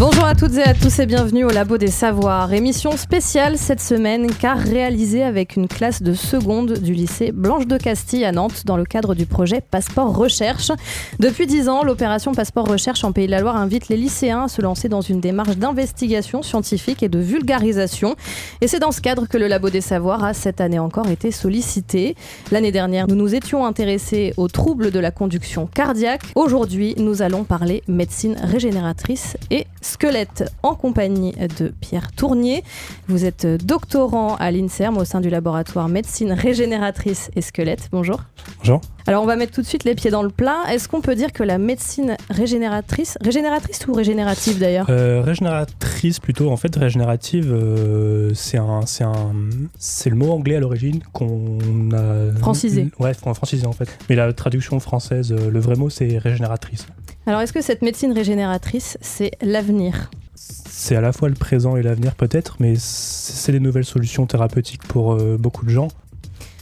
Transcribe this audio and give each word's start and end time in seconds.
Bonjour 0.00 0.24
à 0.24 0.34
toutes 0.34 0.56
et 0.56 0.62
à 0.62 0.72
tous 0.72 0.98
et 0.98 1.04
bienvenue 1.04 1.44
au 1.44 1.50
Labo 1.50 1.76
des 1.76 1.88
Savoirs. 1.88 2.54
Émission 2.54 2.96
spéciale 2.96 3.58
cette 3.58 3.82
semaine 3.82 4.32
car 4.32 4.56
réalisée 4.56 5.22
avec 5.22 5.56
une 5.56 5.68
classe 5.68 6.02
de 6.02 6.14
seconde 6.14 6.78
du 6.78 6.94
lycée 6.94 7.32
Blanche 7.32 7.66
de 7.66 7.76
Castille 7.76 8.24
à 8.24 8.32
Nantes 8.32 8.62
dans 8.64 8.78
le 8.78 8.86
cadre 8.86 9.14
du 9.14 9.26
projet 9.26 9.60
Passeport 9.60 10.16
Recherche. 10.16 10.72
Depuis 11.18 11.46
dix 11.46 11.68
ans, 11.68 11.84
l'opération 11.84 12.32
Passeport 12.32 12.66
Recherche 12.66 13.04
en 13.04 13.12
Pays 13.12 13.26
de 13.26 13.30
la 13.30 13.42
Loire 13.42 13.56
invite 13.56 13.90
les 13.90 13.98
lycéens 13.98 14.44
à 14.44 14.48
se 14.48 14.62
lancer 14.62 14.88
dans 14.88 15.02
une 15.02 15.20
démarche 15.20 15.58
d'investigation 15.58 16.40
scientifique 16.40 17.02
et 17.02 17.10
de 17.10 17.18
vulgarisation. 17.18 18.16
Et 18.62 18.68
c'est 18.68 18.78
dans 18.78 18.92
ce 18.92 19.02
cadre 19.02 19.26
que 19.26 19.36
le 19.36 19.48
Labo 19.48 19.68
des 19.68 19.82
Savoirs 19.82 20.24
a 20.24 20.32
cette 20.32 20.62
année 20.62 20.78
encore 20.78 21.10
été 21.10 21.30
sollicité. 21.30 22.16
L'année 22.50 22.72
dernière, 22.72 23.06
nous 23.06 23.16
nous 23.16 23.34
étions 23.34 23.66
intéressés 23.66 24.32
aux 24.38 24.48
troubles 24.48 24.92
de 24.92 24.98
la 24.98 25.10
conduction 25.10 25.66
cardiaque. 25.66 26.22
Aujourd'hui, 26.36 26.94
nous 26.96 27.20
allons 27.20 27.44
parler 27.44 27.82
médecine 27.86 28.38
régénératrice 28.42 29.36
et 29.50 29.66
Squelette 29.90 30.44
en 30.62 30.76
compagnie 30.76 31.34
de 31.58 31.74
Pierre 31.80 32.12
Tournier. 32.12 32.62
Vous 33.08 33.24
êtes 33.24 33.44
doctorant 33.66 34.36
à 34.36 34.52
l'INSERM 34.52 34.96
au 34.96 35.04
sein 35.04 35.20
du 35.20 35.30
laboratoire 35.30 35.88
médecine 35.88 36.30
régénératrice 36.32 37.30
et 37.34 37.40
squelette. 37.42 37.88
Bonjour. 37.90 38.22
Bonjour. 38.60 38.80
Alors 39.08 39.24
on 39.24 39.26
va 39.26 39.34
mettre 39.34 39.52
tout 39.52 39.62
de 39.62 39.66
suite 39.66 39.82
les 39.82 39.96
pieds 39.96 40.10
dans 40.12 40.22
le 40.22 40.28
plat. 40.28 40.58
Est-ce 40.70 40.88
qu'on 40.88 41.00
peut 41.00 41.16
dire 41.16 41.32
que 41.32 41.42
la 41.42 41.58
médecine 41.58 42.16
régénératrice, 42.28 43.18
régénératrice 43.20 43.84
ou 43.88 43.92
régénérative 43.92 44.60
d'ailleurs? 44.60 44.86
Euh, 44.90 45.22
Régénératrice 45.22 46.20
plutôt. 46.20 46.50
En 46.50 46.56
fait, 46.56 46.76
régénérative, 46.76 47.52
euh, 47.52 48.30
c'est 48.34 48.58
un, 48.58 48.82
c'est 48.86 49.02
un, 49.02 49.32
c'est 49.76 50.10
le 50.10 50.16
mot 50.16 50.30
anglais 50.30 50.54
à 50.56 50.60
l'origine 50.60 51.00
qu'on 51.12 51.58
a 51.92 52.32
francisé. 52.38 52.90
Ouais, 53.00 53.12
francisé 53.14 53.66
en 53.66 53.72
fait. 53.72 53.88
Mais 54.08 54.14
la 54.14 54.32
traduction 54.32 54.78
française, 54.78 55.32
euh, 55.32 55.50
le 55.50 55.58
vrai 55.58 55.74
mot, 55.74 55.90
c'est 55.90 56.16
régénératrice. 56.18 56.86
Alors 57.26 57.40
est-ce 57.40 57.52
que 57.52 57.60
cette 57.60 57.82
médecine 57.82 58.12
régénératrice, 58.12 58.98
c'est 59.00 59.32
l'avenir? 59.42 60.10
C'est 60.34 60.96
à 60.96 61.00
la 61.00 61.12
fois 61.12 61.28
le 61.28 61.34
présent 61.34 61.76
et 61.76 61.82
l'avenir 61.82 62.14
peut-être, 62.14 62.56
mais 62.60 62.74
c'est 62.78 63.52
des 63.52 63.60
nouvelles 63.60 63.84
solutions 63.84 64.26
thérapeutiques 64.26 64.82
pour 64.84 65.12
euh, 65.12 65.36
beaucoup 65.38 65.64
de 65.66 65.70
gens. 65.70 65.88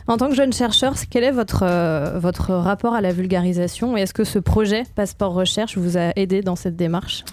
En 0.09 0.17
tant 0.17 0.29
que 0.29 0.35
jeune 0.35 0.53
chercheur, 0.53 0.95
quel 1.11 1.23
est 1.23 1.31
votre, 1.31 1.63
euh, 1.63 2.19
votre 2.19 2.55
rapport 2.55 2.95
à 2.95 3.01
la 3.01 3.13
vulgarisation 3.13 3.97
et 3.97 4.01
est-ce 4.01 4.15
que 4.15 4.25
ce 4.25 4.39
projet 4.39 4.83
Passeport 4.95 5.33
Recherche 5.33 5.79
vous 5.79 5.97
a 5.97 6.13
aidé 6.17 6.41
dans 6.41 6.57
cette 6.57 6.77
démarche? 6.77 7.25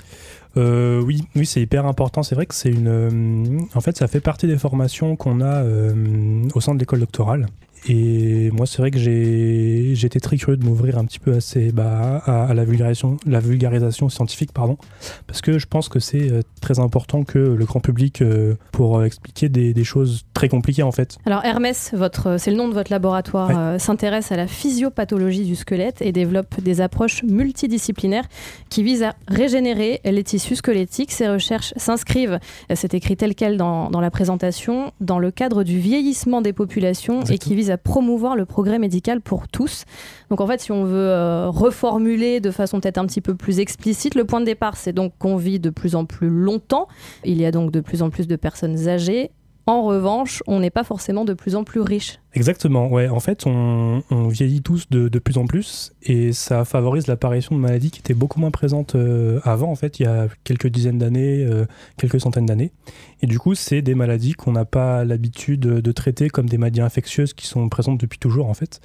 Euh, 0.57 1.01
oui, 1.01 1.23
oui, 1.35 1.45
c'est 1.45 1.61
hyper 1.61 1.85
important. 1.85 2.21
C'est 2.21 2.35
vrai 2.35 2.45
que 2.45 2.53
c'est 2.55 2.69
une. 2.69 3.67
en 3.73 3.81
fait, 3.81 3.97
ça 3.97 4.07
fait 4.07 4.21
partie 4.21 4.47
des 4.47 4.57
formations 4.57 5.15
qu'on 5.15 5.41
a 5.41 5.63
au 6.53 6.61
sein 6.61 6.73
de 6.75 6.79
l'école 6.79 6.99
doctorale. 6.99 7.47
Et 7.87 8.49
moi, 8.51 8.65
c'est 8.65 8.79
vrai 8.79 8.91
que 8.91 8.97
été 10.05 10.19
très 10.19 10.37
curieux 10.37 10.57
de 10.57 10.65
m'ouvrir 10.65 10.97
un 10.97 11.05
petit 11.05 11.19
peu 11.19 11.33
à, 11.33 11.41
ces, 11.41 11.71
bah, 11.71 12.17
à, 12.25 12.53
la, 12.53 12.63
vulgarisation, 12.63 13.17
la 13.25 13.39
vulgarisation 13.39 14.09
scientifique, 14.09 14.51
pardon, 14.53 14.77
parce 15.27 15.41
que 15.41 15.57
je 15.59 15.65
pense 15.65 15.89
que 15.89 15.99
c'est 15.99 16.31
euh, 16.31 16.41
très 16.61 16.79
important 16.79 17.23
que 17.23 17.39
le 17.39 17.65
grand 17.65 17.79
public, 17.79 18.21
euh, 18.21 18.55
pour 18.71 18.97
euh, 18.97 19.05
expliquer 19.05 19.49
des, 19.49 19.73
des, 19.73 19.83
choses 19.83 20.25
très 20.33 20.49
compliquées 20.49 20.83
en 20.83 20.91
fait. 20.91 21.17
Alors 21.25 21.43
Hermès, 21.43 21.93
c'est 22.37 22.51
le 22.51 22.57
nom 22.57 22.67
de 22.67 22.73
votre 22.73 22.91
laboratoire, 22.91 23.79
s'intéresse 23.79 24.31
à 24.31 24.35
la 24.35 24.47
physiopathologie 24.47 25.45
du 25.45 25.55
squelette 25.55 26.01
et 26.01 26.11
développe 26.11 26.59
des 26.61 26.81
approches 26.81 27.23
multidisciplinaires 27.23 28.25
qui 28.69 28.83
visent 28.83 29.03
à 29.03 29.15
régénérer 29.27 30.01
les 30.03 30.23
tissus 30.23 30.55
squelettiques. 30.55 31.11
Ces 31.11 31.27
recherches 31.29 31.73
s'inscrivent, 31.77 32.39
c'est 32.73 32.93
écrit 32.93 33.15
tel 33.15 33.35
quel 33.35 33.57
dans, 33.57 33.89
dans, 33.89 34.01
la 34.01 34.11
présentation, 34.11 34.91
dans 35.01 35.19
le 35.19 35.31
cadre 35.31 35.63
du 35.63 35.79
vieillissement 35.79 36.41
des 36.41 36.53
populations 36.53 37.23
et 37.23 37.37
qui 37.37 37.55
visent 37.55 37.71
à 37.71 37.74
promouvoir 37.77 38.35
le 38.35 38.45
progrès 38.45 38.79
médical 38.79 39.21
pour 39.21 39.47
tous. 39.47 39.85
Donc 40.29 40.41
en 40.41 40.47
fait, 40.47 40.61
si 40.61 40.71
on 40.71 40.83
veut 40.83 41.09
euh, 41.09 41.49
reformuler 41.49 42.39
de 42.39 42.51
façon 42.51 42.79
peut-être 42.79 42.97
un 42.97 43.05
petit 43.05 43.21
peu 43.21 43.35
plus 43.35 43.59
explicite, 43.59 44.15
le 44.15 44.25
point 44.25 44.39
de 44.39 44.45
départ, 44.45 44.77
c'est 44.77 44.93
donc 44.93 45.13
qu'on 45.19 45.37
vit 45.37 45.59
de 45.59 45.69
plus 45.69 45.95
en 45.95 46.05
plus 46.05 46.29
longtemps. 46.29 46.87
Il 47.23 47.39
y 47.39 47.45
a 47.45 47.51
donc 47.51 47.71
de 47.71 47.79
plus 47.79 48.01
en 48.01 48.09
plus 48.09 48.27
de 48.27 48.35
personnes 48.35 48.87
âgées 48.87 49.31
en 49.67 49.81
revanche, 49.83 50.43
on 50.45 50.59
n'est 50.59 50.69
pas 50.69 50.83
forcément 50.83 51.25
de 51.25 51.33
plus 51.33 51.55
en 51.55 51.63
plus 51.63 51.81
riche. 51.81 52.19
Exactement, 52.33 52.87
ouais. 52.87 53.07
En 53.07 53.19
fait, 53.19 53.47
on, 53.47 54.03
vieillit 54.27 54.61
tous 54.61 54.89
de, 54.89 55.07
plus 55.19 55.37
en 55.37 55.45
plus 55.45 55.93
et 56.03 56.33
ça 56.33 56.65
favorise 56.65 57.07
l'apparition 57.07 57.55
de 57.55 57.61
maladies 57.61 57.89
qui 57.89 57.99
étaient 57.99 58.13
beaucoup 58.13 58.39
moins 58.39 58.51
présentes 58.51 58.93
euh, 58.93 59.39
avant, 59.43 59.71
en 59.71 59.75
fait, 59.75 59.99
il 59.99 60.03
y 60.03 60.05
a 60.05 60.27
quelques 60.43 60.67
dizaines 60.67 60.99
d'années, 60.99 61.43
euh, 61.43 61.65
quelques 61.97 62.21
centaines 62.21 62.45
d'années. 62.45 62.71
Et 63.21 63.27
du 63.27 63.39
coup, 63.39 63.55
c'est 63.55 63.81
des 63.81 63.95
maladies 63.95 64.33
qu'on 64.33 64.51
n'a 64.51 64.65
pas 64.65 65.03
l'habitude 65.03 65.61
de 65.61 65.91
traiter 65.91 66.29
comme 66.29 66.47
des 66.47 66.59
maladies 66.59 66.81
infectieuses 66.81 67.33
qui 67.33 67.47
sont 67.47 67.67
présentes 67.69 67.99
depuis 67.99 68.19
toujours, 68.19 68.49
en 68.49 68.53
fait. 68.53 68.81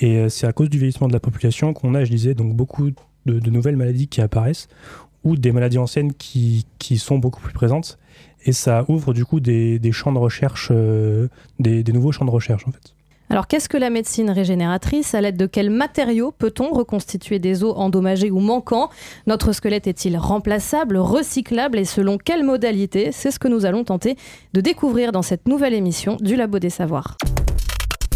Et 0.00 0.16
euh, 0.16 0.28
c'est 0.28 0.48
à 0.48 0.52
cause 0.52 0.70
du 0.70 0.78
vieillissement 0.78 1.06
de 1.06 1.12
la 1.12 1.20
population 1.20 1.72
qu'on 1.72 1.94
a, 1.94 2.04
je 2.04 2.10
disais, 2.10 2.34
donc 2.34 2.54
beaucoup 2.54 2.90
de, 3.26 3.50
nouvelles 3.50 3.76
maladies 3.76 4.08
qui 4.08 4.20
apparaissent 4.20 4.68
ou 5.22 5.36
des 5.36 5.52
maladies 5.52 5.78
anciennes 5.78 6.12
qui, 6.12 6.66
qui 6.78 6.98
sont 6.98 7.18
beaucoup 7.18 7.40
plus 7.40 7.52
présentes 7.52 7.98
et 8.46 8.52
ça 8.52 8.84
ouvre 8.88 9.12
du 9.12 9.24
coup 9.24 9.40
des, 9.40 9.80
champs 9.92 10.12
de 10.12 10.18
recherche, 10.18 10.68
euh, 10.70 11.28
des, 11.58 11.82
nouveaux 11.92 12.12
champs 12.12 12.24
de 12.24 12.30
recherche 12.30 12.66
en 12.66 12.70
fait. 12.70 12.94
Alors 13.28 13.48
qu'est-ce 13.48 13.68
que 13.68 13.76
la 13.76 13.90
médecine 13.90 14.30
régénératrice? 14.30 15.12
À 15.16 15.20
l'aide 15.20 15.36
de 15.36 15.46
quels 15.46 15.68
matériaux 15.68 16.30
peut-on 16.30 16.70
reconstituer 16.72 17.40
des 17.40 17.64
os 17.64 17.74
endommagés 17.76 18.30
ou 18.30 18.38
manquants? 18.38 18.88
Notre 19.26 19.50
squelette 19.50 19.88
est-il 19.88 20.16
remplaçable, 20.16 20.96
recyclable? 20.96 21.80
Et 21.80 21.84
selon 21.84 22.18
quelles 22.18 22.44
modalités 22.44 23.10
C'est 23.10 23.32
ce 23.32 23.40
que 23.40 23.48
nous 23.48 23.66
allons 23.66 23.82
tenter 23.82 24.16
de 24.52 24.60
découvrir 24.60 25.10
dans 25.10 25.22
cette 25.22 25.48
nouvelle 25.48 25.74
émission 25.74 26.16
du 26.20 26.36
Labo 26.36 26.60
des 26.60 26.70
Savoirs. 26.70 27.16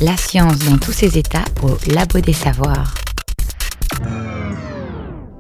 La 0.01 0.17
science 0.17 0.61
dans 0.61 0.79
tous 0.79 0.93
ses 0.93 1.19
états 1.19 1.45
au 1.65 1.71
Labo 1.93 2.21
des 2.21 2.33
Savoirs. 2.33 2.95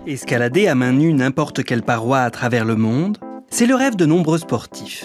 Escalader 0.05 0.67
à 0.67 0.75
main 0.75 0.93
nue 0.93 1.15
n'importe 1.15 1.63
quelle 1.63 1.83
paroi 1.83 2.19
à 2.19 2.31
travers 2.31 2.65
le 2.65 2.75
monde 2.75 3.19
c'est 3.51 3.67
le 3.67 3.75
rêve 3.75 3.97
de 3.97 4.07
nombreux 4.07 4.39
sportifs. 4.39 5.05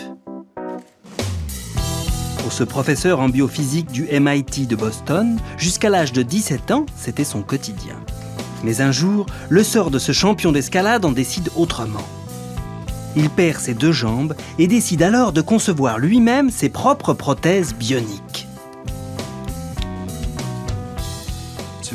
Pour 2.38 2.54
ce 2.54 2.64
professeur 2.64 3.20
en 3.20 3.28
biophysique 3.28 3.92
du 3.92 4.04
MIT 4.04 4.68
de 4.68 4.76
Boston, 4.76 5.40
jusqu'à 5.58 5.90
l'âge 5.90 6.14
de 6.14 6.22
17 6.22 6.72
ans, 6.72 6.86
c'était 6.96 7.24
son 7.24 7.42
quotidien. 7.42 8.00
Mais 8.64 8.82
un 8.82 8.92
jour, 8.92 9.26
le 9.50 9.64
sort 9.64 9.92
de 9.92 10.00
ce 10.00 10.12
champion 10.12 10.52
d'escalade 10.52 11.06
en 11.06 11.12
décide 11.12 11.50
autrement. 11.56 12.06
Il 13.16 13.30
perd 13.30 13.60
ses 13.60 13.74
deux 13.74 13.92
jambes 13.92 14.36
et 14.60 14.68
décide 14.68 15.02
alors 15.02 15.32
de 15.32 15.42
concevoir 15.42 16.00
lui-même 16.00 16.50
ses 16.50 16.70
propres 16.70 17.14
prothèses 17.14 17.74
bioniques. 17.74 18.48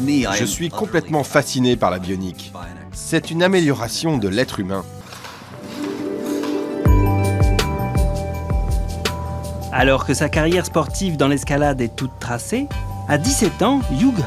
Je 0.06 0.44
suis 0.44 0.70
complètement 0.70 1.24
fasciné 1.24 1.76
par 1.76 1.90
la 1.90 1.98
bionique. 1.98 2.52
C'est 2.92 3.30
une 3.30 3.42
amélioration 3.42 4.16
de 4.16 4.28
l'être 4.28 4.60
humain. 4.60 4.84
Alors 9.80 10.04
que 10.04 10.12
sa 10.12 10.28
carrière 10.28 10.66
sportive 10.66 11.16
dans 11.16 11.26
l'escalade 11.28 11.80
est 11.80 11.96
toute 11.96 12.18
tracée, 12.20 12.66
à 13.08 13.16
17 13.16 13.62
ans, 13.62 13.80
Hugh 13.90 14.22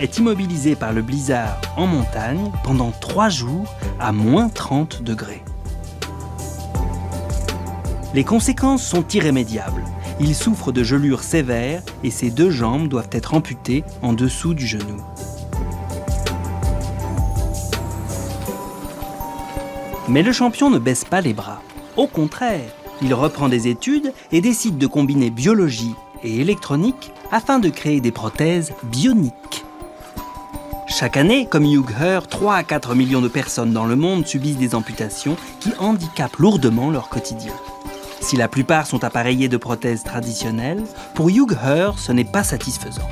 est 0.00 0.18
immobilisé 0.18 0.74
par 0.74 0.92
le 0.92 1.00
blizzard 1.00 1.60
en 1.76 1.86
montagne 1.86 2.50
pendant 2.64 2.90
3 2.90 3.28
jours 3.28 3.72
à 4.00 4.10
moins 4.10 4.48
30 4.48 5.04
degrés. 5.04 5.44
Les 8.14 8.24
conséquences 8.24 8.82
sont 8.82 9.06
irrémédiables. 9.06 9.84
Il 10.18 10.34
souffre 10.34 10.72
de 10.72 10.82
gelures 10.82 11.22
sévères 11.22 11.82
et 12.02 12.10
ses 12.10 12.32
deux 12.32 12.50
jambes 12.50 12.88
doivent 12.88 13.10
être 13.12 13.34
amputées 13.34 13.84
en 14.02 14.12
dessous 14.12 14.54
du 14.54 14.66
genou. 14.66 15.00
Mais 20.08 20.24
le 20.24 20.32
champion 20.32 20.68
ne 20.68 20.80
baisse 20.80 21.04
pas 21.04 21.20
les 21.20 21.32
bras. 21.32 21.62
Au 21.96 22.08
contraire, 22.08 22.72
il 23.02 23.14
reprend 23.14 23.48
des 23.48 23.68
études 23.68 24.12
et 24.32 24.40
décide 24.40 24.78
de 24.78 24.86
combiner 24.86 25.30
biologie 25.30 25.94
et 26.22 26.40
électronique 26.40 27.12
afin 27.30 27.58
de 27.58 27.68
créer 27.68 28.00
des 28.00 28.12
prothèses 28.12 28.72
bioniques. 28.84 29.64
Chaque 30.88 31.16
année, 31.16 31.46
comme 31.46 31.64
Hugh 31.64 31.90
Herr, 32.00 32.26
3 32.26 32.54
à 32.54 32.62
4 32.62 32.94
millions 32.94 33.20
de 33.20 33.28
personnes 33.28 33.72
dans 33.72 33.86
le 33.86 33.96
monde 33.96 34.26
subissent 34.26 34.56
des 34.56 34.74
amputations 34.74 35.36
qui 35.60 35.72
handicapent 35.78 36.38
lourdement 36.38 36.90
leur 36.90 37.08
quotidien. 37.08 37.52
Si 38.20 38.36
la 38.36 38.48
plupart 38.48 38.86
sont 38.86 39.04
appareillés 39.04 39.48
de 39.48 39.56
prothèses 39.56 40.04
traditionnelles, 40.04 40.82
pour 41.14 41.28
Hugh 41.28 41.56
Herr, 41.62 41.98
ce 41.98 42.12
n'est 42.12 42.24
pas 42.24 42.44
satisfaisant. 42.44 43.08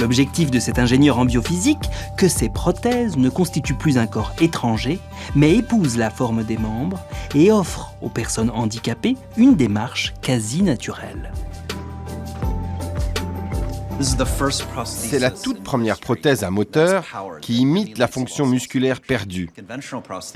L'objectif 0.00 0.50
de 0.50 0.60
cet 0.60 0.78
ingénieur 0.78 1.18
en 1.18 1.24
biophysique, 1.24 1.90
que 2.16 2.28
ces 2.28 2.48
prothèses 2.48 3.16
ne 3.16 3.28
constituent 3.28 3.74
plus 3.74 3.98
un 3.98 4.06
corps 4.06 4.32
étranger, 4.40 5.00
mais 5.34 5.56
épousent 5.56 5.96
la 5.96 6.10
forme 6.10 6.44
des 6.44 6.56
membres 6.56 7.00
et 7.34 7.50
offrent 7.50 7.94
aux 8.00 8.08
personnes 8.08 8.50
handicapées 8.50 9.16
une 9.36 9.56
démarche 9.56 10.14
quasi 10.22 10.62
naturelle. 10.62 11.32
C'est 14.84 15.18
la 15.18 15.32
toute 15.32 15.64
première 15.64 15.98
prothèse 15.98 16.44
à 16.44 16.50
moteur 16.50 17.04
qui 17.40 17.56
imite 17.56 17.98
la 17.98 18.06
fonction 18.06 18.46
musculaire 18.46 19.00
perdue. 19.00 19.50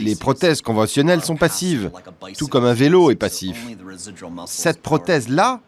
Les 0.00 0.16
prothèses 0.16 0.62
conventionnelles 0.62 1.22
sont 1.22 1.36
passives, 1.36 1.92
tout 2.36 2.48
comme 2.48 2.64
un 2.64 2.74
vélo 2.74 3.12
est 3.12 3.16
passif. 3.16 3.56
Cette 4.46 4.82
prothèse-là 4.82 5.60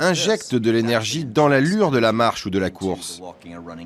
injecte 0.00 0.54
de 0.54 0.70
l'énergie 0.70 1.24
dans 1.24 1.48
l'allure 1.48 1.90
de 1.90 1.98
la 1.98 2.12
marche 2.12 2.46
ou 2.46 2.50
de 2.50 2.58
la 2.58 2.70
course. 2.70 3.20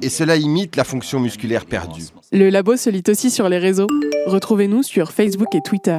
Et 0.02 0.08
cela 0.08 0.36
imite 0.36 0.76
la 0.76 0.84
fonction 0.84 1.20
musculaire 1.20 1.66
perdue. 1.66 2.04
Le 2.32 2.50
labo 2.50 2.76
se 2.76 2.90
lit 2.90 3.04
aussi 3.08 3.30
sur 3.30 3.48
les 3.48 3.58
réseaux. 3.58 3.86
Retrouvez-nous 4.26 4.82
sur 4.82 5.12
Facebook 5.12 5.54
et 5.54 5.60
Twitter. 5.62 5.98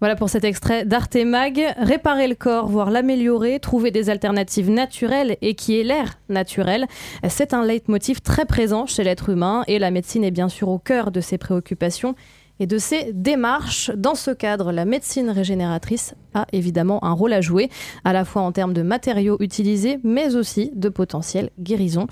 Voilà 0.00 0.16
pour 0.16 0.28
cet 0.28 0.44
extrait 0.44 0.84
d'Arte 0.84 1.16
Mag. 1.16 1.74
Réparer 1.78 2.28
le 2.28 2.34
corps, 2.34 2.68
voire 2.68 2.90
l'améliorer, 2.90 3.58
trouver 3.58 3.90
des 3.90 4.10
alternatives 4.10 4.70
naturelles 4.70 5.38
et 5.40 5.54
qui 5.54 5.80
est 5.80 5.84
l'air 5.84 6.18
naturel, 6.28 6.86
c'est 7.28 7.54
un 7.54 7.64
leitmotiv 7.64 8.20
très 8.20 8.44
présent 8.44 8.86
chez 8.86 9.04
l'être 9.04 9.30
humain 9.30 9.64
et 9.66 9.78
la 9.78 9.90
médecine 9.90 10.24
est 10.24 10.30
bien 10.30 10.48
sûr 10.48 10.68
au 10.68 10.78
cœur 10.78 11.10
de 11.10 11.20
ses 11.20 11.38
préoccupations 11.38 12.14
et 12.60 12.66
de 12.66 12.78
ses 12.78 13.12
démarches. 13.12 13.90
Dans 13.96 14.14
ce 14.14 14.30
cadre, 14.30 14.72
la 14.72 14.84
médecine 14.84 15.30
régénératrice 15.30 16.14
a 16.34 16.46
évidemment 16.52 17.04
un 17.04 17.12
rôle 17.12 17.32
à 17.32 17.40
jouer, 17.40 17.70
à 18.04 18.12
la 18.12 18.24
fois 18.24 18.42
en 18.42 18.52
termes 18.52 18.72
de 18.72 18.82
matériaux 18.82 19.36
utilisés, 19.40 19.98
mais 20.02 20.36
aussi 20.36 20.70
de 20.74 20.88
potentiel 20.88 21.50
guérison. 21.58 22.06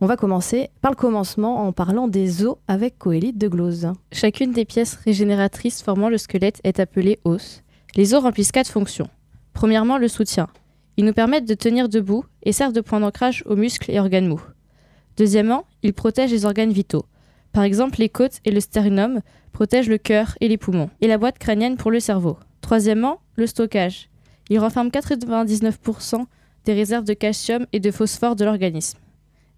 On 0.00 0.06
va 0.06 0.16
commencer 0.16 0.70
par 0.80 0.92
le 0.92 0.96
commencement 0.96 1.66
en 1.66 1.72
parlant 1.72 2.06
des 2.06 2.44
os 2.44 2.56
avec 2.68 2.98
Coélite 2.98 3.38
de 3.38 3.48
Glose. 3.48 3.92
Chacune 4.12 4.52
des 4.52 4.64
pièces 4.64 4.94
régénératrices 4.94 5.82
formant 5.82 6.08
le 6.08 6.18
squelette 6.18 6.60
est 6.62 6.78
appelée 6.78 7.18
os. 7.24 7.62
Les 7.96 8.14
os 8.14 8.22
remplissent 8.22 8.52
quatre 8.52 8.70
fonctions. 8.70 9.08
Premièrement, 9.54 9.98
le 9.98 10.06
soutien. 10.06 10.46
Ils 10.96 11.04
nous 11.04 11.12
permettent 11.12 11.48
de 11.48 11.54
tenir 11.54 11.88
debout 11.88 12.24
et 12.44 12.52
servent 12.52 12.72
de 12.72 12.80
point 12.80 13.00
d'ancrage 13.00 13.42
aux 13.46 13.56
muscles 13.56 13.90
et 13.90 13.98
organes 13.98 14.28
mous. 14.28 14.42
Deuxièmement, 15.16 15.64
ils 15.82 15.94
protègent 15.94 16.30
les 16.30 16.44
organes 16.44 16.72
vitaux. 16.72 17.04
Par 17.52 17.64
exemple, 17.64 17.98
les 17.98 18.08
côtes 18.08 18.40
et 18.44 18.50
le 18.50 18.60
sternum 18.60 19.20
protègent 19.52 19.88
le 19.88 19.98
cœur 19.98 20.36
et 20.40 20.48
les 20.48 20.58
poumons, 20.58 20.90
et 21.00 21.08
la 21.08 21.18
boîte 21.18 21.38
crânienne 21.38 21.76
pour 21.76 21.90
le 21.90 22.00
cerveau. 22.00 22.38
Troisièmement, 22.60 23.20
le 23.36 23.46
stockage. 23.46 24.10
Il 24.50 24.58
renferme 24.58 24.88
99% 24.88 26.24
des 26.64 26.72
réserves 26.72 27.04
de 27.04 27.14
calcium 27.14 27.66
et 27.72 27.80
de 27.80 27.90
phosphore 27.90 28.36
de 28.36 28.44
l'organisme. 28.44 28.98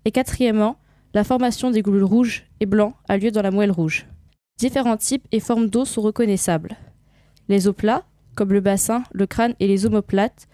Et 0.04 0.10
quatrièmement, 0.10 0.76
la 1.12 1.24
formation 1.24 1.70
des 1.70 1.82
globules 1.82 2.04
rouges 2.04 2.46
et 2.60 2.66
blancs 2.66 2.94
a 3.08 3.16
lieu 3.16 3.30
dans 3.30 3.42
la 3.42 3.50
moelle 3.50 3.72
rouge. 3.72 4.06
Différents 4.58 4.96
types 4.96 5.26
et 5.32 5.40
formes 5.40 5.68
d'os 5.68 5.88
sont 5.88 6.02
reconnaissables. 6.02 6.76
Les 7.48 7.66
os 7.66 7.74
plats, 7.74 8.04
comme 8.34 8.52
le 8.52 8.60
bassin, 8.60 9.02
le 9.12 9.26
crâne 9.26 9.54
et 9.58 9.66
les 9.66 9.86
omoplates, 9.86 10.48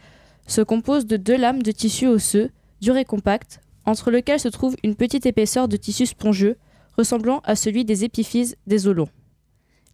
se 0.47 0.61
composent 0.61 1.07
de 1.07 1.17
deux 1.17 1.37
lames 1.37 1.63
de 1.63 1.73
tissu 1.73 2.07
osseux, 2.07 2.51
durs 2.81 2.97
et 2.97 3.05
compacts, 3.05 3.61
entre 3.85 4.11
lesquelles 4.11 4.41
se 4.41 4.49
trouve 4.49 4.77
une 4.83 4.95
petite 4.95 5.27
épaisseur 5.27 5.69
de 5.69 5.77
tissu 5.77 6.07
spongieux, 6.07 6.57
ressemblant 6.97 7.41
à 7.45 7.57
celui 7.57 7.85
des 7.85 8.05
épiphyses 8.05 8.57
des 8.67 8.87
os 8.87 8.95
longs. 8.95 9.09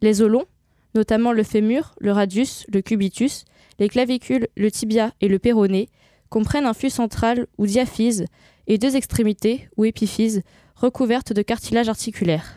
Les 0.01 0.23
os 0.23 0.29
longs, 0.29 0.47
notamment 0.95 1.33
le 1.33 1.43
fémur, 1.43 1.95
le 1.99 2.13
radius, 2.13 2.65
le 2.73 2.83
cubitus, 2.83 3.45
les 3.79 3.89
clavicules, 3.89 4.49
le 4.57 4.71
tibia 4.71 5.13
et 5.21 5.29
le 5.29 5.39
péroné, 5.39 5.89
comprennent 6.29 6.67
un 6.67 6.75
fût 6.75 6.91
central 6.91 7.47
ou 7.59 7.67
diaphyse 7.67 8.27
et 8.67 8.79
deux 8.79 8.97
extrémités, 8.97 9.69
ou 9.77 9.85
épiphyses, 9.85 10.43
recouvertes 10.77 11.33
de 11.33 11.43
cartilage 11.43 11.89
articulaire. 11.89 12.57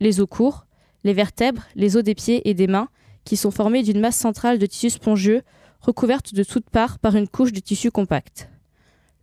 Les 0.00 0.20
os 0.20 0.28
courts, 0.28 0.66
les 1.04 1.12
vertèbres, 1.12 1.62
les 1.74 1.96
os 1.96 2.04
des 2.04 2.14
pieds 2.14 2.48
et 2.48 2.54
des 2.54 2.66
mains, 2.66 2.88
qui 3.24 3.36
sont 3.36 3.50
formés 3.50 3.82
d'une 3.82 4.00
masse 4.00 4.16
centrale 4.16 4.58
de 4.58 4.66
tissu 4.66 4.90
spongieux, 4.90 5.42
recouverte 5.80 6.34
de 6.34 6.44
toutes 6.44 6.70
parts 6.70 6.98
par 6.98 7.16
une 7.16 7.28
couche 7.28 7.52
de 7.52 7.60
tissu 7.60 7.90
compact. 7.90 8.48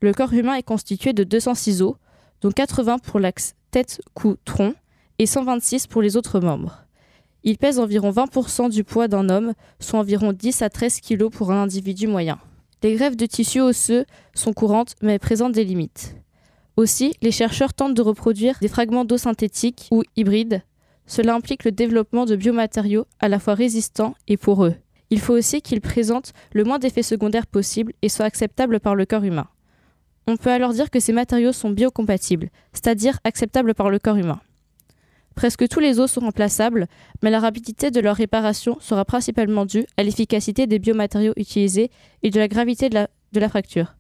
Le 0.02 0.14
corps 0.14 0.34
humain 0.34 0.56
est 0.56 0.64
constitué 0.64 1.14
de 1.14 1.24
206 1.24 1.82
os, 1.82 1.96
dont 2.42 2.52
80 2.52 3.00
pour 3.00 3.20
l'axe 3.20 3.56
tête, 3.74 4.02
cou, 4.14 4.36
tronc, 4.46 4.76
et 5.18 5.26
126 5.26 5.88
pour 5.88 6.04
les 6.04 6.16
autres 6.16 6.40
membres. 6.40 6.86
Il 7.44 7.58
pèse 7.58 7.80
environ 7.80 8.12
20% 8.12 8.70
du 8.70 8.84
poids 8.84 9.08
d'un 9.08 9.30
homme, 9.30 9.54
soit 9.80 10.00
environ 10.00 10.32
10 10.32 10.62
à 10.62 10.70
13 10.70 11.02
kg 11.02 11.30
pour 11.30 11.52
un 11.52 11.64
individu 11.64 12.06
moyen. 12.08 12.40
Les 12.84 12.94
greffes 12.94 13.18
de 13.18 13.26
tissu 13.26 13.62
osseux 13.62 14.06
sont 14.36 14.54
courantes 14.54 14.94
mais 15.02 15.18
présentent 15.18 15.54
des 15.54 15.64
limites. 15.64 16.16
Aussi, 16.78 17.16
les 17.24 17.32
chercheurs 17.32 17.74
tentent 17.74 17.96
de 17.96 18.02
reproduire 18.04 18.58
des 18.62 18.68
fragments 18.68 19.06
d'eau 19.06 19.18
synthétiques 19.18 19.88
ou 19.90 20.04
hybrides. 20.16 20.62
Cela 21.08 21.34
implique 21.34 21.64
le 21.64 21.72
développement 21.72 22.26
de 22.26 22.36
biomatériaux 22.36 23.06
à 23.20 23.28
la 23.28 23.40
fois 23.40 23.56
résistants 23.56 24.14
et 24.28 24.38
poreux. 24.38 24.76
Il 25.10 25.20
faut 25.20 25.34
aussi 25.34 25.62
qu'ils 25.62 25.82
présentent 25.82 26.34
le 26.54 26.64
moins 26.64 26.78
d'effets 26.78 27.02
secondaires 27.02 27.48
possibles 27.48 27.94
et 28.04 28.10
soient 28.10 28.26
acceptables 28.26 28.80
par 28.80 28.94
le 28.94 29.06
corps 29.06 29.24
humain. 29.24 29.48
On 30.26 30.38
peut 30.38 30.52
alors 30.52 30.74
dire 30.74 30.90
que 30.90 31.00
ces 31.00 31.12
matériaux 31.12 31.52
sont 31.52 31.70
biocompatibles, 31.70 32.50
c'est-à-dire 32.72 33.20
acceptables 33.24 33.74
par 33.74 33.90
le 33.90 34.00
corps 34.00 34.16
humain. 34.16 34.40
Presque 35.36 35.68
tous 35.68 35.80
les 35.80 36.00
os 36.00 36.12
sont 36.12 36.22
remplaçables, 36.22 36.88
mais 37.22 37.32
la 37.32 37.40
rapidité 37.40 37.92
de 37.92 38.00
leur 38.00 38.16
réparation 38.16 38.78
sera 38.80 39.04
principalement 39.04 39.66
due 39.66 39.86
à 39.98 40.04
l'efficacité 40.04 40.68
des 40.68 40.80
biomatériaux 40.80 41.34
utilisés 41.38 41.90
et 42.22 42.30
de 42.30 42.40
la 42.40 42.48
gravité 42.48 42.90
de 42.90 43.06
la, 43.40 43.50
fracture. 43.50 43.96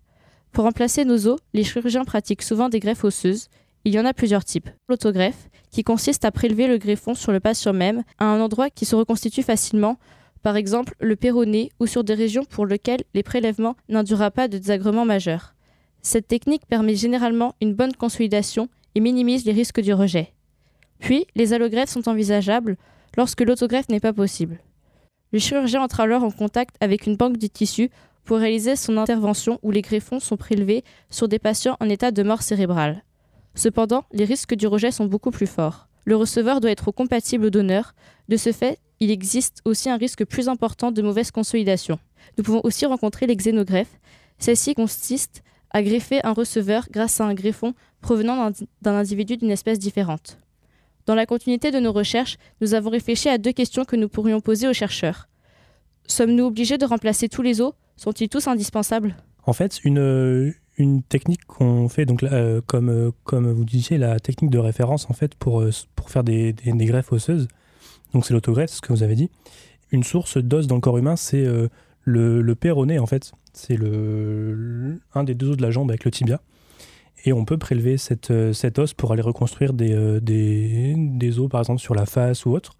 Pour 0.51 0.65
remplacer 0.65 1.05
nos 1.05 1.27
os, 1.27 1.39
les 1.53 1.63
chirurgiens 1.63 2.05
pratiquent 2.05 2.43
souvent 2.43 2.69
des 2.69 2.79
greffes 2.79 3.03
osseuses. 3.03 3.49
Il 3.83 3.93
y 3.93 3.99
en 3.99 4.05
a 4.05 4.13
plusieurs 4.13 4.45
types. 4.45 4.69
L'autogreffe, 4.87 5.49
qui 5.71 5.83
consiste 5.83 6.23
à 6.23 6.31
prélever 6.31 6.67
le 6.67 6.77
greffon 6.77 7.15
sur 7.15 7.31
le 7.31 7.39
patient 7.39 7.73
même, 7.73 8.03
à 8.19 8.25
un 8.25 8.39
endroit 8.39 8.69
qui 8.69 8.85
se 8.85 8.95
reconstitue 8.95 9.43
facilement, 9.43 9.97
par 10.43 10.55
exemple 10.55 10.93
le 10.99 11.15
péroné 11.15 11.71
ou 11.79 11.87
sur 11.87 12.03
des 12.03 12.13
régions 12.13 12.45
pour 12.45 12.67
lesquelles 12.67 13.03
les 13.15 13.23
prélèvements 13.23 13.75
n'indurent 13.89 14.31
pas 14.31 14.47
de 14.47 14.59
désagréments 14.59 15.05
majeurs. 15.05 15.55
Cette 16.03 16.27
technique 16.27 16.67
permet 16.67 16.95
généralement 16.95 17.55
une 17.61 17.73
bonne 17.73 17.93
consolidation 17.93 18.67
et 18.93 18.99
minimise 18.99 19.45
les 19.45 19.53
risques 19.53 19.79
du 19.79 19.93
rejet. 19.93 20.33
Puis, 20.99 21.25
les 21.35 21.53
allogreffes 21.53 21.89
sont 21.89 22.09
envisageables 22.09 22.77
lorsque 23.17 23.41
l'autogreffe 23.41 23.87
n'est 23.89 24.01
pas 24.01 24.13
possible. 24.13 24.59
Le 25.31 25.39
chirurgien 25.39 25.81
entre 25.81 26.01
alors 26.01 26.23
en 26.23 26.31
contact 26.31 26.75
avec 26.81 27.07
une 27.07 27.15
banque 27.15 27.37
de 27.37 27.47
tissus 27.47 27.89
pour 28.25 28.37
réaliser 28.37 28.75
son 28.75 28.97
intervention 28.97 29.59
où 29.63 29.71
les 29.71 29.81
greffons 29.81 30.19
sont 30.19 30.37
prélevés 30.37 30.83
sur 31.09 31.27
des 31.27 31.39
patients 31.39 31.77
en 31.79 31.89
état 31.89 32.11
de 32.11 32.21
mort 32.21 32.41
cérébrale. 32.41 33.03
Cependant, 33.55 34.03
les 34.11 34.25
risques 34.25 34.55
du 34.55 34.67
rejet 34.67 34.91
sont 34.91 35.05
beaucoup 35.05 35.31
plus 35.31 35.47
forts. 35.47 35.87
Le 36.05 36.17
receveur 36.17 36.59
doit 36.59 36.71
être 36.71 36.91
compatible 36.91 37.45
au 37.45 37.49
donneur. 37.49 37.95
De 38.27 38.35
ce 38.35 38.51
fait, 38.51 38.77
il 38.99 39.09
existe 39.09 39.61
aussi 39.63 39.89
un 39.89 39.97
risque 39.97 40.25
plus 40.25 40.49
important 40.49 40.91
de 40.91 41.01
mauvaise 41.01 41.31
consolidation. 41.31 41.97
Nous 42.37 42.43
pouvons 42.43 42.61
aussi 42.63 42.85
rencontrer 42.85 43.25
les 43.25 43.35
xénogreffes. 43.35 43.99
Celle-ci 44.37 44.75
consiste 44.75 45.43
à 45.73 45.81
greffer 45.81 46.23
un 46.23 46.33
receveur 46.33 46.87
grâce 46.91 47.19
à 47.19 47.25
un 47.25 47.33
greffon 47.33 47.73
provenant 48.01 48.51
d'un 48.81 48.93
individu 48.93 49.37
d'une 49.37 49.51
espèce 49.51 49.79
différente. 49.79 50.37
Dans 51.05 51.15
la 51.15 51.25
continuité 51.25 51.71
de 51.71 51.79
nos 51.79 51.91
recherches, 51.91 52.37
nous 52.61 52.75
avons 52.75 52.89
réfléchi 52.89 53.27
à 53.27 53.37
deux 53.37 53.51
questions 53.51 53.83
que 53.83 53.95
nous 53.95 54.07
pourrions 54.07 54.39
poser 54.39 54.67
aux 54.67 54.73
chercheurs. 54.73 55.27
Sommes-nous 56.07 56.45
obligés 56.45 56.77
de 56.77 56.85
remplacer 56.85 57.27
tous 57.27 57.41
les 57.41 57.59
os? 57.59 57.73
Sont-ils 57.97 58.29
tous 58.29 58.47
indispensables? 58.47 59.15
En 59.45 59.53
fait, 59.53 59.81
une, 59.83 60.53
technique 61.09 61.45
qu'on 61.45 61.89
fait, 61.89 62.05
donc, 62.05 62.23
euh, 62.23 62.61
comme, 62.65 62.89
euh, 62.89 63.11
vous 63.31 63.65
disiez, 63.65 63.97
la 63.97 64.19
technique 64.19 64.51
de 64.51 64.59
référence 64.59 65.09
en 65.09 65.13
fait, 65.13 65.35
pour, 65.35 65.61
euh, 65.61 65.71
faire 66.07 66.23
des, 66.23 66.55
greffes 66.65 67.11
osseuses, 67.11 67.47
donc 68.13 68.25
c'est 68.25 68.33
l'autogreffe, 68.33 68.71
ce 68.71 68.81
que 68.81 68.93
vous 68.93 69.03
avez 69.03 69.15
dit. 69.15 69.29
Une 69.91 70.03
source 70.03 70.37
d'os 70.37 70.67
dans 70.67 70.75
le 70.75 70.81
corps 70.81 70.97
humain, 70.97 71.15
c'est 71.15 71.45
le, 72.03 72.41
le 72.41 72.55
péroné 72.55 72.99
en 72.99 73.05
fait. 73.05 73.31
C'est 73.53 73.75
le, 73.75 74.99
un 75.13 75.23
des 75.23 75.35
deux 75.35 75.51
os 75.51 75.57
de 75.57 75.61
la 75.61 75.71
jambe 75.71 75.89
avec 75.89 76.05
le 76.05 76.11
tibia. 76.11 76.41
Et 77.25 77.31
on 77.31 77.45
peut 77.45 77.57
prélever 77.57 77.97
cette, 77.97 78.33
cet 78.51 78.79
os 78.79 78.93
pour 78.93 79.13
aller 79.13 79.21
reconstruire 79.21 79.71
des, 79.73 80.19
des, 80.21 80.93
des 80.97 81.39
os, 81.39 81.49
par 81.49 81.61
exemple, 81.61 81.79
sur 81.79 81.95
la 81.95 82.05
face 82.05 82.45
ou 82.45 82.51
autre. 82.51 82.73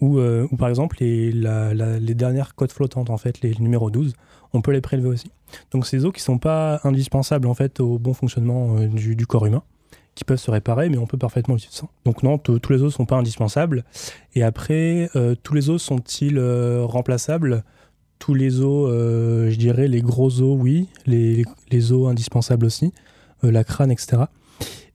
Ou, 0.00 0.20
ou 0.20 0.56
par 0.56 0.68
exemple, 0.68 0.98
les, 1.00 1.32
les 1.32 2.14
dernières 2.14 2.54
côtes 2.54 2.70
flottantes, 2.70 3.10
en 3.10 3.16
fait, 3.16 3.40
les 3.40 3.52
numéros 3.58 3.90
12, 3.90 4.14
on 4.54 4.62
peut 4.62 4.72
les 4.72 4.80
prélever 4.80 5.08
aussi. 5.08 5.30
Donc 5.72 5.86
ces 5.86 6.04
os 6.04 6.12
qui 6.12 6.22
sont 6.22 6.38
pas 6.38 6.80
indispensables 6.84 7.46
en 7.46 7.54
fait 7.54 7.80
au 7.80 7.98
bon 7.98 8.14
fonctionnement 8.14 8.76
euh, 8.78 8.86
du, 8.86 9.26
corps 9.26 9.46
humain, 9.46 9.62
qui 10.14 10.24
peuvent 10.24 10.38
se 10.38 10.50
réparer, 10.50 10.88
mais 10.88 10.96
on 10.96 11.06
peut 11.06 11.18
parfaitement 11.18 11.56
vivre 11.56 11.72
sans. 11.72 11.90
Donc 12.04 12.22
non, 12.22 12.38
tous 12.38 12.72
les 12.72 12.82
os 12.82 12.94
sont 12.94 13.06
pas 13.06 13.16
indispensables. 13.16 13.84
Et 14.34 14.42
après, 14.42 15.10
euh, 15.16 15.34
tous 15.42 15.54
les 15.54 15.70
os 15.70 15.82
sont-ils 15.82 16.38
euh, 16.38 16.84
remplaçables? 16.84 17.64
Tous 18.18 18.34
les 18.34 18.60
os, 18.60 18.90
je 18.90 19.56
dirais 19.56 19.88
les 19.88 20.00
gros 20.00 20.40
os, 20.40 20.58
oui. 20.58 20.88
Les, 21.06 21.44
les 21.70 21.92
os 21.92 22.08
indispensables 22.08 22.66
aussi. 22.66 22.92
la 23.42 23.64
crâne, 23.64 23.90
etc. 23.90 24.22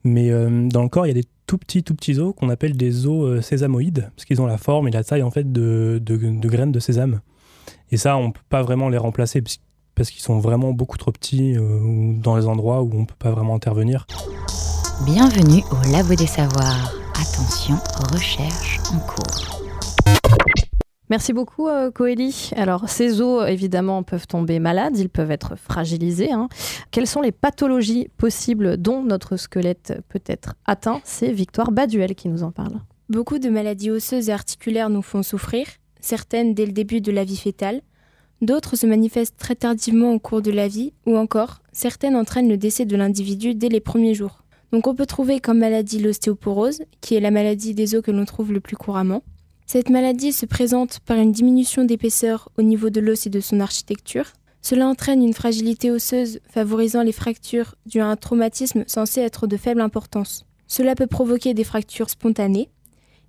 Mais 0.03 0.31
dans 0.31 0.81
le 0.81 0.89
corps, 0.89 1.05
il 1.05 1.09
y 1.09 1.11
a 1.11 1.21
des 1.21 1.27
tout 1.45 1.57
petits, 1.57 1.83
tout 1.83 1.95
petits 1.95 2.19
os 2.19 2.33
qu'on 2.35 2.49
appelle 2.49 2.77
des 2.77 3.07
os 3.07 3.43
sésamoïdes, 3.43 4.11
parce 4.15 4.25
qu'ils 4.25 4.41
ont 4.41 4.45
la 4.45 4.57
forme 4.57 4.87
et 4.87 4.91
la 4.91 5.03
taille 5.03 5.23
en 5.23 5.31
fait 5.31 5.51
de, 5.51 5.99
graines 6.45 6.71
de 6.71 6.79
sésame. 6.79 7.21
Et 7.91 7.97
ça, 7.97 8.17
on 8.17 8.31
peut 8.31 8.41
pas 8.49 8.61
vraiment 8.61 8.89
les 8.89 8.97
remplacer 8.97 9.43
parce 9.95 10.11
qu'ils 10.11 10.21
sont 10.21 10.39
vraiment 10.39 10.71
beaucoup 10.71 10.97
trop 10.97 11.11
petits 11.11 11.57
euh, 11.57 12.13
dans 12.21 12.37
les 12.37 12.45
endroits 12.45 12.81
où 12.83 12.91
on 12.93 13.05
peut 13.05 13.15
pas 13.19 13.31
vraiment 13.31 13.55
intervenir. 13.55 14.05
Bienvenue 15.05 15.61
au 15.71 15.91
Labo 15.91 16.15
des 16.15 16.27
Savoirs. 16.27 16.93
Attention, 17.15 17.75
recherche 18.13 18.79
en 18.93 18.99
cours. 18.99 19.28
Merci 21.09 21.33
beaucoup, 21.33 21.67
euh, 21.67 21.89
Coélie. 21.89 22.51
Alors, 22.55 22.87
ces 22.87 23.19
os, 23.19 23.49
évidemment, 23.49 24.03
peuvent 24.03 24.27
tomber 24.27 24.59
malades, 24.59 24.95
ils 24.97 25.09
peuvent 25.09 25.31
être 25.31 25.55
fragilisés. 25.55 26.31
Hein. 26.31 26.49
Quelles 26.91 27.07
sont 27.07 27.21
les 27.21 27.31
pathologies 27.31 28.09
possibles 28.17 28.77
dont 28.77 29.03
notre 29.03 29.35
squelette 29.35 30.03
peut 30.09 30.21
être 30.27 30.53
atteint? 30.65 31.01
C'est 31.03 31.31
Victoire 31.31 31.71
Baduel 31.71 32.13
qui 32.13 32.29
nous 32.29 32.43
en 32.43 32.51
parle. 32.51 32.79
Beaucoup 33.09 33.39
de 33.39 33.49
maladies 33.49 33.89
osseuses 33.89 34.29
et 34.29 34.31
articulaires 34.31 34.91
nous 34.91 35.01
font 35.01 35.23
souffrir, 35.23 35.65
certaines 35.99 36.53
dès 36.53 36.67
le 36.67 36.73
début 36.73 37.01
de 37.01 37.11
la 37.11 37.23
vie 37.23 37.37
fétale, 37.37 37.81
d'autres 38.41 38.75
se 38.75 38.85
manifestent 38.85 39.37
très 39.37 39.55
tardivement 39.55 40.13
au 40.13 40.19
cours 40.19 40.43
de 40.43 40.51
la 40.51 40.67
vie, 40.67 40.93
ou 41.07 41.17
encore, 41.17 41.63
certaines 41.71 42.15
entraînent 42.15 42.49
le 42.49 42.57
décès 42.57 42.85
de 42.85 42.95
l'individu 42.95 43.55
dès 43.55 43.69
les 43.69 43.79
premiers 43.79 44.13
jours. 44.13 44.43
Donc 44.71 44.85
on 44.85 44.93
peut 44.93 45.07
trouver 45.07 45.39
comme 45.39 45.57
maladie 45.57 45.97
l'ostéoporose, 45.97 46.83
qui 47.01 47.15
est 47.15 47.19
la 47.19 47.31
maladie 47.31 47.73
des 47.73 47.95
os 47.95 48.03
que 48.03 48.11
l'on 48.11 48.25
trouve 48.25 48.53
le 48.53 48.59
plus 48.59 48.77
couramment, 48.77 49.23
cette 49.71 49.91
maladie 49.91 50.33
se 50.33 50.47
présente 50.47 50.99
par 51.01 51.19
une 51.19 51.31
diminution 51.31 51.83
d'épaisseur 51.83 52.49
au 52.57 52.63
niveau 52.63 52.89
de 52.89 52.99
l'os 52.99 53.27
et 53.27 53.29
de 53.29 53.39
son 53.39 53.59
architecture. 53.59 54.25
Cela 54.63 54.87
entraîne 54.87 55.23
une 55.23 55.35
fragilité 55.35 55.91
osseuse 55.91 56.39
favorisant 56.49 57.03
les 57.03 57.11
fractures 57.11 57.75
dues 57.85 57.99
à 57.99 58.07
un 58.07 58.15
traumatisme 58.15 58.83
censé 58.87 59.21
être 59.21 59.45
de 59.45 59.57
faible 59.57 59.81
importance. 59.81 60.47
Cela 60.65 60.95
peut 60.95 61.05
provoquer 61.05 61.53
des 61.53 61.63
fractures 61.63 62.09
spontanées. 62.09 62.71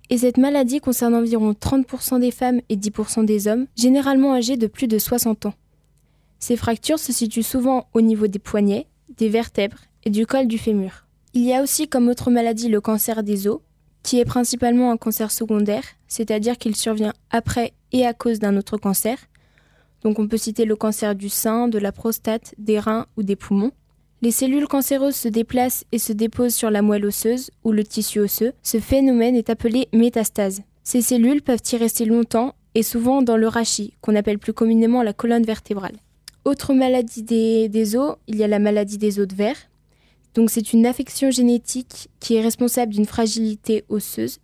Et 0.09 0.17
cette 0.17 0.39
maladie 0.39 0.79
concerne 0.79 1.13
environ 1.13 1.51
30% 1.51 2.19
des 2.19 2.31
femmes 2.31 2.61
et 2.69 2.75
10% 2.75 3.23
des 3.23 3.47
hommes, 3.47 3.67
généralement 3.75 4.33
âgés 4.33 4.57
de 4.57 4.65
plus 4.65 4.87
de 4.87 4.97
60 4.97 5.45
ans. 5.45 5.53
Ces 6.39 6.55
fractures 6.55 6.97
se 6.97 7.13
situent 7.13 7.43
souvent 7.43 7.85
au 7.93 8.01
niveau 8.01 8.25
des 8.25 8.39
poignets, 8.39 8.87
des 9.15 9.29
vertèbres 9.29 9.77
et 10.05 10.09
du 10.09 10.25
col 10.25 10.47
du 10.47 10.57
fémur. 10.57 11.05
Il 11.35 11.43
y 11.43 11.53
a 11.53 11.61
aussi 11.61 11.87
comme 11.87 12.09
autre 12.09 12.31
maladie 12.31 12.67
le 12.67 12.81
cancer 12.81 13.21
des 13.21 13.47
os, 13.47 13.59
qui 14.03 14.19
est 14.19 14.25
principalement 14.25 14.91
un 14.91 14.97
cancer 14.97 15.31
secondaire, 15.31 15.83
c'est-à-dire 16.07 16.57
qu'il 16.57 16.75
survient 16.75 17.13
après 17.29 17.73
et 17.91 18.05
à 18.05 18.13
cause 18.13 18.39
d'un 18.39 18.57
autre 18.57 18.77
cancer. 18.77 19.17
Donc 20.03 20.19
on 20.19 20.27
peut 20.27 20.37
citer 20.37 20.65
le 20.65 20.75
cancer 20.75 21.15
du 21.15 21.29
sein, 21.29 21.67
de 21.67 21.77
la 21.77 21.91
prostate, 21.91 22.55
des 22.57 22.79
reins 22.79 23.05
ou 23.17 23.23
des 23.23 23.35
poumons. 23.35 23.71
Les 24.23 24.31
cellules 24.31 24.67
cancéreuses 24.67 25.15
se 25.15 25.27
déplacent 25.27 25.83
et 25.91 25.97
se 25.97 26.13
déposent 26.13 26.53
sur 26.53 26.69
la 26.69 26.81
moelle 26.81 27.05
osseuse 27.05 27.49
ou 27.63 27.71
le 27.71 27.83
tissu 27.83 28.19
osseux. 28.19 28.53
Ce 28.61 28.79
phénomène 28.79 29.35
est 29.35 29.49
appelé 29.49 29.87
métastase. 29.93 30.61
Ces 30.83 31.01
cellules 31.01 31.41
peuvent 31.41 31.61
y 31.71 31.77
rester 31.77 32.05
longtemps 32.05 32.53
et 32.75 32.83
souvent 32.83 33.21
dans 33.21 33.37
le 33.37 33.47
rachis, 33.47 33.95
qu'on 34.01 34.15
appelle 34.15 34.39
plus 34.39 34.53
communément 34.53 35.03
la 35.03 35.13
colonne 35.13 35.43
vertébrale. 35.43 35.95
Autre 36.45 36.73
maladie 36.73 37.23
des, 37.23 37.95
os, 37.95 38.15
il 38.27 38.35
y 38.35 38.43
a 38.43 38.47
la 38.47 38.59
maladie 38.59 38.97
des 38.97 39.19
os 39.19 39.27
de 39.27 39.35
verre. 39.35 39.57
Donc 40.33 40.49
c'est 40.49 40.73
une 40.73 40.85
affection 40.85 41.31
génétique 41.31 42.09
qui 42.19 42.35
est 42.35 42.41
responsable 42.41 42.93
d'une 42.93 43.05
fragilité 43.05 43.83
osseuse 43.89 44.39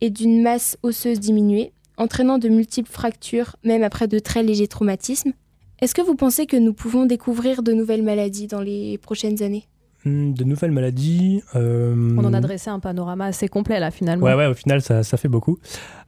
et 0.00 0.10
d'une 0.10 0.42
masse 0.42 0.76
osseuse 0.82 1.20
diminuée, 1.20 1.72
entraînant 1.96 2.38
de 2.38 2.48
multiples 2.48 2.90
fractures, 2.90 3.56
même 3.64 3.82
après 3.82 4.08
de 4.08 4.18
très 4.18 4.42
légers 4.42 4.68
traumatismes. 4.68 5.32
Est-ce 5.80 5.94
que 5.94 6.02
vous 6.02 6.14
pensez 6.14 6.46
que 6.46 6.56
nous 6.56 6.74
pouvons 6.74 7.06
découvrir 7.06 7.62
de 7.62 7.72
nouvelles 7.72 8.02
maladies 8.02 8.46
dans 8.46 8.60
les 8.60 8.98
prochaines 8.98 9.42
années? 9.42 9.66
Hmm, 10.04 10.32
de 10.32 10.44
nouvelles 10.44 10.70
maladies. 10.70 11.42
Euh, 11.54 12.14
On 12.16 12.24
en 12.24 12.32
a 12.32 12.40
dressé 12.40 12.70
un 12.70 12.80
panorama 12.80 13.26
assez 13.26 13.48
complet 13.48 13.78
là 13.80 13.90
finalement. 13.90 14.24
Ouais, 14.24 14.34
ouais, 14.34 14.46
au 14.46 14.54
final 14.54 14.80
ça, 14.80 15.02
ça 15.02 15.18
fait 15.18 15.28
beaucoup. 15.28 15.58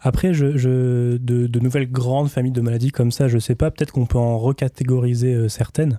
Après, 0.00 0.32
je, 0.32 0.56
je 0.56 1.16
de, 1.18 1.46
de, 1.46 1.60
nouvelles 1.60 1.90
grandes 1.90 2.28
familles 2.28 2.52
de 2.52 2.62
maladies 2.62 2.90
comme 2.90 3.12
ça, 3.12 3.28
je 3.28 3.38
sais 3.38 3.54
pas, 3.54 3.70
peut-être 3.70 3.92
qu'on 3.92 4.06
peut 4.06 4.18
en 4.18 4.38
recatégoriser 4.38 5.34
euh, 5.34 5.48
certaines 5.48 5.98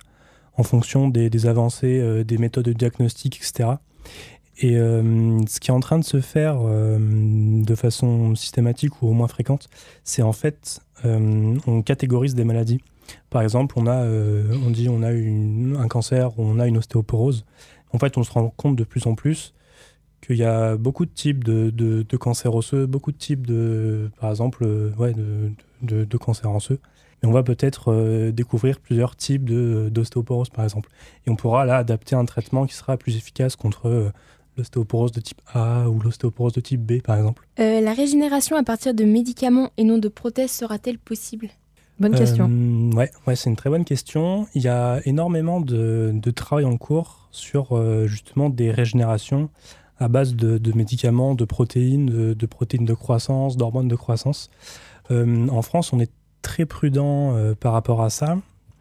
en 0.56 0.64
fonction 0.64 1.08
des, 1.08 1.46
avancées, 1.48 2.00
euh, 2.00 2.24
des 2.24 2.38
méthodes 2.38 2.66
de 2.66 2.74
diagnostic, 2.74 3.38
etc. 3.38 3.70
Et 4.58 4.78
euh, 4.78 5.40
ce 5.48 5.60
qui 5.60 5.72
est 5.72 5.74
en 5.74 5.80
train 5.80 5.98
de 5.98 6.04
se 6.04 6.22
faire 6.22 6.58
euh, 6.62 6.98
de 7.00 7.76
façon 7.76 8.36
systématique 8.36 9.02
ou 9.02 9.08
au 9.08 9.14
moins 9.14 9.28
fréquente, 9.28 9.68
c'est 10.04 10.22
en 10.22 10.34
fait, 10.34 10.80
on 11.04 11.82
catégorise 11.82 12.34
des 12.36 12.46
maladies. 12.46 12.80
Par 13.30 13.42
exemple, 13.42 13.78
on, 13.78 13.88
a, 13.88 14.06
on 14.06 14.70
dit 14.70 14.88
on 14.88 15.04
a 15.04 15.10
un 15.10 15.88
cancer 15.90 16.40
on 16.40 16.60
a 16.60 16.68
une 16.68 16.78
ostéoporose. 16.78 17.46
En 17.92 18.00
fait, 18.00 18.18
on 18.18 18.24
se 18.24 18.32
rend 18.32 18.54
compte 18.56 18.78
de 18.78 18.86
plus 18.86 19.06
en 19.06 19.16
plus 19.16 19.54
qu'il 20.26 20.38
y 20.38 20.46
a 20.46 20.78
beaucoup 20.78 21.06
de 21.06 21.12
types 21.12 21.44
de, 21.44 22.16
cancers 22.16 22.56
osseux, 22.56 22.86
beaucoup 22.86 23.12
de 23.12 23.18
types 23.18 23.46
de, 23.46 24.10
par 24.22 24.30
exemple, 24.30 24.66
ouais, 24.98 25.14
de, 25.14 26.06
de 26.06 26.18
cancers 26.18 26.56
osseux 26.56 26.80
on 27.26 27.32
va 27.32 27.44
peut-être 27.44 27.92
euh, 27.92 28.32
découvrir 28.32 28.80
plusieurs 28.80 29.16
types 29.16 29.46
d'ostéoporose, 29.46 30.50
par 30.50 30.66
exemple. 30.66 30.90
Et 31.26 31.30
on 31.30 31.36
pourra 31.36 31.66
là 31.66 31.78
adapter 31.78 32.16
un 32.16 32.26
traitement 32.26 32.66
qui 32.66 32.76
sera 32.76 32.98
plus 32.98 33.16
efficace 33.16 33.56
contre 33.56 33.88
euh, 33.88 34.12
l'ostéoporose 34.58 35.12
de 35.12 35.22
type 35.22 35.42
A 35.54 35.88
ou 35.90 36.00
l'ostéoporose 36.00 36.54
de 36.54 36.62
type 36.62 36.82
B, 36.82 37.02
par 37.02 37.16
exemple. 37.16 37.48
Euh, 37.60 37.82
la 37.82 37.94
régénération 37.94 38.58
à 38.58 38.64
partir 38.64 38.94
de 38.94 39.06
médicaments 39.06 39.72
et 39.78 39.84
non 39.84 39.98
de 39.98 40.10
prothèses 40.10 40.52
sera-t-elle 40.52 41.00
possible? 41.00 41.50
Bonne 42.00 42.16
question. 42.16 42.50
ouais, 42.96 43.12
ouais 43.28 43.36
c'est 43.36 43.50
une 43.50 43.56
très 43.56 43.70
bonne 43.70 43.86
question. 43.86 44.48
Il 44.56 44.64
y 44.64 44.68
a 44.68 45.00
énormément 45.06 45.62
de, 45.62 46.12
de 46.14 46.32
travail 46.32 46.66
en 46.66 46.76
cours 46.76 47.30
sur 47.32 47.80
justement 48.08 48.50
des 48.50 48.72
régénérations 48.72 49.50
à 50.00 50.08
base 50.08 50.36
de, 50.36 50.72
médicaments, 50.74 51.36
de 51.36 51.46
protéines, 51.46 52.08
de, 52.08 52.34
de, 52.34 52.46
protéines 52.48 52.84
de 52.84 52.96
croissance, 52.96 53.58
d'hormones 53.58 53.88
de 53.88 53.96
croissance. 53.96 54.50
en 55.12 55.62
France, 55.62 55.94
on 55.94 56.00
est 56.00 56.12
très 56.44 56.66
prudent 56.66 57.36
euh, 57.36 57.56
par 57.56 57.74
rapport 57.74 58.04
à 58.04 58.12
ça. 58.12 58.38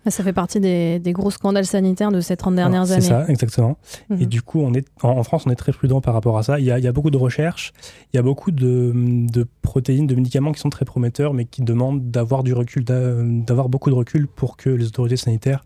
Ça 0.08 0.24
fait 0.24 0.32
partie 0.32 0.58
des, 0.58 1.00
gros 1.06 1.30
scandales 1.30 1.64
sanitaires 1.64 2.10
de 2.10 2.20
ces 2.20 2.36
30 2.36 2.56
dernières 2.56 2.90
années. 2.90 3.00
C'est 3.00 3.08
ça, 3.08 3.24
exactement. 3.28 3.78
Et 4.10 4.14
mhm. 4.14 4.26
du 4.26 4.42
coup, 4.42 4.60
on 4.60 4.74
est, 4.74 4.84
en, 5.02 5.22
France, 5.22 5.44
on 5.46 5.50
est 5.50 5.56
très 5.56 5.70
prudent 5.70 6.00
par 6.00 6.12
rapport 6.12 6.36
à 6.38 6.42
ça. 6.42 6.58
Il 6.58 6.64
y 6.64 6.72
a, 6.72 6.92
beaucoup 6.92 7.10
de 7.10 7.16
recherches, 7.16 7.72
il 8.12 8.16
y 8.16 8.18
a 8.18 8.22
beaucoup 8.22 8.50
de, 8.50 9.46
protéines, 9.62 10.08
de 10.08 10.16
médicaments 10.16 10.50
qui 10.50 10.58
sont 10.58 10.70
très 10.70 10.84
prometteurs, 10.84 11.34
mais 11.34 11.44
qui 11.44 11.62
demandent 11.62 12.10
d'avoir 12.10 12.42
du 12.42 12.52
recul, 12.52 12.84
d'avoir 12.84 13.68
beaucoup 13.68 13.90
de 13.90 13.94
recul 13.94 14.26
pour 14.26 14.56
que 14.56 14.70
les 14.70 14.86
autorités 14.86 15.16
sanitaires 15.16 15.62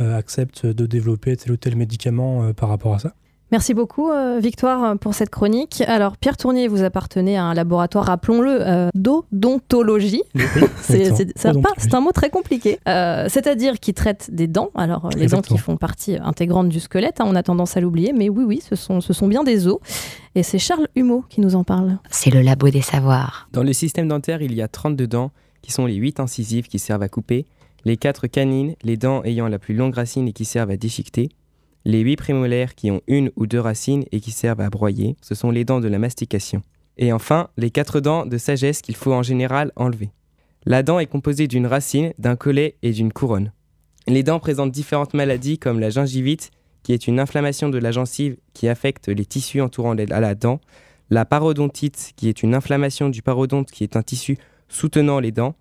euh, 0.00 0.16
acceptent 0.16 0.64
de 0.64 0.86
développer 0.86 1.36
tel 1.36 1.50
ou 1.50 1.56
tel 1.56 1.74
médicament 1.74 2.44
euh, 2.44 2.52
par 2.52 2.68
rapport 2.68 2.94
à 2.94 3.00
ça. 3.00 3.14
Merci 3.52 3.74
beaucoup, 3.74 4.10
euh, 4.10 4.40
Victoire, 4.40 4.96
pour 4.98 5.12
cette 5.12 5.28
chronique. 5.28 5.82
Alors, 5.86 6.16
Pierre 6.16 6.38
Tournier, 6.38 6.68
vous 6.68 6.84
appartenez 6.84 7.36
à 7.36 7.44
un 7.44 7.52
laboratoire, 7.52 8.06
rappelons-le, 8.06 8.56
euh, 8.60 8.88
d'odontologie. 8.94 10.22
c'est 10.80 11.94
un 11.94 12.00
mot 12.00 12.12
très 12.12 12.30
compliqué. 12.30 12.78
Euh, 12.88 13.26
c'est-à-dire 13.28 13.78
qui 13.78 13.92
traite 13.92 14.30
des 14.32 14.46
dents. 14.46 14.70
Alors, 14.74 15.10
les 15.14 15.26
dents 15.26 15.42
qui 15.42 15.58
font 15.58 15.76
partie 15.76 16.16
intégrante 16.16 16.70
du 16.70 16.80
squelette, 16.80 17.20
hein, 17.20 17.26
on 17.28 17.34
a 17.34 17.42
tendance 17.42 17.76
à 17.76 17.82
l'oublier, 17.82 18.14
mais 18.14 18.30
oui, 18.30 18.44
oui, 18.44 18.62
ce 18.66 18.74
sont, 18.74 19.02
ce 19.02 19.12
sont 19.12 19.28
bien 19.28 19.44
des 19.44 19.66
os. 19.66 19.78
Et 20.34 20.42
c'est 20.42 20.58
Charles 20.58 20.88
Humeau 20.96 21.22
qui 21.28 21.42
nous 21.42 21.54
en 21.54 21.62
parle. 21.62 21.98
C'est 22.08 22.30
le 22.30 22.40
labo 22.40 22.70
des 22.70 22.80
savoirs. 22.80 23.50
Dans 23.52 23.62
le 23.62 23.74
système 23.74 24.08
dentaire, 24.08 24.40
il 24.40 24.54
y 24.54 24.62
a 24.62 24.68
32 24.68 25.06
dents, 25.06 25.30
qui 25.60 25.72
sont 25.72 25.84
les 25.84 25.96
8 25.96 26.20
incisives 26.20 26.68
qui 26.68 26.78
servent 26.78 27.02
à 27.02 27.10
couper, 27.10 27.44
les 27.84 27.98
4 27.98 28.28
canines, 28.28 28.76
les 28.82 28.96
dents 28.96 29.22
ayant 29.24 29.48
la 29.48 29.58
plus 29.58 29.74
longue 29.74 29.94
racine 29.94 30.26
et 30.26 30.32
qui 30.32 30.46
servent 30.46 30.70
à 30.70 30.78
déchiqueter, 30.78 31.28
les 31.84 32.00
huit 32.00 32.16
prémolaires 32.16 32.74
qui 32.74 32.90
ont 32.90 33.02
une 33.06 33.30
ou 33.36 33.46
deux 33.46 33.60
racines 33.60 34.04
et 34.12 34.20
qui 34.20 34.30
servent 34.30 34.60
à 34.60 34.70
broyer, 34.70 35.16
ce 35.20 35.34
sont 35.34 35.50
les 35.50 35.64
dents 35.64 35.80
de 35.80 35.88
la 35.88 35.98
mastication. 35.98 36.62
Et 36.98 37.12
enfin, 37.12 37.48
les 37.56 37.70
quatre 37.70 38.00
dents 38.00 38.26
de 38.26 38.38
sagesse 38.38 38.82
qu'il 38.82 38.96
faut 38.96 39.12
en 39.12 39.22
général 39.22 39.72
enlever. 39.76 40.10
La 40.64 40.82
dent 40.82 40.98
est 40.98 41.06
composée 41.06 41.48
d'une 41.48 41.66
racine, 41.66 42.12
d'un 42.18 42.36
collet 42.36 42.76
et 42.82 42.92
d'une 42.92 43.12
couronne. 43.12 43.52
Les 44.06 44.22
dents 44.22 44.38
présentent 44.38 44.72
différentes 44.72 45.14
maladies 45.14 45.58
comme 45.58 45.80
la 45.80 45.90
gingivite, 45.90 46.50
qui 46.82 46.92
est 46.92 47.06
une 47.06 47.20
inflammation 47.20 47.68
de 47.68 47.78
la 47.78 47.92
gencive 47.92 48.36
qui 48.54 48.68
affecte 48.68 49.08
les 49.08 49.24
tissus 49.24 49.60
entourant 49.60 49.94
la 49.94 50.34
dent, 50.34 50.60
la 51.10 51.24
parodontite, 51.24 52.12
qui 52.16 52.28
est 52.28 52.42
une 52.42 52.54
inflammation 52.54 53.08
du 53.08 53.22
parodonte 53.22 53.70
qui 53.70 53.84
est 53.84 53.96
un 53.96 54.02
tissu 54.02 54.38
soutenant 54.68 55.20
les 55.20 55.32
dents. 55.32 55.54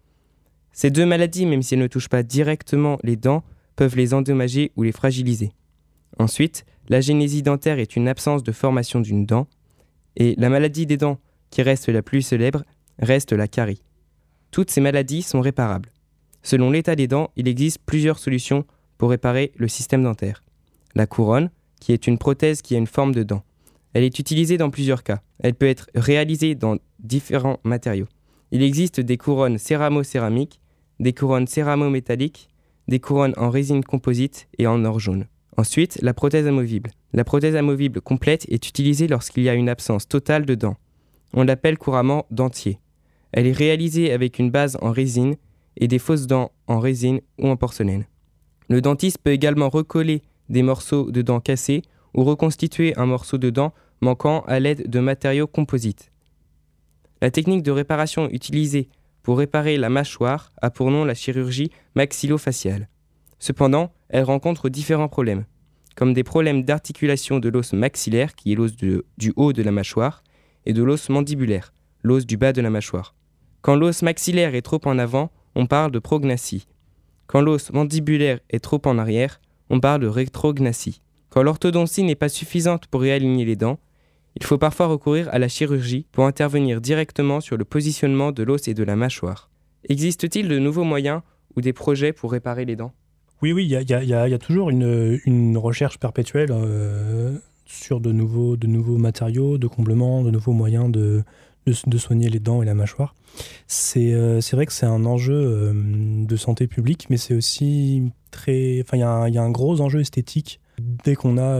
Ces 0.72 0.90
deux 0.90 1.06
maladies, 1.06 1.46
même 1.46 1.62
si 1.62 1.74
elles 1.74 1.82
ne 1.82 1.88
touchent 1.88 2.10
pas 2.10 2.24
directement 2.24 2.98
les 3.04 3.16
dents, 3.16 3.44
peuvent 3.76 3.96
les 3.96 4.14
endommager 4.14 4.72
ou 4.76 4.84
les 4.84 4.92
fragiliser. 4.92 5.52
Ensuite, 6.18 6.66
la 6.90 7.02
génésie 7.02 7.44
dentaire 7.44 7.80
est 7.80 7.96
une 7.96 8.08
absence 8.08 8.44
de 8.44 8.52
formation 8.52 9.00
d'une 9.00 9.26
dent, 9.26 9.48
et 10.16 10.36
la 10.38 10.50
maladie 10.50 10.86
des 10.86 10.98
dents, 10.98 11.20
qui 11.50 11.62
reste 11.62 11.90
la 11.90 12.02
plus 12.02 12.22
célèbre, 12.22 12.64
reste 13.00 13.34
la 13.34 13.48
carie. 13.48 13.84
Toutes 14.52 14.70
ces 14.70 14.82
maladies 14.82 15.22
sont 15.22 15.42
réparables. 15.42 15.92
Selon 16.44 16.72
l'état 16.72 16.96
des 16.96 17.08
dents, 17.08 17.32
il 17.36 17.48
existe 17.48 17.80
plusieurs 17.86 18.20
solutions 18.20 18.66
pour 18.98 19.10
réparer 19.10 19.52
le 19.56 19.68
système 19.68 20.04
dentaire. 20.04 20.44
La 20.96 21.08
couronne, 21.08 21.50
qui 21.80 21.94
est 21.94 22.08
une 22.08 22.18
prothèse 22.18 22.62
qui 22.62 22.76
a 22.76 22.78
une 22.78 22.88
forme 22.88 23.14
de 23.14 23.24
dent. 23.24 23.44
Elle 23.94 24.04
est 24.04 24.20
utilisée 24.20 24.58
dans 24.58 24.70
plusieurs 24.70 25.04
cas. 25.04 25.22
Elle 25.40 25.56
peut 25.56 25.68
être 25.68 25.90
réalisée 25.96 26.56
dans 26.56 26.78
différents 27.00 27.60
matériaux. 27.64 28.08
Il 28.52 28.64
existe 28.64 29.00
des 29.00 29.18
couronnes 29.18 29.58
céramo-céramiques, 29.58 30.60
des 31.00 31.14
couronnes 31.14 31.48
céramo-métalliques, 31.48 32.50
des 32.88 33.00
couronnes 33.00 33.34
en 33.38 33.50
résine 33.50 33.84
composite 33.84 34.48
et 34.58 34.68
en 34.68 34.84
or 34.86 35.00
jaune. 35.00 35.28
Ensuite, 35.58 36.00
la 36.02 36.14
prothèse 36.14 36.48
amovible. 36.48 36.92
La 37.14 37.24
prothèse 37.24 37.56
amovible 37.56 38.02
complète 38.02 38.46
est 38.50 38.68
utilisée 38.68 39.08
lorsqu'il 39.08 39.44
y 39.44 39.50
a 39.50 39.54
une 39.54 39.70
absence 39.70 40.08
totale 40.08 40.46
de 40.46 40.56
dents. 40.56 40.78
On 41.34 41.44
l'appelle 41.44 41.78
couramment 41.78 42.26
dentier. 42.32 42.80
Elle 43.32 43.48
est 43.48 43.52
réalisée 43.52 44.12
avec 44.12 44.40
une 44.40 44.52
base 44.52 44.78
en 44.82 44.92
résine 44.92 45.36
et 45.78 45.88
des 45.88 46.00
fausses 46.00 46.28
dents 46.28 46.52
en 46.68 46.80
résine 46.80 47.22
ou 47.38 47.48
en 47.48 47.58
porcelaine. 47.58 48.06
Le 48.70 48.82
dentiste 48.82 49.18
peut 49.18 49.32
également 49.32 49.70
recoller 49.70 50.22
des 50.50 50.64
morceaux 50.64 51.12
de 51.12 51.22
dents 51.22 51.40
cassés 51.40 51.82
ou 52.14 52.24
reconstituer 52.24 52.98
un 52.98 53.06
morceau 53.06 53.38
de 53.38 53.50
dent 53.50 53.74
manquant 54.02 54.42
à 54.48 54.60
l'aide 54.60 54.90
de 54.90 55.00
matériaux 55.00 55.48
composites. 55.48 56.12
La 57.22 57.32
technique 57.32 57.64
de 57.64 57.72
réparation 57.72 58.30
utilisée 58.30 58.90
pour 59.24 59.38
réparer 59.38 59.78
la 59.78 59.90
mâchoire 59.90 60.52
a 60.62 60.72
pour 60.72 60.92
nom 60.92 61.06
la 61.06 61.14
chirurgie 61.14 61.72
maxillofaciale. 61.96 62.88
Cependant, 63.42 63.92
elle 64.10 64.24
rencontre 64.24 64.70
différents 64.70 65.08
problèmes, 65.08 65.46
comme 65.96 66.14
des 66.14 66.24
problèmes 66.24 66.64
d'articulation 66.64 67.40
de 67.40 67.50
l'os 67.50 67.74
maxillaire, 67.74 68.36
qui 68.36 68.52
est 68.52 68.56
l'os 68.56 68.76
du 68.76 69.34
haut 69.36 69.52
de 69.52 69.64
la 69.64 69.72
mâchoire, 69.72 70.22
et 70.68 70.74
de 70.74 70.84
l'os 70.84 71.10
mandibulaire, 71.10 71.74
l'os 72.04 72.28
du 72.28 72.38
bas 72.38 72.54
de 72.54 72.62
la 72.62 72.70
mâchoire. 72.70 73.16
Quand 73.62 73.76
l'os 73.76 74.04
maxillaire 74.04 74.54
est 74.54 74.62
trop 74.62 74.80
en 74.86 75.00
avant, 75.00 75.32
on 75.56 75.66
parle 75.66 75.92
de 75.92 75.98
prognathy. 75.98 76.68
Quand 77.26 77.42
l'os 77.42 77.72
mandibulaire 77.74 78.42
est 78.52 78.60
trop 78.60 78.80
en 78.86 79.00
arrière, 79.00 79.42
on 79.72 79.80
parle 79.80 80.02
de 80.02 80.08
rétrognathy. 80.08 81.02
Quand 81.30 81.42
l'orthodontie 81.42 82.04
n'est 82.04 82.14
pas 82.14 82.30
suffisante 82.30 82.86
pour 82.86 83.02
réaligner 83.02 83.44
les 83.44 83.56
dents, 83.56 83.80
il 84.36 84.44
faut 84.44 84.60
parfois 84.60 84.86
recourir 84.86 85.28
à 85.32 85.40
la 85.40 85.48
chirurgie 85.48 86.06
pour 86.12 86.26
intervenir 86.26 86.80
directement 86.80 87.42
sur 87.42 87.58
le 87.58 87.66
positionnement 87.66 88.32
de 88.32 88.44
l'os 88.44 88.68
et 88.68 88.76
de 88.76 88.84
la 88.84 88.96
mâchoire. 88.96 89.50
Existe-t-il 89.90 90.48
de 90.48 90.60
nouveaux 90.60 90.84
moyens 90.84 91.24
ou 91.56 91.62
des 91.62 91.74
projets 91.74 92.14
pour 92.14 92.34
réparer 92.34 92.66
les 92.66 92.76
dents? 92.76 92.94
Oui, 93.42 93.54
oui, 93.54 93.66
il 93.66 93.72
y, 93.72 94.14
a, 94.14 94.38
toujours 94.38 94.70
une, 94.70 95.58
recherche 95.58 95.98
perpétuelle 95.98 96.52
euh, 96.52 97.36
sur 97.66 98.00
de 98.00 98.12
nouveaux, 98.12 98.56
matériaux, 98.98 99.58
de 99.58 99.66
comblements, 99.66 100.24
de 100.24 100.30
nouveaux 100.30 100.54
moyens 100.54 100.92
de, 100.92 101.24
soigner 101.98 102.30
les 102.30 102.40
dents 102.40 102.62
et 102.62 102.66
la 102.66 102.76
mâchoire. 102.76 103.16
C'est 103.66 104.14
euh, 104.14 104.40
vrai 104.52 104.68
que 104.68 104.74
c'est 104.74 104.86
un 104.86 105.06
enjeu 105.06 105.34
euh, 105.34 105.74
de 105.74 106.36
santé 106.36 106.68
publique, 106.68 107.08
mais 107.10 107.18
c'est 107.18 107.34
aussi 107.34 108.12
très. 108.30 108.80
Enfin, 108.82 108.98
il 108.98 109.34
y, 109.34 109.38
a 109.38 109.44
un 109.44 109.52
gros 109.52 109.82
enjeu 109.82 110.02
esthétique. 110.02 110.60
Dès 111.04 111.16
qu'on 111.16 111.40
a 111.40 111.60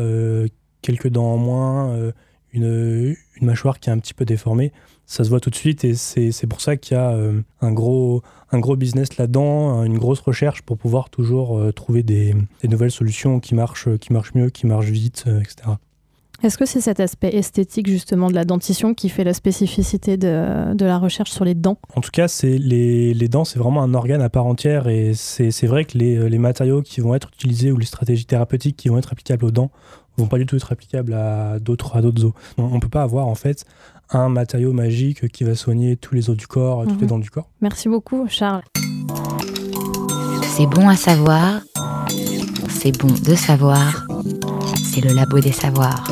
quelques 0.84 1.10
dents 1.10 1.34
en 1.34 1.38
moins, 1.38 2.12
une, 2.54 3.16
mâchoire 3.42 3.80
qui 3.80 3.90
est 3.90 3.94
un 3.94 4.00
petit 4.00 4.14
peu 4.14 4.26
déformée, 4.26 4.72
ça 5.12 5.26
se 5.26 5.30
voit 5.30 5.42
tout 5.42 5.50
de 5.50 5.56
suite 5.56 5.84
et 5.84 5.94
c'est 5.94 6.48
pour 6.48 6.62
ça 6.62 6.78
qu'il 6.78 6.96
y 6.96 7.00
a 7.00 7.14
un, 7.60 7.72
gros, 7.74 8.22
un 8.54 8.60
gros 8.60 8.78
business 8.78 9.18
là-dedans, 9.18 9.84
une 9.84 9.98
grosse 9.98 10.22
recherche 10.22 10.62
pour 10.62 10.78
pouvoir 10.78 11.10
toujours 11.10 11.62
trouver 11.74 12.02
des, 12.02 12.34
des, 12.62 12.70
nouvelles 12.70 12.92
solutions 12.92 13.42
qui 13.42 13.54
marchent, 13.54 13.90
qui 13.98 14.14
marchent 14.14 14.34
mieux, 14.36 14.50
qui 14.50 14.68
marchent 14.68 14.90
vite, 14.90 15.26
etc. 15.28 15.72
Est-ce 16.44 16.58
que 16.58 16.66
c'est 16.66 16.82
cet 16.82 17.00
aspect 17.00 17.36
esthétique 17.36 17.88
justement 17.88 18.30
de 18.30 18.36
la 18.36 18.46
dentition 18.46 18.94
qui 18.94 19.10
fait 19.10 19.24
la 19.24 19.34
spécificité 19.34 20.18
de, 20.18 20.74
de 20.74 20.86
la 20.86 20.98
recherche 20.98 21.30
sur 21.30 21.46
les 21.46 21.54
dents? 21.54 21.78
En 21.96 22.02
tout 22.02 22.10
cas, 22.10 22.26
les, 22.44 23.14
les, 23.14 23.28
dents, 23.28 23.44
c'est 23.44 23.60
vraiment 23.60 23.84
un 23.84 23.94
organe 23.94 24.22
à 24.22 24.30
part 24.30 24.48
entière 24.48 24.88
et 24.88 25.12
c'est 25.14 25.68
vrai 25.68 25.86
que 25.86 25.98
les, 25.98 26.30
les, 26.30 26.38
matériaux 26.40 26.82
qui 26.82 27.02
vont 27.02 27.14
être 27.14 27.30
utilisés 27.34 27.72
ou 27.72 27.78
les 27.78 27.86
stratégies 27.86 28.26
thérapeutiques 28.26 28.78
qui 28.78 28.90
vont 28.90 28.98
être 28.98 29.12
applicables 29.12 29.46
aux 29.46 29.52
dents 29.52 29.72
vont 30.22 30.28
pas 30.28 30.38
du 30.38 30.46
tout 30.46 30.56
être 30.56 30.72
applicables 30.72 31.14
à 31.14 31.60
d'autres 31.60 31.96
à 31.96 32.02
d'autres 32.02 32.26
os. 32.26 32.34
On 32.58 32.76
ne 32.76 32.80
peut 32.80 32.90
pas 32.90 33.04
avoir 33.04 33.28
en 33.28 33.36
fait 33.36 33.66
un 34.10 34.30
matériau 34.30 34.74
magique 34.74 35.28
qui 35.30 35.44
va 35.44 35.56
soigner 35.56 35.96
tous 35.98 36.16
les 36.16 36.30
os 36.30 36.38
du 36.38 36.48
corps, 36.48 36.84
toutes 36.84 36.98
les 36.98 37.04
mhm. 37.04 37.08
dents 37.08 37.20
du 37.20 37.30
corps. 37.30 37.50
Merci 37.62 37.90
beaucoup, 37.90 38.28
Charles. 38.28 38.64
C'est 40.44 40.68
bon 40.68 40.90
à 40.90 40.96
savoir. 40.96 41.62
C'est 42.70 42.98
bon 42.98 43.08
de 43.08 43.36
savoir. 43.36 44.06
C'est 44.92 45.02
le 45.02 45.14
labo 45.14 45.40
des 45.40 45.52
savoirs. 45.52 46.04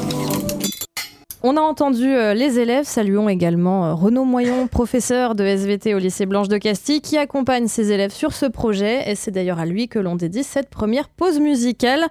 On 1.41 1.55
a 1.55 1.61
entendu 1.61 2.05
euh, 2.05 2.33
les 2.33 2.59
élèves, 2.59 2.83
saluons 2.83 3.29
également 3.29 3.85
euh, 3.85 3.93
Renaud 3.93 4.25
Moyon, 4.25 4.67
professeur 4.71 5.35
de 5.35 5.45
SVT 5.45 5.95
au 5.95 5.97
lycée 5.97 6.25
Blanche 6.25 6.49
de 6.49 6.57
Castille, 6.57 6.99
qui 6.99 7.17
accompagne 7.17 7.67
ses 7.67 7.93
élèves 7.93 8.11
sur 8.11 8.33
ce 8.33 8.45
projet. 8.45 9.09
Et 9.09 9.15
c'est 9.15 9.31
d'ailleurs 9.31 9.59
à 9.59 9.65
lui 9.65 9.87
que 9.87 9.99
l'on 9.99 10.15
dédie 10.15 10.43
cette 10.43 10.69
première 10.69 11.07
pause 11.07 11.39
musicale. 11.39 12.07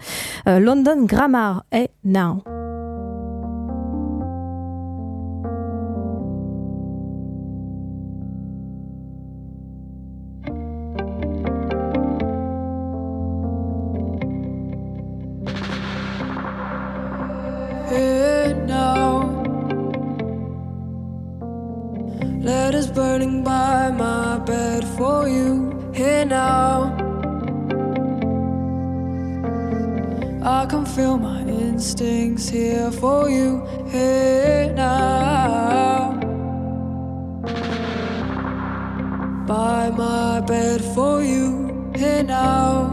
Euh, 0.46 0.60
London 0.60 1.04
Grammar 1.04 1.64
est 1.72 1.90
now. 2.04 2.42
Instincts 31.78 32.48
here 32.48 32.90
for 32.90 33.30
you 33.30 33.64
here 33.88 34.72
now. 34.74 36.10
By 39.46 39.88
my 39.90 40.40
bed 40.40 40.80
for 40.92 41.22
you 41.22 41.92
here 41.94 42.24
now. 42.24 42.87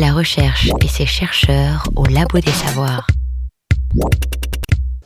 La 0.00 0.14
recherche 0.14 0.70
et 0.82 0.88
ses 0.88 1.04
chercheurs 1.04 1.86
au 1.96 2.06
Labo 2.06 2.40
des 2.40 2.50
Savoirs. 2.50 3.06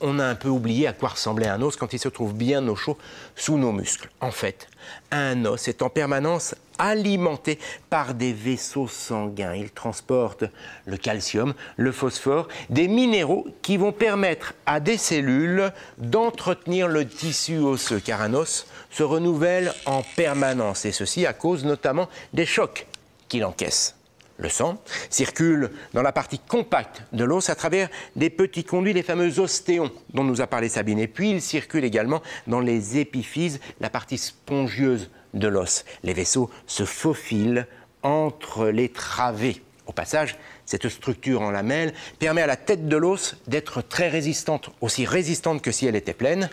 On 0.01 0.21
a 0.21 0.25
un 0.25 0.37
peu 0.37 0.49
oublié 0.49 0.87
à 0.87 0.93
quoi 0.93 1.09
ressemblait 1.09 1.49
un 1.49 1.61
os 1.61 1.75
quand 1.75 1.93
il 1.93 1.99
se 1.99 2.09
trouve 2.09 2.35
bien 2.35 2.69
au 2.69 2.77
chaud 2.77 2.97
sous 3.35 3.59
nos 3.59 3.73
muscles. 3.73 4.09
En 4.21 4.31
fait, 4.31 4.69
un 5.11 5.45
os 5.45 5.67
est 5.67 5.83
en 5.83 5.89
permanence 5.89 6.55
alimenté 6.79 7.59
par 7.91 8.15
des 8.15 8.33
vaisseaux 8.33 8.87
sanguins. 8.87 9.55
Il 9.57 9.73
transporte 9.73 10.45
le 10.85 10.97
calcium, 10.97 11.55
le 11.77 11.91
phosphore, 11.91 12.47
des 12.71 12.87
minéraux 12.87 13.49
qui 13.63 13.79
vont 13.79 13.93
permettre 13.93 14.55
à 14.67 14.79
des 14.79 14.99
cellules 14.99 15.73
d'entretenir 15.99 16.87
le 16.87 17.09
tissu 17.09 17.59
osseux, 17.59 17.99
car 17.99 18.23
un 18.23 18.35
os 18.35 18.69
se 18.93 19.03
renouvelle 19.03 19.75
en 19.85 20.05
permanence, 20.15 20.85
et 20.85 20.93
ceci 20.93 21.27
à 21.27 21.33
cause 21.33 21.65
notamment 21.65 22.09
des 22.33 22.47
chocs 22.47 22.87
qu'il 23.29 23.45
encaisse. 23.45 23.96
Le 24.39 24.49
sang 24.49 24.83
circule 25.09 25.71
dans 25.95 26.03
la 26.03 26.13
partie 26.13 26.39
compacte 26.39 27.03
de 27.13 27.25
l'os 27.25 27.49
à 27.49 27.55
travers 27.55 27.89
des 28.17 28.29
petits 28.29 28.65
conduits, 28.65 28.93
les 28.93 29.03
fameux 29.03 29.41
ostéons 29.41 29.91
dont 30.13 30.25
nous 30.25 30.41
a 30.41 30.47
parlé 30.47 30.69
Sabine. 30.69 30.99
Et 30.99 31.09
puis 31.09 31.31
il 31.31 31.41
circule 31.41 31.85
également 31.85 32.23
dans 32.47 32.61
les 32.61 32.99
épiphyses, 32.99 33.61
la 33.81 33.89
partie 33.89 34.19
spongieuse 34.19 35.11
de 35.33 35.49
l'os. 35.49 35.85
Les 36.03 36.13
vaisseaux 36.13 36.51
se 36.67 36.85
faufilent 36.85 37.67
entre 38.03 38.67
les 38.67 38.91
travées. 38.91 39.63
Au 39.87 39.93
passage, 39.93 40.37
cette 40.65 40.89
structure 40.89 41.43
en 41.43 41.51
lamelles 41.51 41.95
permet 42.19 42.43
à 42.43 42.47
la 42.47 42.57
tête 42.57 42.89
de 42.89 42.97
l'os 42.97 43.37
d'être 43.47 43.83
très 43.83 44.09
résistante, 44.09 44.71
aussi 44.81 45.07
résistante 45.07 45.63
que 45.63 45.71
si 45.71 45.87
elle 45.87 45.97
était 45.97 46.13
pleine, 46.13 46.51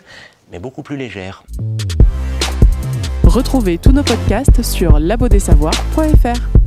mais 0.52 0.58
beaucoup 0.58 0.82
plus 0.82 0.96
légère. 0.96 1.44
Retrouvez 3.24 3.78
tous 3.78 3.92
nos 3.92 4.04
podcasts 4.04 4.62
sur 4.62 4.98
labodesavoirs.fr. 5.00 6.63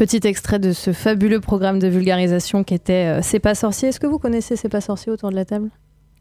Petit 0.00 0.20
extrait 0.26 0.58
de 0.58 0.72
ce 0.72 0.94
fabuleux 0.94 1.40
programme 1.40 1.78
de 1.78 1.86
vulgarisation 1.86 2.64
qui 2.64 2.72
était 2.72 3.18
euh, 3.18 3.20
C'est 3.22 3.38
pas 3.38 3.54
sorcier. 3.54 3.90
Est-ce 3.90 4.00
que 4.00 4.06
vous 4.06 4.18
connaissez 4.18 4.56
C'est 4.56 4.70
pas 4.70 4.80
sorcier 4.80 5.12
autour 5.12 5.28
de 5.28 5.34
la 5.34 5.44
table? 5.44 5.68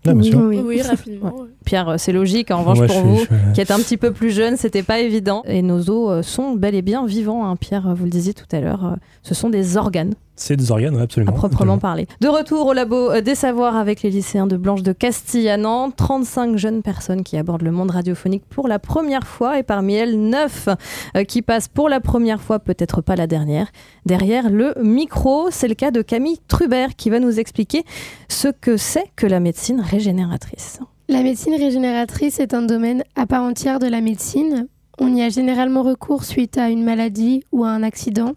Oui, 0.05 0.33
Oui, 0.35 0.81
rapidement. 0.81 1.33
Pierre, 1.63 1.87
euh, 1.87 1.95
c'est 1.97 2.11
logique. 2.11 2.51
En 2.51 2.57
revanche, 2.59 2.79
pour 2.79 2.89
suis- 2.89 2.99
vous, 3.01 3.17
suis- 3.19 3.27
qui 3.53 3.61
êtes 3.61 3.71
un 3.71 3.77
petit 3.77 3.95
peu 3.95 4.11
plus 4.11 4.31
jeune, 4.31 4.57
c'était 4.57 4.83
pas 4.83 4.99
évident. 4.99 5.43
Et 5.45 5.61
nos 5.61 5.89
os 5.89 6.09
euh, 6.11 6.21
sont 6.23 6.55
bel 6.55 6.75
et 6.75 6.81
bien 6.81 7.05
vivants. 7.05 7.45
hein. 7.49 7.55
Pierre, 7.55 7.95
vous 7.95 8.03
le 8.03 8.09
disiez 8.09 8.33
tout 8.33 8.43
à 8.51 8.59
l'heure, 8.59 8.97
ce 9.23 9.33
sont 9.33 9.49
des 9.49 9.77
organes 9.77 10.13
C'est 10.39 10.55
des 10.55 10.71
organes, 10.71 10.95
ouais, 10.95 11.01
absolument. 11.01 11.33
à 11.33 11.35
proprement 11.35 11.73
absolument. 11.73 11.77
parler. 11.79 12.07
De 12.21 12.29
retour 12.29 12.67
au 12.67 12.73
labo 12.73 13.11
euh, 13.11 13.19
des 13.19 13.35
savoirs 13.35 13.75
avec 13.75 14.03
les 14.03 14.09
lycéens 14.09 14.47
de 14.47 14.55
Blanche 14.55 14.83
de 14.83 14.93
Castille 14.93 15.49
à 15.49 15.57
Nantes, 15.57 15.95
35 15.97 16.55
jeunes 16.55 16.81
personnes 16.81 17.23
qui 17.23 17.35
abordent 17.35 17.61
le 17.61 17.71
monde 17.71 17.91
radiophonique 17.91 18.45
pour 18.49 18.69
la 18.69 18.79
première 18.79 19.27
fois 19.27 19.59
et 19.59 19.63
parmi 19.63 19.95
elles 19.95 20.17
9 20.17 20.69
euh, 21.17 21.23
qui 21.25 21.41
passent 21.41 21.67
pour 21.67 21.89
la 21.89 21.99
première 21.99 22.41
fois, 22.41 22.59
peut-être 22.59 23.01
pas 23.01 23.17
la 23.17 23.27
dernière, 23.27 23.67
derrière 24.05 24.49
le 24.49 24.73
micro. 24.81 25.49
C'est 25.51 25.67
le 25.67 25.75
cas 25.75 25.91
de 25.91 26.01
Camille 26.01 26.39
Trubert 26.47 26.95
qui 26.95 27.09
va 27.09 27.19
nous 27.19 27.37
expliquer 27.37 27.83
ce 28.29 28.47
que 28.47 28.77
c'est 28.77 29.11
que 29.17 29.27
la 29.27 29.41
médecine 29.41 29.81
régénératrice. 29.81 30.79
La 31.09 31.21
médecine 31.21 31.55
régénératrice 31.55 32.39
est 32.39 32.53
un 32.53 32.61
domaine 32.61 33.03
à 33.17 33.25
part 33.25 33.43
entière 33.43 33.79
de 33.79 33.87
la 33.87 33.99
médecine. 33.99 34.69
On 34.99 35.13
y 35.13 35.21
a 35.21 35.27
généralement 35.27 35.83
recours 35.83 36.23
suite 36.23 36.57
à 36.57 36.69
une 36.69 36.83
maladie 36.83 37.43
ou 37.51 37.65
à 37.65 37.69
un 37.69 37.83
accident. 37.83 38.35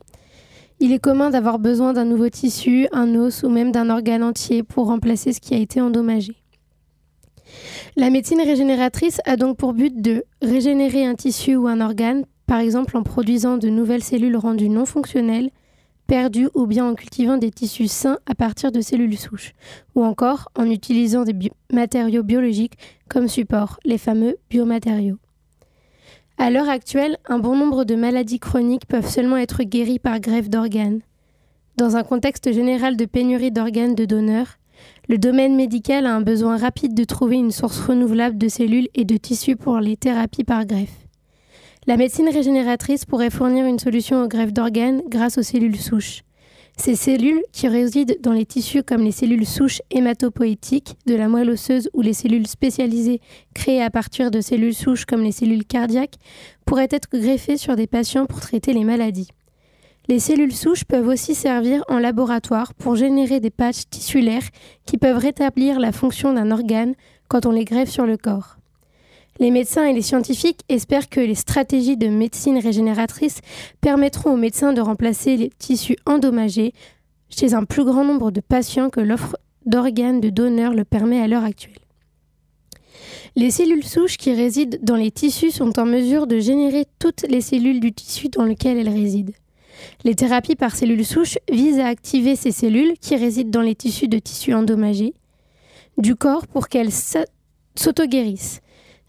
Il 0.83 0.91
est 0.91 0.99
commun 0.99 1.31
d'avoir 1.31 1.61
besoin 1.61 1.93
d'un 1.93 2.05
nouveau 2.05 2.29
tissu, 2.29 2.89
un 2.91 3.15
os 3.15 3.45
ou 3.45 3.49
même 3.49 3.71
d'un 3.71 3.89
organe 3.89 4.25
entier 4.25 4.65
pour 4.65 4.87
remplacer 4.87 5.33
ce 5.33 5.41
qui 5.41 5.55
a 5.55 5.57
été 5.57 5.81
endommagé. 5.81 6.35
La 7.95 8.11
médecine 8.11 8.41
régénératrice 8.41 9.21
a 9.25 9.37
donc 9.37 9.57
pour 9.59 9.75
but 9.75 10.03
de 10.03 10.25
régénérer 10.43 11.07
un 11.07 11.15
tissu 11.15 11.55
ou 11.55 11.69
un 11.69 11.81
organe, 11.81 12.25
par 12.49 12.59
exemple 12.59 12.97
en 12.97 13.05
produisant 13.05 13.59
de 13.59 13.69
nouvelles 13.69 14.03
cellules 14.03 14.37
rendues 14.37 14.71
non 14.71 14.85
fonctionnelles, 14.85 15.51
perdues 16.09 16.49
ou 16.53 16.67
bien 16.67 16.85
en 16.85 16.97
cultivant 16.97 17.37
des 17.37 17.53
tissus 17.53 17.87
sains 17.87 18.19
à 18.27 18.35
partir 18.35 18.73
de 18.73 18.81
cellules 18.81 19.17
souches, 19.17 19.53
ou 19.95 20.03
encore 20.03 20.49
en 20.59 20.69
utilisant 20.69 21.23
des 21.23 21.53
matériaux 21.73 22.25
biologiques 22.25 22.77
comme 23.09 23.29
support, 23.29 23.79
les 23.85 23.99
fameux 23.99 24.37
biomatériaux. 24.51 25.19
À 26.39 26.51
l'heure 26.51 26.69
actuelle, 26.69 27.19
un 27.27 27.39
bon 27.39 27.57
nombre 27.57 27.85
de 27.85 27.95
maladies 27.95 28.41
chroniques 28.41 28.87
peuvent 28.87 29.09
seulement 29.09 29.37
être 29.37 29.63
guéries 29.63 29.99
par 29.99 30.19
greffe 30.19 30.49
d'organes. 30.49 31.01
Dans 31.77 31.97
un 31.97 32.03
contexte 32.03 32.53
général 32.53 32.97
de 32.97 33.05
pénurie 33.05 33.53
d'organes 33.53 33.95
de 33.95 34.05
donneurs, 34.05 34.59
le 35.09 35.19
domaine 35.19 35.57
médical 35.57 36.07
a 36.07 36.15
un 36.15 36.21
besoin 36.21 36.57
rapide 36.57 36.95
de 36.95 37.05
trouver 37.05 37.37
une 37.37 37.51
source 37.51 37.81
renouvelable 37.81 38.39
de 38.39 38.49
cellules 38.49 38.89
et 38.95 39.05
de 39.05 39.17
tissus 39.17 39.57
pour 39.57 39.79
les 39.79 39.97
thérapies 39.97 40.45
par 40.45 40.67
greffe. 40.67 41.07
La 41.87 41.97
médecine 41.97 42.29
régénératrice 42.29 43.05
pourrait 43.05 43.31
fournir 43.31 43.67
une 43.67 43.79
solution 43.79 44.23
aux 44.23 44.29
greffes 44.29 44.53
d'organes 44.53 45.03
grâce 45.09 45.39
aux 45.39 45.43
cellules 45.43 45.81
souches. 45.81 46.23
Ces 46.77 46.97
cellules, 46.97 47.43
qui 47.53 47.69
résident 47.69 48.15
dans 48.21 48.33
les 48.33 48.47
tissus 48.47 48.83
comme 48.83 49.03
les 49.03 49.13
cellules 49.13 49.47
souches 49.47 49.83
hématopoïétiques 49.91 50.97
de 51.07 51.15
la 51.15 51.29
moelle 51.29 51.51
osseuse 51.51 51.91
ou 51.93 52.01
les 52.01 52.15
cellules 52.15 52.47
spécialisées 52.47 53.21
créées 53.55 53.83
à 53.83 53.91
partir 53.91 54.31
de 54.31 54.41
cellules 54.41 54.75
souches 54.75 55.05
comme 55.05 55.23
les 55.23 55.33
cellules 55.33 55.65
cardiaques, 55.65 56.17
pourraient 56.65 56.89
être 56.91 57.09
greffées 57.13 57.59
sur 57.59 57.77
des 57.77 57.87
patients 57.87 58.27
pour 58.27 58.41
traiter 58.41 58.73
les 58.73 58.85
maladies. 58.85 59.29
Les 60.09 60.19
cellules 60.19 60.55
souches 60.55 60.85
peuvent 60.85 61.07
aussi 61.07 61.35
servir 61.35 61.85
en 61.89 61.99
laboratoire 61.99 62.75
pour 62.75 62.97
générer 62.97 63.39
des 63.39 63.51
patchs 63.51 63.89
tissulaires 63.89 64.49
qui 64.85 64.99
peuvent 64.99 65.19
rétablir 65.19 65.79
la 65.79 65.93
fonction 65.93 66.33
d'un 66.33 66.51
organe 66.51 66.95
quand 67.29 67.47
on 67.47 67.53
les 67.53 67.65
greffe 67.65 67.91
sur 67.91 68.07
le 68.07 68.17
corps. 68.17 68.57
Les 69.39 69.51
médecins 69.51 69.87
et 69.87 69.93
les 69.93 70.03
scientifiques 70.03 70.61
espèrent 70.69 71.09
que 71.09 71.21
les 71.21 71.35
stratégies 71.35 71.97
de 71.97 72.09
médecine 72.09 72.59
régénératrice 72.59 73.41
permettront 73.81 74.33
aux 74.35 74.37
médecins 74.37 74.73
de 74.73 74.81
remplacer 74.81 75.37
les 75.37 75.51
tissus 75.51 75.97
endommagés 76.07 76.73
chez 77.29 77.55
un 77.55 77.65
plus 77.65 77.85
grand 77.85 78.05
nombre 78.05 78.31
de 78.31 78.41
patients 78.41 78.91
que 78.91 79.01
l'offre 79.01 79.37
d'organes 79.65 80.21
de 80.21 80.29
donneurs 80.29 80.75
le 80.75 80.85
permet 80.85 81.21
à 81.21 81.29
l'heure 81.29 81.45
actuelle. 81.45 81.77
Les 83.35 83.51
cellules 83.51 83.85
souches 83.85 84.19
qui 84.19 84.35
résident 84.35 84.77
dans 84.83 84.97
les 84.97 85.11
tissus 85.11 85.51
sont 85.51 85.79
en 85.79 85.87
mesure 85.87 86.27
de 86.27 86.39
générer 86.39 86.85
toutes 86.99 87.23
les 87.29 87.41
cellules 87.41 87.81
du 87.81 87.93
tissu 87.93 88.29
dans 88.29 88.45
lequel 88.45 88.77
elles 88.79 88.89
résident. 88.91 89.33
Les 90.05 90.15
thérapies 90.15 90.55
par 90.57 90.77
cellules 90.77 91.07
souches 91.07 91.39
visent 91.51 91.79
à 91.81 91.87
activer 91.87 92.37
ces 92.37 92.53
cellules 92.53 92.93
qui 93.01 93.17
résident 93.17 93.51
dans 93.51 93.63
les 93.63 93.75
tissus 93.75 94.09
de 94.09 94.19
tissus 94.19 94.53
endommagés 94.53 95.15
du 95.97 96.15
corps 96.15 96.47
pour 96.47 96.69
qu'elles 96.69 96.93
sa- 96.93 97.25
s'auto-guérissent. 97.75 98.61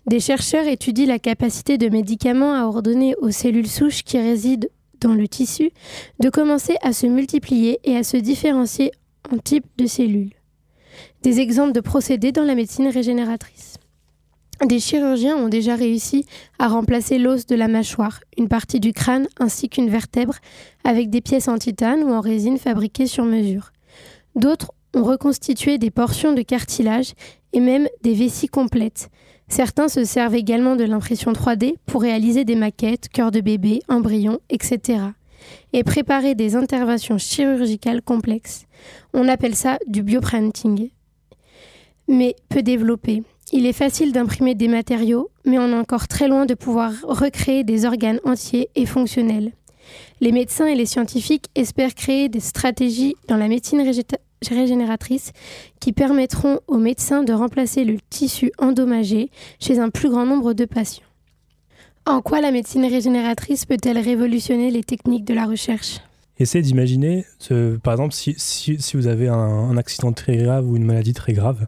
Des 0.05 0.19
chercheurs 0.19 0.67
étudient 0.67 1.07
la 1.07 1.19
capacité 1.19 1.77
de 1.77 1.87
médicaments 1.87 2.53
à 2.53 2.65
ordonner 2.65 3.15
aux 3.21 3.31
cellules 3.31 3.67
souches 3.67 4.03
qui 4.03 4.19
résident 4.19 4.67
dans 4.99 5.13
le 5.13 5.27
tissu 5.27 5.71
de 6.19 6.29
commencer 6.29 6.75
à 6.81 6.91
se 6.91 7.07
multiplier 7.07 7.79
et 7.83 7.95
à 7.95 8.03
se 8.03 8.17
différencier 8.17 8.91
en 9.31 9.37
types 9.37 9.67
de 9.77 9.85
cellules. 9.85 10.33
Des 11.21 11.39
exemples 11.39 11.71
de 11.71 11.79
procédés 11.79 12.33
dans 12.33 12.43
la 12.43 12.55
médecine 12.55 12.87
régénératrice. 12.87 13.77
Des 14.65 14.79
chirurgiens 14.79 15.35
ont 15.37 15.49
déjà 15.49 15.75
réussi 15.75 16.25
à 16.59 16.67
remplacer 16.67 17.17
l'os 17.17 17.45
de 17.45 17.55
la 17.55 17.67
mâchoire, 17.67 18.19
une 18.37 18.47
partie 18.47 18.79
du 18.79 18.93
crâne 18.93 19.27
ainsi 19.39 19.67
qu'une 19.67 19.89
vertèbre 19.89 20.35
avec 20.83 21.09
des 21.09 21.21
pièces 21.21 21.47
en 21.47 21.57
titane 21.57 22.03
ou 22.03 22.13
en 22.13 22.21
résine 22.21 22.57
fabriquées 22.57 23.07
sur 23.07 23.25
mesure. 23.25 23.71
D'autres 24.35 24.73
ont 24.93 25.03
reconstitué 25.03 25.77
des 25.77 25.91
portions 25.91 26.33
de 26.33 26.41
cartilage 26.41 27.13
et 27.51 27.59
même 27.59 27.87
des 28.03 28.13
vessies 28.13 28.47
complètes. 28.47 29.09
Certains 29.47 29.87
se 29.87 30.03
servent 30.03 30.35
également 30.35 30.75
de 30.75 30.83
l'impression 30.83 31.31
3D 31.31 31.75
pour 31.85 32.01
réaliser 32.01 32.45
des 32.45 32.55
maquettes, 32.55 33.09
cœurs 33.09 33.31
de 33.31 33.41
bébé, 33.41 33.81
embryons, 33.87 34.39
etc. 34.49 34.99
et 35.73 35.83
préparer 35.83 36.35
des 36.35 36.55
interventions 36.55 37.17
chirurgicales 37.17 38.01
complexes. 38.01 38.65
On 39.13 39.27
appelle 39.27 39.55
ça 39.55 39.77
du 39.87 40.01
bioprinting. 40.03 40.89
Mais 42.07 42.35
peu 42.49 42.61
développé. 42.61 43.23
Il 43.51 43.65
est 43.65 43.73
facile 43.73 44.11
d'imprimer 44.11 44.55
des 44.55 44.67
matériaux, 44.67 45.29
mais 45.45 45.59
on 45.59 45.69
est 45.69 45.79
encore 45.79 46.07
très 46.07 46.27
loin 46.27 46.45
de 46.45 46.55
pouvoir 46.55 46.91
recréer 47.03 47.63
des 47.63 47.85
organes 47.85 48.19
entiers 48.25 48.69
et 48.75 48.85
fonctionnels. 48.85 49.51
Les 50.21 50.31
médecins 50.31 50.67
et 50.67 50.75
les 50.75 50.85
scientifiques 50.85 51.47
espèrent 51.53 51.93
créer 51.93 52.29
des 52.29 52.39
stratégies 52.39 53.15
dans 53.27 53.37
la 53.37 53.47
médecine 53.47 53.81
régéta- 54.49 54.73
régénératrice 54.73 55.31
qui 55.79 55.93
permettront 55.93 56.59
aux 56.67 56.77
médecins 56.77 57.23
de 57.23 57.33
remplacer 57.33 57.83
le 57.83 57.97
tissu 58.09 58.51
endommagé 58.57 59.29
chez 59.59 59.79
un 59.79 59.89
plus 59.89 60.09
grand 60.09 60.25
nombre 60.25 60.53
de 60.53 60.65
patients. 60.65 61.03
En 62.05 62.21
quoi 62.21 62.41
la 62.41 62.51
médecine 62.51 62.85
régénératrice 62.85 63.65
peut-elle 63.65 63.97
révolutionner 63.97 64.71
les 64.71 64.83
techniques 64.83 65.25
de 65.25 65.33
la 65.33 65.45
recherche? 65.45 65.99
Essayez 66.39 66.61
d'imaginer, 66.63 67.25
ce- 67.39 67.77
par 67.77 67.93
exemple, 67.93 68.13
si, 68.13 68.35
si, 68.37 68.77
vous 68.95 69.07
avez 69.07 69.27
un, 69.29 69.77
accident 69.77 70.11
très 70.11 70.37
grave 70.37 70.67
ou 70.67 70.75
une 70.75 70.83
maladie 70.83 71.13
très 71.13 71.33
grave, 71.33 71.67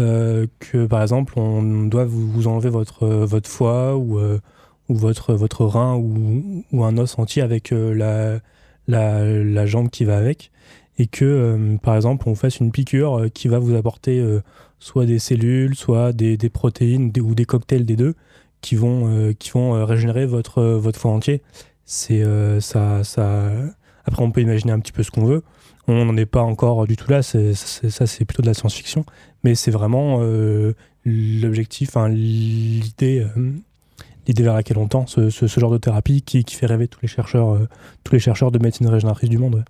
euh, 0.00 0.46
que 0.58 0.86
par 0.86 1.02
exemple 1.02 1.38
on 1.38 1.84
doit 1.86 2.04
vous, 2.04 2.30
vous 2.30 2.46
enlever 2.46 2.70
votre, 2.70 3.02
euh, 3.02 3.26
votre 3.26 3.48
foie 3.48 3.96
ou, 3.96 4.18
euh, 4.18 4.40
ou 4.88 4.94
votre, 4.94 5.34
votre 5.34 5.64
rein 5.64 5.96
ou, 5.96 6.64
ou 6.72 6.84
un 6.84 6.96
os 6.98 7.18
entier 7.18 7.42
avec 7.42 7.72
euh, 7.72 7.94
la, 7.94 8.40
la 9.44 9.66
jambe 9.66 9.90
qui 9.90 10.04
va 10.04 10.16
avec, 10.16 10.50
et 10.98 11.06
que 11.06 11.24
euh, 11.24 11.76
par 11.78 11.96
exemple 11.96 12.28
on 12.28 12.34
fasse 12.34 12.58
une 12.58 12.72
piqûre 12.72 13.18
euh, 13.18 13.28
qui 13.28 13.48
va 13.48 13.58
vous 13.58 13.74
apporter 13.74 14.18
euh, 14.18 14.40
soit 14.78 15.06
des 15.06 15.18
cellules, 15.18 15.74
soit 15.74 16.12
des, 16.12 16.36
protéines 16.48 17.12
ou 17.20 17.34
des 17.34 17.44
cocktails 17.44 17.84
des 17.84 17.96
deux 17.96 18.14
qui 18.60 18.74
vont, 18.74 19.32
qui 19.38 19.50
vont 19.50 19.84
régénérer 19.84 20.26
votre, 20.26 20.62
votre 20.62 20.98
foie 20.98 21.12
entier 21.12 21.42
c'est 21.84 22.22
ça. 22.60 23.00
Après, 24.04 24.22
on 24.22 24.30
peut 24.30 24.42
imaginer 24.42 24.72
un 24.72 24.80
petit 24.80 24.92
peu 24.92 25.02
ce 25.02 25.10
qu'on 25.10 25.24
veut. 25.24 25.42
On 25.86 26.04
n'en 26.04 26.16
est 26.18 26.26
pas 26.26 26.42
encore 26.42 26.86
du 26.86 26.96
tout 26.96 27.10
là. 27.10 27.22
ça, 27.22 28.06
c'est 28.06 28.24
plutôt 28.26 28.42
de 28.42 28.46
la 28.46 28.52
science-fiction. 28.52 29.06
Mais 29.42 29.54
c'est 29.54 29.70
vraiment 29.70 30.20
l'objectif, 31.04 31.96
l'idée 32.08 33.26
l'idée 34.26 34.42
vers 34.42 34.54
laquelle 34.54 34.78
on 34.78 34.86
tend, 34.88 35.06
ce, 35.06 35.30
genre 35.46 35.70
de 35.70 35.78
thérapie 35.78 36.20
qui, 36.22 36.44
fait 36.44 36.66
rêver 36.66 36.88
tous 36.88 37.00
les 37.00 37.08
chercheurs, 37.08 37.58
tous 38.04 38.12
les 38.12 38.20
chercheurs 38.20 38.50
de 38.50 38.58
médecine 38.58 38.86
régénératrice 38.88 39.30
du 39.30 39.38
monde. 39.38 39.64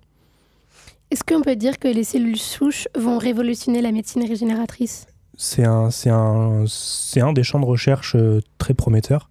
Est-ce 1.11 1.23
qu'on 1.23 1.41
peut 1.41 1.55
dire 1.55 1.79
que 1.79 1.87
les 1.87 2.03
cellules 2.03 2.37
souches 2.37 2.87
vont 2.95 3.17
révolutionner 3.17 3.81
la 3.81 3.91
médecine 3.91 4.23
régénératrice? 4.27 5.07
C'est 5.37 5.63
un, 5.63 5.89
un, 6.05 6.65
un 6.65 7.33
des 7.33 7.43
champs 7.43 7.59
de 7.59 7.65
recherche 7.65 8.15
euh, 8.15 8.41
très 8.57 8.73
prometteurs. 8.73 9.29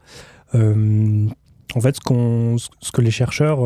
Euh, 0.54 1.26
en 1.74 1.80
fait, 1.80 1.96
ce, 1.96 2.68
ce, 2.80 2.92
que 2.92 3.02
les 3.02 3.10
chercheurs 3.10 3.60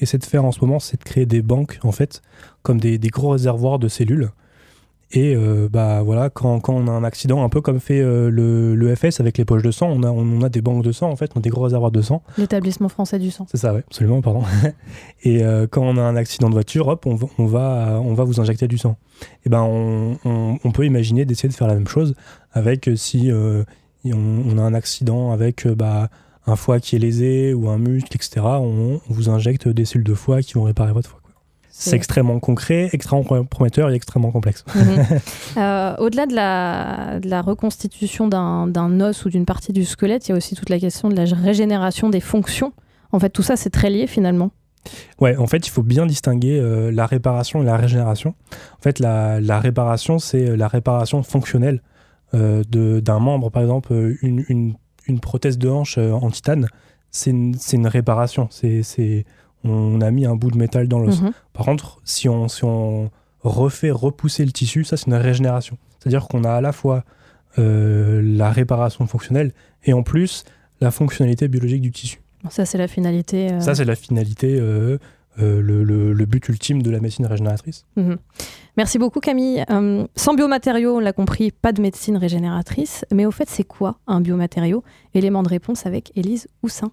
essaient 0.00 0.18
de 0.18 0.24
faire 0.24 0.44
en 0.44 0.52
ce 0.52 0.60
moment, 0.60 0.78
c'est 0.78 0.98
de 0.98 1.04
créer 1.04 1.24
des 1.24 1.40
banques, 1.40 1.78
en 1.82 1.92
fait, 1.92 2.20
comme 2.62 2.78
des 2.78 2.98
gros 2.98 3.30
réservoirs 3.30 3.78
de 3.78 3.88
cellules 3.88 4.30
et 5.12 5.36
euh, 5.36 5.68
bah 5.70 6.02
voilà, 6.02 6.30
quand, 6.30 6.58
quand, 6.58 6.74
on 6.74 6.88
a 6.88 6.90
un 6.90 7.04
accident, 7.04 7.44
un 7.44 7.48
peu 7.48 7.60
comme 7.60 7.78
fait 7.78 8.00
euh, 8.00 8.28
le, 8.28 8.74
le, 8.74 8.94
FS 8.96 9.20
avec 9.20 9.38
les 9.38 9.44
poches 9.44 9.62
de 9.62 9.70
sang, 9.70 9.88
on 9.88 10.02
a, 10.02 10.10
on 10.10 10.42
a 10.42 10.48
des 10.48 10.60
banques 10.62 10.82
de 10.82 10.90
sang 10.90 11.10
en 11.10 11.16
fait, 11.16 11.30
on 11.36 11.38
a 11.38 11.42
des 11.42 11.50
gros 11.50 11.62
réservoirs 11.62 11.92
de 11.92 12.02
sang. 12.02 12.22
L'établissement 12.38 12.88
français 12.88 13.20
du 13.20 13.30
sang. 13.30 13.46
C'est 13.48 13.56
ça, 13.56 13.72
oui, 13.72 13.80
absolument, 13.86 14.20
pardon. 14.20 14.42
et 15.22 15.44
euh, 15.44 15.68
quand 15.70 15.82
on 15.82 15.96
a 15.96 16.02
un 16.02 16.16
accident 16.16 16.48
de 16.48 16.54
voiture, 16.54 16.88
hop, 16.88 17.06
on, 17.06 17.18
on, 17.38 17.46
va, 17.46 18.00
on 18.02 18.14
va 18.14 18.24
vous 18.24 18.40
injecter 18.40 18.66
du 18.66 18.78
sang. 18.78 18.96
Et 19.44 19.48
ben 19.48 19.62
on, 19.62 20.18
on, 20.24 20.70
peut 20.72 20.84
imaginer 20.84 21.24
d'essayer 21.24 21.48
de 21.48 21.54
faire 21.54 21.68
la 21.68 21.74
même 21.74 21.88
chose 21.88 22.14
avec 22.52 22.90
si 22.96 23.30
on, 23.32 24.58
a 24.58 24.62
un 24.62 24.74
accident 24.74 25.30
avec 25.32 25.66
bah, 25.68 26.10
un 26.46 26.56
foie 26.56 26.80
qui 26.80 26.96
est 26.96 26.98
lésé 26.98 27.54
ou 27.54 27.68
un 27.68 27.78
muscle, 27.78 28.14
etc. 28.14 28.44
On, 28.44 29.00
vous 29.08 29.28
injecte 29.30 29.68
des 29.68 29.84
cellules 29.84 30.04
de 30.04 30.14
foie 30.14 30.42
qui 30.42 30.54
vont 30.54 30.64
réparer 30.64 30.92
votre 30.92 31.10
foie. 31.10 31.20
C'est 31.78 31.94
extrêmement 31.94 32.40
concret, 32.40 32.88
extrêmement 32.92 33.44
prometteur 33.44 33.90
et 33.90 33.94
extrêmement 33.94 34.30
complexe. 34.30 34.64
Mhm. 34.74 35.20
Euh, 35.56 35.96
au-delà 35.98 36.26
de 36.26 36.34
la, 36.34 37.18
de 37.18 37.30
la, 37.30 37.40
reconstitution 37.40 38.28
d'un 38.28 39.00
os 39.00 39.24
ou 39.24 39.30
d'une 39.30 39.46
partie 39.46 39.72
du 39.72 39.86
squelette, 39.86 40.28
il 40.28 40.32
y 40.32 40.34
a 40.34 40.36
aussi 40.36 40.54
toute 40.54 40.68
la 40.68 40.78
question 40.78 41.08
de 41.08 41.16
la 41.16 41.24
régénération 41.24 42.10
des 42.10 42.20
fonctions. 42.20 42.72
En 43.10 43.18
fait, 43.18 43.30
tout 43.30 43.42
ça, 43.42 43.56
c'est 43.56 43.70
très 43.70 43.88
lié 43.88 44.06
finalement. 44.06 44.50
Ouais, 45.18 45.34
en 45.36 45.46
fait, 45.46 45.66
il 45.66 45.70
faut 45.70 45.82
bien 45.82 46.04
distinguer 46.04 46.58
euh, 46.60 46.90
la 46.92 47.06
réparation 47.06 47.62
et 47.62 47.64
la 47.64 47.76
régénération. 47.76 48.34
En 48.78 48.82
fait, 48.82 48.98
la, 48.98 49.40
la 49.40 49.60
réparation, 49.60 50.18
c'est 50.18 50.46
euh, 50.46 50.56
la 50.56 50.68
réparation 50.68 51.22
fonctionnelle 51.22 51.82
d'un 52.34 53.18
membre. 53.18 53.50
Par 53.50 53.62
exemple, 53.62 53.94
une, 54.20 54.44
une, 54.48 54.74
une, 55.06 55.20
prothèse 55.20 55.56
de 55.56 55.70
hanche 55.70 55.96
en 55.96 56.30
titane, 56.30 56.68
c'est 57.10 57.30
une, 57.30 57.54
une, 57.72 57.86
réparation. 57.86 58.48
C'est 58.50 59.24
on 59.66 60.00
a 60.00 60.10
mis 60.10 60.26
un 60.26 60.36
bout 60.36 60.50
de 60.50 60.58
métal 60.58 60.88
dans 60.88 60.98
l'os. 60.98 61.20
Mhm. 61.20 61.32
Par 61.52 61.66
contre, 61.66 62.00
si 62.04 62.28
on, 62.28 62.48
si 62.48 62.64
on 62.64 63.10
refait 63.42 63.90
repousser 63.90 64.44
le 64.44 64.52
tissu, 64.52 64.84
ça 64.84 64.96
c'est 64.96 65.06
une 65.06 65.14
régénération. 65.14 65.78
C'est-à-dire 65.98 66.28
qu'on 66.28 66.44
a 66.44 66.52
à 66.52 66.60
la 66.60 66.72
fois 66.72 67.04
euh, 67.58 68.20
la 68.22 68.50
réparation 68.50 69.06
fonctionnelle 69.06 69.52
et 69.84 69.92
en 69.92 70.02
plus 70.02 70.44
la 70.80 70.90
fonctionnalité 70.90 71.48
biologique 71.48 71.80
du 71.80 71.90
tissu. 71.90 72.20
Ça 72.50 72.64
c'est 72.64 72.78
la 72.78 72.88
finalité. 72.88 73.52
Euh, 73.52 73.60
ça 73.60 73.74
c'est 73.74 73.84
la 73.84 73.96
finalité, 73.96 74.58
euh, 74.60 74.98
le, 75.38 76.24
but 76.26 76.48
ultime 76.48 76.82
de 76.82 76.90
la 76.90 77.00
médecine 77.00 77.26
régénératrice. 77.26 77.84
Mhm. 77.96 78.16
Merci 78.76 78.98
beaucoup 78.98 79.20
Camille. 79.20 79.64
sans 80.16 80.34
biomatériaux, 80.34 80.96
on 80.96 81.00
l'a 81.00 81.14
compris, 81.14 81.50
pas 81.50 81.72
de 81.72 81.80
médecine 81.80 82.18
régénératrice. 82.18 83.06
Mais 83.12 83.24
au 83.24 83.30
fait, 83.30 83.48
c'est 83.48 83.64
quoi 83.64 83.98
un 84.06 84.20
biomatériau? 84.20 84.84
Élément 85.14 85.42
de 85.42 85.48
réponse 85.48 85.86
avec 85.86 86.12
Élise 86.14 86.46
Houssin. 86.62 86.90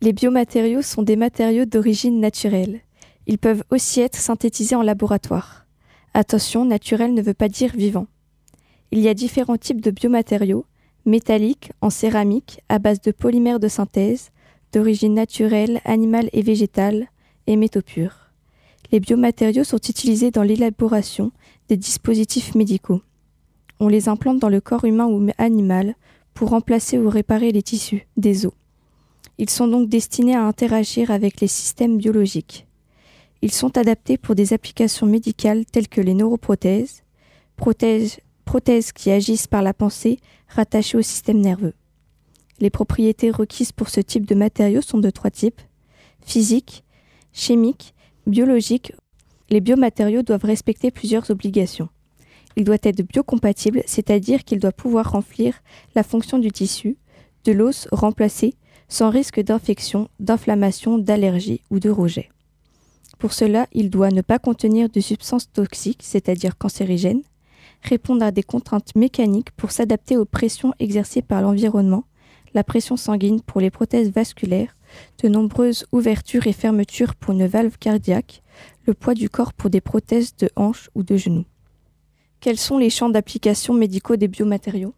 Les 0.00 0.12
biomatériaux 0.12 0.82
sont 0.82 1.02
des 1.02 1.16
matériaux 1.16 1.64
d'origine 1.64 2.20
naturelle. 2.20 2.80
Ils 3.26 3.38
peuvent 3.38 3.64
aussi 3.70 4.00
être 4.00 4.18
synthétisés 4.18 4.76
en 4.76 4.82
laboratoire. 4.82 5.66
Attention, 6.12 6.64
naturel 6.64 7.14
ne 7.14 7.22
veut 7.22 7.34
pas 7.34 7.48
dire 7.48 7.72
vivant. 7.74 8.06
Il 8.90 9.00
y 9.00 9.08
a 9.08 9.14
différents 9.14 9.56
types 9.56 9.80
de 9.80 9.90
biomatériaux, 9.90 10.66
métalliques, 11.06 11.72
en 11.80 11.90
céramique, 11.90 12.60
à 12.68 12.78
base 12.78 13.00
de 13.00 13.12
polymères 13.12 13.60
de 13.60 13.68
synthèse, 13.68 14.30
d'origine 14.72 15.14
naturelle, 15.14 15.80
animale 15.84 16.28
et 16.32 16.42
végétale, 16.42 17.08
et 17.46 17.56
métaux 17.56 17.82
purs. 17.82 18.30
Les 18.92 19.00
biomatériaux 19.00 19.64
sont 19.64 19.78
utilisés 19.78 20.30
dans 20.30 20.42
l'élaboration 20.42 21.32
des 21.68 21.76
dispositifs 21.76 22.54
médicaux. 22.54 23.00
On 23.80 23.88
les 23.88 24.08
implante 24.08 24.38
dans 24.38 24.48
le 24.48 24.60
corps 24.60 24.84
humain 24.84 25.06
ou 25.06 25.28
animal 25.38 25.94
pour 26.32 26.50
remplacer 26.50 26.98
ou 26.98 27.08
réparer 27.08 27.52
les 27.52 27.62
tissus, 27.62 28.06
des 28.16 28.46
os. 28.46 28.52
Ils 29.38 29.50
sont 29.50 29.66
donc 29.66 29.88
destinés 29.88 30.36
à 30.36 30.44
interagir 30.44 31.10
avec 31.10 31.40
les 31.40 31.48
systèmes 31.48 31.98
biologiques. 31.98 32.66
Ils 33.42 33.52
sont 33.52 33.76
adaptés 33.76 34.16
pour 34.16 34.34
des 34.34 34.52
applications 34.52 35.06
médicales 35.06 35.66
telles 35.66 35.88
que 35.88 36.00
les 36.00 36.14
neuroprothèses, 36.14 37.02
prothèses, 37.56 38.92
qui 38.92 39.10
agissent 39.10 39.46
par 39.46 39.62
la 39.62 39.74
pensée 39.74 40.18
rattachées 40.48 40.98
au 40.98 41.02
système 41.02 41.40
nerveux. 41.40 41.74
Les 42.60 42.70
propriétés 42.70 43.30
requises 43.30 43.72
pour 43.72 43.88
ce 43.88 44.00
type 44.00 44.26
de 44.26 44.34
matériaux 44.34 44.82
sont 44.82 44.98
de 44.98 45.10
trois 45.10 45.30
types 45.30 45.60
physique, 46.24 46.84
chimique, 47.32 47.94
biologique. 48.26 48.92
Les 49.50 49.60
biomatériaux 49.60 50.22
doivent 50.22 50.44
respecter 50.44 50.90
plusieurs 50.90 51.30
obligations. 51.30 51.88
Il 52.56 52.64
doit 52.64 52.78
être 52.82 53.02
biocompatible, 53.02 53.82
c'est-à-dire 53.86 54.44
qu'il 54.44 54.60
doit 54.60 54.72
pouvoir 54.72 55.10
remplir 55.12 55.60
la 55.94 56.02
fonction 56.02 56.38
du 56.38 56.50
tissu, 56.50 56.96
de 57.44 57.52
l'os 57.52 57.88
remplacé 57.92 58.54
sans 58.88 59.10
risque 59.10 59.40
d'infection, 59.40 60.08
d'inflammation, 60.20 60.98
d'allergie 60.98 61.62
ou 61.70 61.80
de 61.80 61.90
rejet. 61.90 62.30
Pour 63.18 63.32
cela, 63.32 63.66
il 63.72 63.90
doit 63.90 64.10
ne 64.10 64.22
pas 64.22 64.38
contenir 64.38 64.88
de 64.88 65.00
substances 65.00 65.50
toxiques, 65.50 66.02
c'est-à-dire 66.02 66.58
cancérigènes, 66.58 67.22
répondre 67.82 68.24
à 68.24 68.30
des 68.30 68.42
contraintes 68.42 68.94
mécaniques 68.96 69.50
pour 69.52 69.70
s'adapter 69.70 70.16
aux 70.16 70.24
pressions 70.24 70.74
exercées 70.78 71.22
par 71.22 71.42
l'environnement, 71.42 72.04
la 72.54 72.64
pression 72.64 72.96
sanguine 72.96 73.40
pour 73.40 73.60
les 73.60 73.70
prothèses 73.70 74.12
vasculaires, 74.12 74.76
de 75.22 75.28
nombreuses 75.28 75.86
ouvertures 75.92 76.46
et 76.46 76.52
fermetures 76.52 77.14
pour 77.14 77.34
une 77.34 77.46
valve 77.46 77.76
cardiaque, 77.78 78.42
le 78.86 78.94
poids 78.94 79.14
du 79.14 79.28
corps 79.28 79.52
pour 79.52 79.70
des 79.70 79.80
prothèses 79.80 80.36
de 80.36 80.48
hanches 80.56 80.88
ou 80.94 81.02
de 81.02 81.16
genoux. 81.16 81.44
Quels 82.40 82.58
sont 82.58 82.78
les 82.78 82.90
champs 82.90 83.08
d'application 83.08 83.74
médicaux 83.74 84.16
des 84.16 84.28
biomatériaux? 84.28 84.94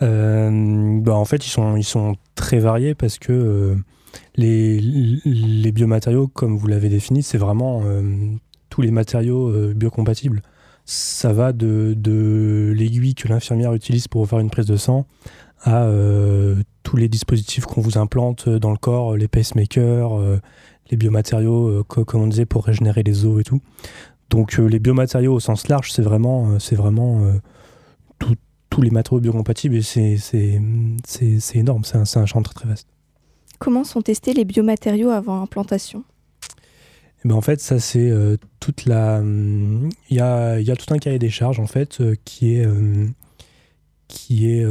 Bah, 0.00 1.14
En 1.14 1.24
fait, 1.24 1.46
ils 1.46 1.84
sont, 1.84 2.16
très 2.34 2.58
variés 2.58 2.94
parce 2.94 3.18
que 3.18 3.32
euh, 3.32 3.74
les, 4.36 4.78
les, 4.80 5.72
biomatériaux, 5.72 6.28
comme 6.28 6.56
vous 6.56 6.66
l'avez 6.66 6.88
défini, 6.88 7.22
c'est 7.22 7.38
vraiment 7.38 7.82
euh, 7.84 8.02
tous 8.68 8.82
les 8.82 8.90
matériaux 8.90 9.50
biocompatibles. 9.74 10.42
Ça 10.84 11.32
va 11.32 11.52
de, 11.52 12.74
l'aiguille 12.76 13.14
que 13.14 13.26
l'infirmière 13.28 13.72
utilise 13.72 14.06
pour 14.06 14.28
faire 14.28 14.38
une 14.38 14.50
prise 14.50 14.66
de 14.66 14.76
sang 14.76 15.06
à 15.62 15.88
tous 16.82 16.96
les 16.96 17.08
dispositifs 17.08 17.64
qu'on 17.64 17.80
vous 17.80 17.98
implante 17.98 18.48
dans 18.48 18.70
le 18.70 18.76
corps, 18.76 19.16
les 19.16 19.26
pacemakers, 19.26 20.12
les 20.90 20.96
biomatériaux, 20.96 21.82
comme 21.84 22.22
on 22.22 22.26
disait, 22.28 22.46
pour 22.46 22.64
régénérer 22.66 23.02
les 23.02 23.24
os 23.24 23.40
et 23.40 23.44
tout. 23.44 23.60
Donc 24.30 24.58
les 24.58 24.78
biomatériaux 24.78 25.32
au 25.32 25.40
sens 25.40 25.66
large, 25.66 25.90
c'est 25.90 26.02
vraiment, 26.02 26.60
c'est 26.60 26.76
vraiment 26.76 27.22
tous 28.76 28.82
les 28.82 28.90
matériaux 28.90 29.20
biocompatibles 29.20 29.82
c'est 29.82 30.18
énorme, 31.54 31.82
c'est 31.82 31.96
un, 31.96 32.02
un, 32.02 32.26
champ 32.26 32.42
très 32.42 32.52
très 32.52 32.68
vaste. 32.68 32.86
Comment 33.58 33.84
sont 33.84 34.02
testés 34.02 34.34
les 34.34 34.44
biomatériaux 34.44 35.08
avant 35.08 35.40
implantation 35.40 36.04
eh 37.24 37.28
ben 37.28 37.34
en 37.34 37.40
fait, 37.40 37.60
ça 37.60 37.80
c'est 37.80 38.10
euh, 38.10 38.36
toute 38.60 38.84
la. 38.84 39.22
Il 39.22 40.16
y 40.16 40.20
a, 40.20 40.60
y 40.60 40.70
a, 40.70 40.76
tout 40.76 40.92
un 40.92 40.98
cahier 40.98 41.18
des 41.18 41.30
charges 41.30 41.58
en 41.58 41.66
fait 41.66 42.02
euh, 42.02 42.14
qui 42.26 42.56
est, 42.56 42.66
euh, 42.66 43.08
qui 44.06 44.52
est 44.52 44.64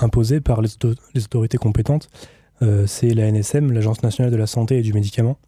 imposé 0.00 0.40
par 0.40 0.62
les, 0.62 0.70
les, 1.14 1.24
autorités 1.24 1.58
compétentes. 1.58 2.08
c'est 2.86 3.12
la 3.12 3.30
NSM, 3.30 3.72
l'Agence 3.72 4.02
nationale 4.02 4.32
de 4.32 4.38
la 4.38 4.46
santé 4.46 4.78
et 4.78 4.82
du 4.82 4.94
médicament, 4.94 5.38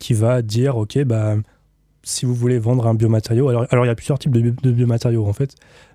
qui 0.00 0.12
va 0.12 0.42
dire 0.42 0.76
ok 0.76 1.04
bah 1.04 1.36
si 2.02 2.26
vous 2.26 2.34
voulez 2.34 2.58
vendre 2.58 2.88
un 2.88 2.94
biomatériau, 2.94 3.48
alors, 3.48 3.66
alors 3.70 3.84
il 3.84 3.88
y 3.88 3.92
a 3.92 3.94
plusieurs 3.94 4.18
types 4.18 4.32
de, 4.32 4.40
de 4.50 4.72
biomatériaux 4.72 5.24
en 5.24 5.32
fait. 5.32 5.54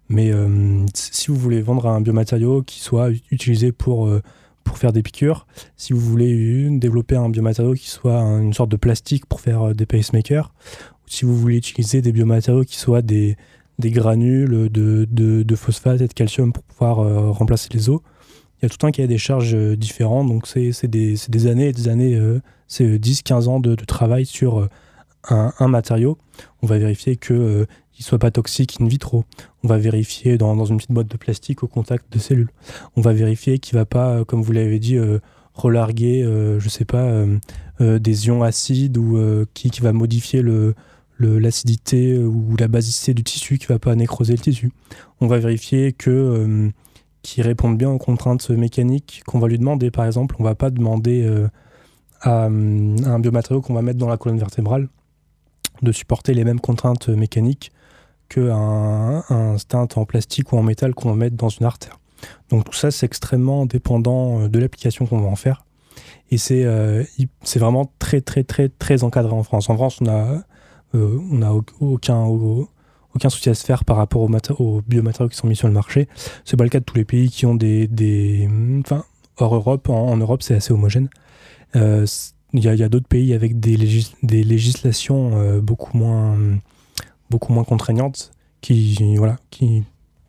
Mais 0.10 0.32
euh, 0.32 0.86
si 0.94 1.28
vous 1.28 1.36
voulez 1.36 1.62
vendre 1.62 1.88
un 1.88 2.02
biomatériau 2.02 2.62
qui 2.64 2.80
soit 2.80 3.10
utilisé 3.32 3.72
pour, 3.72 4.08
euh, 4.08 4.22
pour 4.64 4.78
faire 4.78 4.94
des 4.94 5.04
piqûres, 5.04 5.48
si 5.76 5.94
vous 5.94 6.00
voulez 6.00 6.70
développer 6.72 7.16
un 7.16 7.30
biomatériau 7.30 7.74
qui 7.74 7.90
soit 7.90 8.20
une 8.20 8.54
sorte 8.54 8.70
de 8.70 8.78
plastique 8.78 9.26
pour 9.26 9.42
faire 9.42 9.70
euh, 9.70 9.74
des 9.74 9.86
pacemakers, 9.86 10.54
ou 11.06 11.10
si 11.10 11.26
vous 11.26 11.36
voulez 11.36 11.58
utiliser 11.58 12.02
des 12.02 12.12
biomatériaux 12.12 12.64
qui 12.64 12.78
soient 12.78 13.02
des, 13.02 13.36
des 13.80 13.92
granules 13.92 14.70
de, 14.70 15.06
de, 15.10 15.44
de, 15.44 15.56
phosphate 15.56 16.00
et 16.00 16.08
de 16.08 16.14
calcium 16.14 16.54
pour 16.54 16.64
pouvoir 16.64 16.98
remplacer 17.34 17.70
les 17.74 17.90
os, 17.90 18.00
il 18.60 18.64
y 18.64 18.66
a 18.66 18.70
tout 18.70 18.88
un 18.88 18.92
cahier 18.92 19.08
des 19.08 19.18
charges 19.18 19.56
différents. 19.78 20.24
Donc 20.26 20.48
c'est 20.48 20.88
des, 20.88 21.16
des, 21.30 21.48
années 21.48 21.68
et 21.68 21.74
des 21.74 21.88
années, 21.88 22.20
c'est 22.68 22.98
10-15 22.98 23.48
ans 23.48 23.60
de, 23.60 23.76
travail 23.76 24.26
sur 24.26 24.68
un, 25.30 25.68
matériau. 25.68 26.18
On 26.62 26.68
va 26.68 26.78
vérifier 26.78 27.16
qu'il 27.16 27.68
soit 28.00 28.20
pas 28.20 28.32
toxique 28.32 28.78
in 28.80 28.88
vitro. 28.88 29.26
On 29.64 29.68
va 29.68 29.78
vérifier 29.78 30.38
dans, 30.38 30.66
une 30.66 30.78
petite 30.78 30.92
boîte 30.92 31.08
de 31.08 31.18
plastique 31.18 31.64
au 31.64 31.68
contact 31.68 32.12
de 32.12 32.20
cellules. 32.20 32.50
On 32.96 33.02
va 33.02 33.14
vérifier 33.14 33.60
qu'il 33.60 33.78
va 33.78 33.86
pas, 33.86 34.18
euh, 34.18 34.26
comme 34.26 34.42
vous 34.42 34.52
l'avez 34.52 34.80
dit, 34.80 34.98
euh, 34.98 35.20
relarguer, 35.54 36.24
je 36.60 36.70
sais 36.70 36.86
pas, 36.86 37.26
des 37.80 38.28
ions 38.28 38.44
acides 38.44 38.96
ou 38.96 39.20
qui, 39.56 39.72
va 39.82 39.92
modifier 39.92 40.44
l'acidité 41.20 42.16
ou 42.16 42.56
la 42.60 42.68
basicité 42.68 43.16
du 43.16 43.24
tissu 43.24 43.58
qui 43.58 43.66
va 43.66 43.80
pas 43.80 43.96
nécroser 43.96 44.34
le 44.34 44.40
tissu. 44.40 44.72
On 45.20 45.26
va 45.26 45.40
vérifier 45.40 45.94
que 45.94 46.72
qui 47.24 47.42
répondent 47.42 47.76
bien 47.76 47.90
aux 47.90 47.98
contraintes 47.98 48.52
mécaniques 48.52 49.24
qu'on 49.26 49.40
va 49.40 49.48
lui 49.48 49.58
demander. 49.58 49.90
Par 49.90 50.06
exemple, 50.06 50.36
on 50.38 50.44
va 50.44 50.54
pas 50.54 50.70
demander 50.70 51.28
à, 52.22 52.46
un 52.46 53.20
biomatériau 53.20 53.62
qu'on 53.62 53.74
va 53.74 53.82
mettre 53.82 53.98
dans 53.98 54.10
la 54.10 54.18
colonne 54.18 54.38
vertébrale 54.38 54.90
de 55.82 55.92
supporter 55.92 56.34
les 56.34 56.44
mêmes 56.44 56.60
contraintes 56.60 57.10
mécaniques 57.10 57.72
qu'un 58.30 59.24
un 59.30 59.58
stint 59.58 59.88
en 59.96 60.06
plastique 60.06 60.52
ou 60.52 60.58
en 60.58 60.64
métal 60.64 60.94
qu'on 60.94 61.10
va 61.10 61.16
mettre 61.16 61.36
dans 61.36 61.50
une 61.50 61.66
artère. 61.66 62.00
Donc 62.50 62.66
tout 62.66 62.74
ça, 62.74 62.92
c'est 62.92 63.06
extrêmement 63.06 63.66
dépendant 63.66 64.42
euh, 64.42 64.50
de 64.50 64.60
l'application 64.60 65.06
qu'on 65.06 65.20
va 65.20 65.28
en 65.28 65.36
faire. 65.36 65.66
Et 66.30 66.38
c'est 66.38 66.66
euh, 66.66 67.04
c'est 67.44 67.60
vraiment 67.60 67.92
très, 68.00 68.22
très, 68.22 68.44
très, 68.44 68.70
très 68.70 69.04
encadré 69.04 69.34
en 69.34 69.44
France. 69.44 69.70
En 69.70 69.76
France, 69.76 70.00
on 70.02 70.06
n'a 70.06 70.44
euh, 70.96 71.20
on 71.32 71.42
a 71.42 71.52
aucun, 71.80 72.24
aucun 72.24 73.30
souci 73.30 73.50
à 73.50 73.54
se 73.54 73.66
faire 73.66 73.84
par 73.84 73.98
rapport 73.98 74.22
aux, 74.22 74.30
aux 74.60 74.82
biomatériaux 74.82 75.30
qui 75.30 75.38
sont 75.38 75.48
mis 75.48 75.56
sur 75.56 75.68
le 75.68 75.74
marché. 75.74 76.08
C'est 76.46 76.58
pas 76.58 76.64
le 76.64 76.70
cas 76.70 76.80
de 76.80 76.86
tous 76.86 76.96
les 76.96 77.06
pays 77.06 77.30
qui 77.30 77.46
ont 77.46 77.56
des... 77.56 77.88
des 77.88 78.50
enfin, 78.80 79.04
hors 79.38 79.54
Europe, 79.54 79.90
en, 79.90 80.16
Europe, 80.16 80.42
c'est 80.42 80.56
assez 80.56 80.72
homogène. 80.72 81.10
Il 82.58 82.64
y 82.64 82.84
a, 82.84 82.90
d'autres 82.90 83.08
pays 83.08 83.34
avec 83.34 83.60
des, 83.60 83.78
des 84.24 84.44
législations 84.44 85.60
beaucoup 85.60 85.98
moins 85.98 86.38
beaucoup 87.30 87.54
moins 87.54 87.64
contraignantes 87.64 88.32
qui, 88.62 89.16
voilà, 89.18 89.38
qui, 89.50 89.84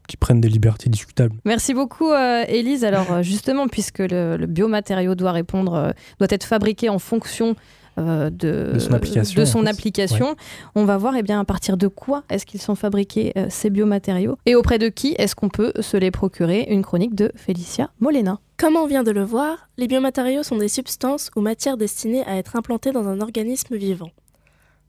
qui 0.06 0.16
prennent 0.16 0.40
des 0.40 0.48
libertés 0.48 0.90
discutables. 0.90 1.34
Merci 1.44 1.74
beaucoup, 1.74 2.10
euh, 2.10 2.44
Élise. 2.48 2.84
Alors, 2.84 3.12
euh, 3.12 3.22
justement, 3.22 3.68
puisque 3.68 4.00
le, 4.00 4.46
biomatériau 4.46 5.14
doit 5.14 5.32
répondre, 5.32 5.74
euh, 5.74 5.90
doit 6.18 6.28
être 6.30 6.44
fabriqué 6.44 6.88
en 6.88 6.98
fonction 6.98 7.56
de, 7.98 8.72
de, 8.72 8.78
son 8.78 8.92
application, 8.92 9.40
de 9.40 9.44
son 9.44 9.66
application 9.66 10.36
on 10.74 10.84
va 10.84 10.96
voir 10.96 11.16
eh 11.16 11.22
bien, 11.22 11.40
à 11.40 11.44
partir 11.44 11.76
de 11.76 11.88
quoi 11.88 12.24
est-ce 12.30 12.46
qu'ils 12.46 12.60
sont 12.60 12.74
fabriqués, 12.74 13.32
ces 13.48 13.70
biomatériaux, 13.70 14.36
et 14.46 14.54
auprès 14.54 14.78
de 14.78 14.88
qui 14.88 15.14
est-ce 15.18 15.34
qu'on 15.34 15.48
peut 15.48 15.72
se 15.80 15.96
les 15.96 16.10
procurer? 16.10 16.66
Une 16.68 16.82
chronique 16.82 17.14
de 17.14 17.32
Félicia 17.34 17.90
Molena. 18.00 18.40
Comme 18.56 18.76
on 18.76 18.86
vient 18.86 19.02
de 19.02 19.10
le 19.10 19.22
voir, 19.22 19.68
les 19.76 19.86
biomatériaux 19.86 20.42
sont 20.42 20.56
des 20.56 20.68
substances 20.68 21.30
ou 21.36 21.40
matières 21.40 21.76
destinées 21.76 22.24
à 22.24 22.36
être 22.36 22.56
implantées 22.56 22.92
dans 22.92 23.06
un 23.06 23.20
organisme 23.20 23.76
vivant, 23.76 24.10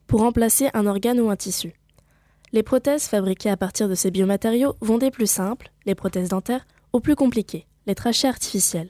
pour 0.08 0.22
remplacer 0.22 0.70
un 0.74 0.88
organe 0.88 1.20
ou 1.20 1.30
un 1.30 1.36
tissu. 1.36 1.74
Les 2.52 2.64
prothèses 2.64 3.04
fabriquées 3.04 3.52
à 3.52 3.58
partir 3.58 3.88
de 3.88 3.94
ces 3.94 4.10
biomatériaux 4.10 4.74
vont 4.82 4.98
des 4.98 5.12
plus 5.12 5.30
simples, 5.30 5.72
les 5.86 5.94
prothèses 5.94 6.30
dentaires, 6.30 6.66
aux 6.94 7.00
plus 7.00 7.16
compliquées, 7.16 7.68
les 7.86 7.94
trachées 7.94 8.28
artificielles. 8.28 8.90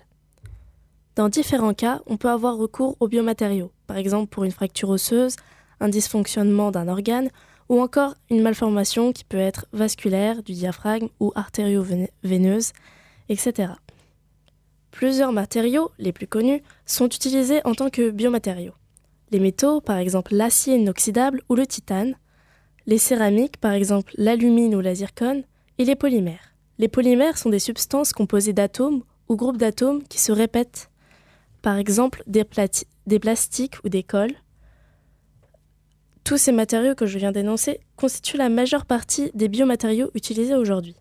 Dans 1.18 1.28
différents 1.28 1.74
cas, 1.74 2.00
on 2.08 2.16
peut 2.16 2.30
avoir 2.30 2.56
recours 2.56 2.96
aux 3.02 3.10
biomatériaux, 3.10 3.72
par 3.89 3.97
exemple 3.97 4.30
pour 4.30 4.43
une 4.43 4.52
fracture 4.52 4.89
osseuse, 4.89 5.36
un 5.80 5.89
dysfonctionnement 5.89 6.69
d'un 6.69 6.88
organe, 6.88 7.30
ou 7.69 7.82
encore 7.82 8.13
une 8.30 8.43
malformation 8.43 9.12
qui 9.12 9.23
peut 9.23 9.39
être 9.39 9.65
vasculaire, 9.73 10.43
du 10.43 10.54
diaphragme 10.54 11.08
ou 11.19 11.32
artério-veineuse, 11.34 12.71
etc. 13.30 13.71
Plusieurs 14.91 15.32
matériaux, 15.32 15.89
les 15.97 16.12
plus 16.12 16.28
connus, 16.28 16.62
sont 16.86 17.08
utilisés 17.08 17.62
en 17.65 17.73
tant 17.73 17.89
que 17.89 18.12
biomatériaux. 18.12 18.75
Les 19.32 19.39
métaux, 19.39 19.82
par 19.82 19.97
exemple 19.97 20.36
l'acier 20.36 20.75
inoxydable 20.75 21.41
ou 21.49 21.56
le 21.56 21.65
titane, 21.65 22.13
les 22.86 22.99
céramiques, 22.99 23.58
par 23.58 23.71
exemple 23.71 24.13
l'alumine 24.17 24.75
ou 24.75 24.82
la 24.82 24.93
zircone, 24.93 25.41
et 25.80 25.86
les 25.86 25.95
polymères. 25.95 26.54
Les 26.78 26.89
polymères 26.89 27.39
sont 27.39 27.49
des 27.49 27.58
substances 27.58 28.13
composées 28.13 28.54
d'atomes 28.54 29.02
ou 29.30 29.36
groupes 29.36 29.58
d'atomes 29.58 30.04
qui 30.04 30.19
se 30.19 30.32
répètent, 30.32 30.91
par 31.63 31.78
exemple 31.78 32.21
des, 32.28 32.45
des 33.10 33.19
plastiques 33.19 33.76
ou 33.84 33.89
des 33.89 34.04
cols. 34.04 34.36
Tous 36.24 36.38
ces 36.38 36.54
matériaux 36.54 36.95
que 36.95 37.08
je 37.08 37.17
viens 37.17 37.34
d'énoncer 37.34 37.82
constituent 37.98 38.38
la 38.38 38.48
majeure 38.48 38.86
partie 38.86 39.32
des 39.34 39.50
biomatériaux 39.50 40.12
utilisés 40.13 40.56
aujourd'hui. 40.56 40.95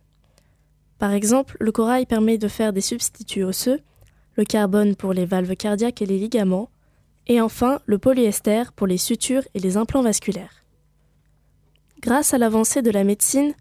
Par 0.98 1.12
exemple, 1.12 1.56
le 1.60 1.70
corail 1.70 2.06
permet 2.06 2.38
de 2.38 2.48
faire 2.48 2.72
des 2.72 2.80
substituts 2.80 3.44
osseux, 3.44 3.80
le 4.34 4.44
carbone 4.44 4.96
pour 4.96 5.12
les 5.12 5.26
valves 5.26 5.54
cardiaques 5.54 6.02
et 6.02 6.06
les 6.06 6.18
ligaments, 6.18 6.70
et 7.28 7.40
enfin 7.40 7.80
le 7.86 7.98
polyester 7.98 8.64
pour 8.74 8.86
les 8.86 8.98
sutures 8.98 9.46
et 9.54 9.60
les 9.60 9.76
implants 9.76 10.02
vasculaires. 10.02 10.64
Grâce 12.00 12.32
à 12.32 12.38
l'avancée 12.38 12.80
de 12.80 12.90
la 12.90 13.04
médecine, 13.04 13.54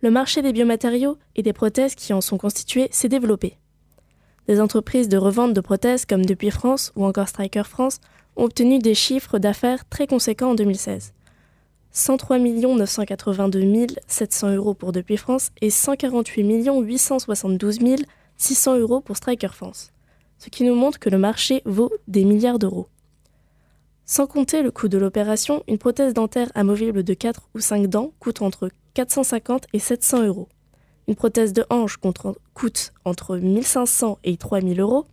le 0.00 0.10
marché 0.10 0.40
des 0.40 0.52
biomatériaux 0.52 1.18
et 1.34 1.42
des 1.42 1.52
prothèses 1.52 1.96
qui 1.96 2.12
en 2.12 2.20
sont 2.20 2.38
constituées 2.38 2.88
s'est 2.92 3.08
développé. 3.08 3.58
Des 4.48 4.62
entreprises 4.62 5.10
de 5.10 5.18
revente 5.18 5.52
de 5.52 5.60
prothèses 5.60 6.06
comme 6.06 6.24
Depuis 6.24 6.50
France 6.50 6.90
ou 6.96 7.04
encore 7.04 7.28
Striker 7.28 7.64
France 7.64 8.00
ont 8.34 8.44
obtenu 8.44 8.78
des 8.78 8.94
chiffres 8.94 9.38
d'affaires 9.38 9.86
très 9.90 10.06
conséquents 10.06 10.52
en 10.52 10.54
2016. 10.54 11.12
103 11.92 12.38
982 12.38 13.86
700 14.06 14.54
euros 14.54 14.72
pour 14.72 14.92
Depuis 14.92 15.18
France 15.18 15.50
et 15.60 15.68
148 15.68 16.70
872 16.80 17.78
600 18.38 18.78
euros 18.78 19.02
pour 19.02 19.18
Striker 19.18 19.48
France, 19.52 19.92
ce 20.38 20.48
qui 20.48 20.64
nous 20.64 20.74
montre 20.74 20.98
que 20.98 21.10
le 21.10 21.18
marché 21.18 21.60
vaut 21.66 21.92
des 22.06 22.24
milliards 22.24 22.58
d'euros. 22.58 22.88
Sans 24.06 24.26
compter 24.26 24.62
le 24.62 24.70
coût 24.70 24.88
de 24.88 24.96
l'opération, 24.96 25.62
une 25.68 25.76
prothèse 25.76 26.14
dentaire 26.14 26.50
amovible 26.54 27.02
de 27.02 27.12
4 27.12 27.50
ou 27.54 27.60
5 27.60 27.86
dents 27.86 28.12
coûte 28.18 28.40
entre 28.40 28.70
450 28.94 29.66
et 29.74 29.78
700 29.78 30.24
euros. 30.24 30.48
Une 31.08 31.16
prothèse 31.16 31.54
de 31.54 31.64
hanche 31.70 31.96
coûte 31.96 32.92
entre 33.06 33.38
1500 33.38 34.18
et 34.24 34.36
3000 34.36 34.78
euros. 34.78 35.06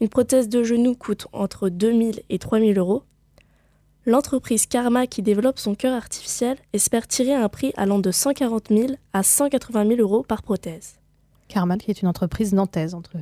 Une 0.00 0.08
prothèse 0.08 0.48
de 0.48 0.64
genou 0.64 0.96
coûte 0.96 1.28
entre 1.32 1.68
2000 1.68 2.22
et 2.28 2.38
3000 2.40 2.76
euros. 2.76 3.04
L'entreprise 4.04 4.66
Karma 4.66 5.06
qui 5.06 5.22
développe 5.22 5.60
son 5.60 5.76
cœur 5.76 5.94
artificiel 5.94 6.56
espère 6.72 7.06
tirer 7.06 7.34
un 7.34 7.48
prix 7.48 7.72
allant 7.76 8.00
de 8.00 8.10
140 8.10 8.70
000 8.70 8.88
à 9.12 9.22
180 9.22 9.86
000 9.86 10.00
euros 10.00 10.24
par 10.24 10.42
prothèse. 10.42 10.98
Karma 11.46 11.78
qui 11.78 11.92
est 11.92 12.02
une 12.02 12.08
entreprise 12.08 12.52
nantaise, 12.52 12.92
entre, 12.92 13.12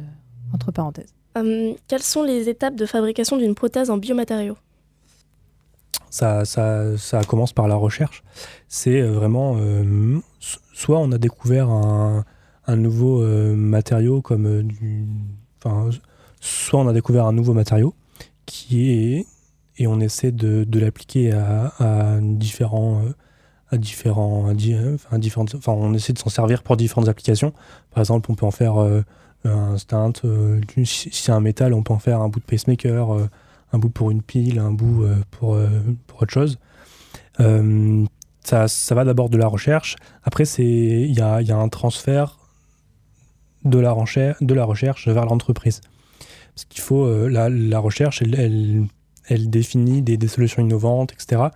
entre 0.55 0.73
parenthèses. 0.73 1.13
Hum, 1.37 1.75
quelles 1.87 2.03
sont 2.03 2.23
les 2.23 2.49
étapes 2.49 2.77
de 2.77 2.87
fabrication 2.87 3.37
d'une 3.37 3.55
prothèse 3.55 3.91
en 3.91 3.99
biomatériaux? 3.99 4.57
Ça, 6.11 6.45
ça, 6.45 6.97
ça, 6.99 7.23
commence 7.25 7.53
par 7.53 7.69
la 7.69 7.77
recherche. 7.77 8.23
C'est 8.69 9.01
euh, 9.01 9.13
vraiment, 9.13 9.57
euh, 9.59 10.19
soit 10.41 10.99
on 10.99 11.13
a 11.13 11.19
découvert 11.19 11.71
un, 11.71 12.25
nouveau 12.77 13.23
euh, 13.23 13.55
matériau 13.57 14.21
comme 14.21 14.63
du, 14.63 15.07
soit 16.41 16.81
on 16.81 16.89
a 16.89 16.93
découvert 16.93 17.27
un 17.27 17.33
nouveau 17.33 17.53
matériau 17.53 17.95
qui 18.47 18.91
est 18.91 19.27
et 19.79 19.87
on 19.87 19.99
essaie 19.99 20.31
de, 20.31 20.67
l'appliquer 20.79 21.33
à, 21.33 22.19
différents 22.21 23.03
à 23.73 23.79
différents, 23.79 24.49
à, 24.49 25.19
différentes, 25.19 25.55
enfin, 25.55 25.73
on 25.73 25.95
essaie 25.95 26.13
de 26.13 26.19
s'en 26.19 26.29
servir 26.29 26.63
pour 26.63 26.77
différentes 26.77 27.09
applications. 27.09 27.53
Par 27.93 28.01
exemple, 28.01 28.31
on 28.31 28.35
peut 28.35 28.45
en 28.45 28.51
faire 28.51 28.75
un 29.45 29.79
stint. 29.79 30.13
si 30.85 31.11
c'est 31.13 31.33
un 31.33 31.41
métal, 31.41 31.73
on 31.73 31.83
peut 31.83 31.95
en 31.95 31.99
faire 31.99 32.21
un 32.21 32.29
bout 32.29 32.41
de 32.41 32.45
pacemaker 32.45 33.29
un 33.73 33.79
bout 33.79 33.91
pour 33.91 34.11
une 34.11 34.23
pile, 34.23 34.59
un 34.59 34.73
bout 34.73 35.05
euh, 35.05 35.17
pour, 35.31 35.55
euh, 35.55 35.69
pour 36.07 36.23
autre 36.23 36.33
chose. 36.33 36.59
Euh, 37.41 38.05
ça, 38.45 38.69
ça, 38.69 38.95
va 38.95 39.05
d'abord 39.05 39.29
de 39.31 39.37
la 39.37 39.47
recherche. 39.47 39.97
Après, 40.25 40.45
il 40.45 41.13
y 41.13 41.21
a, 41.21 41.41
y 41.41 41.53
a, 41.53 41.57
un 41.57 41.69
transfert 41.69 42.39
de 43.65 43.79
la, 43.79 43.95
de 44.41 44.55
la 44.55 44.65
recherche 44.65 45.09
vers 45.09 45.25
l'entreprise. 45.27 45.81
Parce 46.55 46.65
qu'il 46.65 46.81
faut, 46.81 47.29
la, 47.29 47.49
la, 47.49 47.79
recherche, 47.79 48.23
elle, 48.23 48.87
elle, 49.29 49.51
définit 49.51 50.03
des, 50.03 50.17
des, 50.17 50.29
solutions 50.29 50.63
innovantes, 50.63 51.13
etc. 51.13 51.49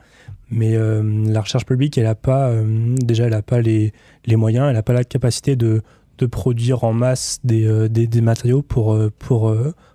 Mais 0.51 0.77
la 0.77 1.41
recherche 1.41 1.67
publique, 1.67 1.99
elle 1.99 2.07
a 2.07 2.15
pas, 2.15 2.53
déjà, 3.01 3.25
elle 3.25 3.31
n'a 3.31 3.43
pas 3.43 3.61
les, 3.61 3.93
les, 4.27 4.37
moyens, 4.37 4.69
elle 4.69 4.75
n'a 4.75 4.83
pas 4.83 4.93
la 4.93 5.05
capacité 5.05 5.57
de, 5.57 5.83
de 6.19 6.27
produire 6.27 6.85
en 6.85 6.93
masse 6.93 7.41
des, 7.45 7.89
des, 7.89 8.07
des 8.07 8.21
matériaux 8.21 8.63
pour, 8.63 8.97
pour, 9.19 9.55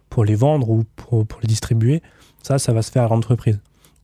pour 0.10 0.26
les 0.26 0.36
vendre 0.36 0.70
ou 0.70 0.84
pour, 0.96 1.26
les 1.42 1.48
distribuer, 1.48 2.02
ça, 2.44 2.60
ça 2.60 2.74
va 2.74 2.82
se 2.82 2.92
faire 2.92 3.04
à 3.04 3.08
l'entreprise. 3.10 3.60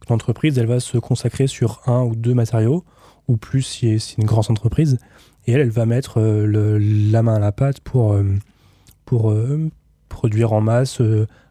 L'entreprise, 0.10 0.58
elle 0.58 0.68
va 0.68 0.80
se 0.80 0.98
consacrer 0.98 1.48
sur 1.48 1.82
un 1.88 2.04
ou 2.04 2.16
deux 2.16 2.34
matériaux, 2.34 2.84
ou 3.28 3.38
plus 3.38 3.64
si 3.64 4.00
c'est 4.00 4.18
une 4.18 4.26
grande 4.26 4.46
entreprise, 4.50 5.00
et 5.48 5.54
elle, 5.54 5.62
elle 5.62 5.72
va 5.72 5.86
mettre 5.86 6.20
euh, 6.20 6.78
la 6.80 7.24
main 7.24 7.36
à 7.36 7.40
la 7.40 7.52
pâte 7.52 7.80
pour, 7.80 8.14
euh, 8.14 8.24
pour 9.06 9.32
euh, 9.32 9.70
produire 10.10 10.54
en 10.54 10.62
masse 10.62 11.02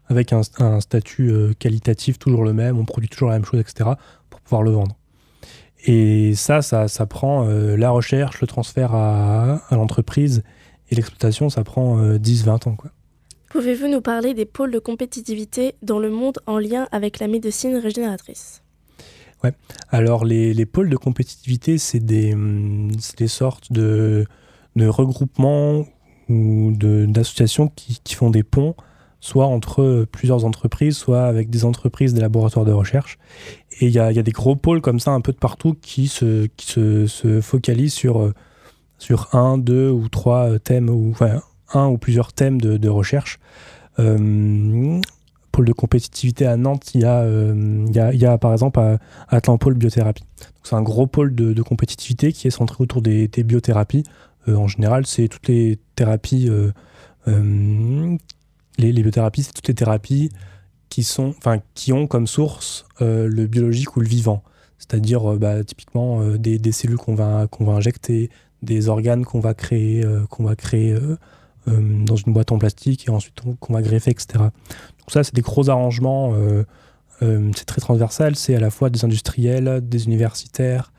avec 0.07 0.33
un, 0.33 0.41
un 0.59 0.79
statut 0.79 1.33
qualitatif 1.59 2.19
toujours 2.19 2.43
le 2.43 2.53
même, 2.53 2.77
on 2.77 2.85
produit 2.85 3.09
toujours 3.09 3.29
la 3.29 3.35
même 3.35 3.45
chose, 3.45 3.59
etc., 3.59 3.91
pour 4.29 4.39
pouvoir 4.41 4.61
le 4.61 4.71
vendre. 4.71 4.95
Et 5.87 6.33
ça, 6.35 6.61
ça, 6.61 6.87
ça 6.87 7.05
prend 7.05 7.43
la 7.43 7.89
recherche, 7.91 8.41
le 8.41 8.47
transfert 8.47 8.95
à, 8.95 9.61
à 9.69 9.75
l'entreprise 9.75 10.43
et 10.89 10.95
l'exploitation, 10.95 11.49
ça 11.49 11.63
prend 11.63 11.99
10-20 11.99 12.69
ans. 12.69 12.75
Quoi. 12.75 12.91
Pouvez-vous 13.55 13.87
nous 13.87 14.01
parler 14.01 14.33
des 14.33 14.43
pôles 14.43 14.71
de 14.71 14.79
compétitivité 14.79 15.75
dans 15.81 15.97
le 15.97 16.09
monde 16.09 16.39
en 16.45 16.59
lien 16.59 16.89
avec 16.91 17.19
la 17.19 17.29
médecine 17.29 17.77
régénératrice? 17.77 18.61
Ouais. 19.45 19.53
Alors 19.89 20.25
les, 20.25 20.53
les, 20.53 20.65
pôles 20.65 20.89
de 20.89 20.97
compétitivité, 20.97 21.77
c'est 21.77 22.01
des, 22.01 22.33
hum, 22.33 22.91
des, 23.17 23.29
sortes 23.29 23.71
de, 23.71 24.25
de 24.75 24.87
regroupements 24.87 25.85
ou 26.27 26.73
d'associations 26.75 27.69
qui, 27.69 28.01
qui, 28.03 28.15
font 28.15 28.29
des 28.29 28.43
ponts 28.43 28.75
soit 29.21 29.45
entre 29.45 30.05
plusieurs 30.11 30.43
entreprises, 30.43 30.97
soit 30.97 31.23
avec 31.23 31.49
des 31.49 31.63
entreprises, 31.63 32.13
des 32.13 32.19
laboratoires 32.19 32.65
de 32.65 32.73
recherche. 32.73 33.19
Et 33.79 33.85
il 33.85 33.93
y 33.93 33.99
a, 33.99 34.11
y 34.11 34.19
a, 34.19 34.23
des 34.23 34.33
gros 34.33 34.57
pôles 34.57 34.81
comme 34.81 34.99
ça 34.99 35.11
un 35.11 35.21
peu 35.21 35.31
de 35.31 35.37
partout 35.37 35.77
qui 35.81 36.09
se, 36.09 36.47
qui 36.57 36.65
se, 36.65 37.07
se 37.07 37.39
focalisent 37.39 37.93
sur, 37.93 38.33
sur 38.97 39.33
un, 39.33 39.57
deux 39.57 39.89
ou 39.89 40.09
trois 40.09 40.59
thèmes, 40.59 40.89
ou 40.89 41.11
enfin, 41.11 41.41
un 41.73 41.87
ou 41.87 41.97
plusieurs 41.97 42.33
thèmes 42.33 42.61
de, 42.61 42.89
recherche. 42.89 43.39
Euh, 43.99 44.99
pôle 45.51 45.65
de 45.65 45.73
compétitivité 45.73 46.45
à 46.45 46.57
Nantes, 46.57 46.93
il 46.93 47.01
y 47.01 47.05
a, 47.05 47.21
euh, 47.21 48.37
par 48.37 48.51
exemple 48.51 48.79
à, 48.79 49.41
Pôle 49.41 49.75
Biothérapie. 49.75 50.25
C'est 50.63 50.75
un 50.75 50.81
gros 50.81 51.07
pôle 51.07 51.33
de, 51.33 51.53
de, 51.53 51.61
compétitivité 51.61 52.33
qui 52.33 52.47
est 52.47 52.51
centré 52.51 52.77
autour 52.79 53.01
des, 53.01 53.27
des 53.27 53.43
biothérapies. 53.43 54.03
Euh, 54.47 54.55
en 54.55 54.67
général, 54.67 55.05
c'est 55.05 55.27
toutes 55.27 55.47
les 55.47 55.79
thérapies, 55.95 56.49
les, 58.77 58.93
biothérapies, 58.93 59.43
c'est 59.43 59.53
toutes 59.53 59.67
les 59.67 59.75
thérapies 59.75 60.29
qui, 60.89 61.03
sont, 61.03 61.33
qui 61.73 61.93
ont 61.93 62.07
comme 62.07 62.27
source 62.27 62.85
le 62.99 63.45
biologique 63.45 63.95
ou 63.95 64.01
le 64.01 64.07
vivant. 64.07 64.43
C'est-à-dire 64.77 65.37
bah, 65.37 65.63
typiquement 65.63 66.21
des, 66.35 66.59
des, 66.59 66.71
cellules 66.71 66.97
qu'on 66.97 67.15
va, 67.15 67.47
qu'on 67.47 67.63
va 67.63 67.73
injecter, 67.73 68.29
des 68.61 68.89
organes 68.89 69.23
qu'on 69.23 69.39
va 69.39 69.53
créer, 69.53 70.05
qu'on 70.29 70.43
va 70.43 70.55
créer 70.55 70.95
dans 71.67 72.15
une 72.15 72.31
boîte 72.31 72.51
en 72.51 72.59
plastique 72.59 73.07
et 73.07 73.11
ensuite 73.11 73.35
qu'on 73.59 73.73
va 73.73 73.81
greffer, 73.81 74.11
etc. 74.11 74.27
Donc 74.39 75.09
ça, 75.09 75.23
c'est 75.23 75.33
des 75.33 75.41
gros 75.41 75.69
arrangements. 75.69 76.33
Euh, 77.21 77.51
c'est 77.55 77.65
très 77.65 77.81
transversal, 77.81 78.35
c'est 78.35 78.55
à 78.55 78.59
la 78.59 78.69
fois 78.69 78.89
des 78.89 79.05
industriels, 79.05 79.81
des 79.81 80.05
universitaires, 80.05 80.91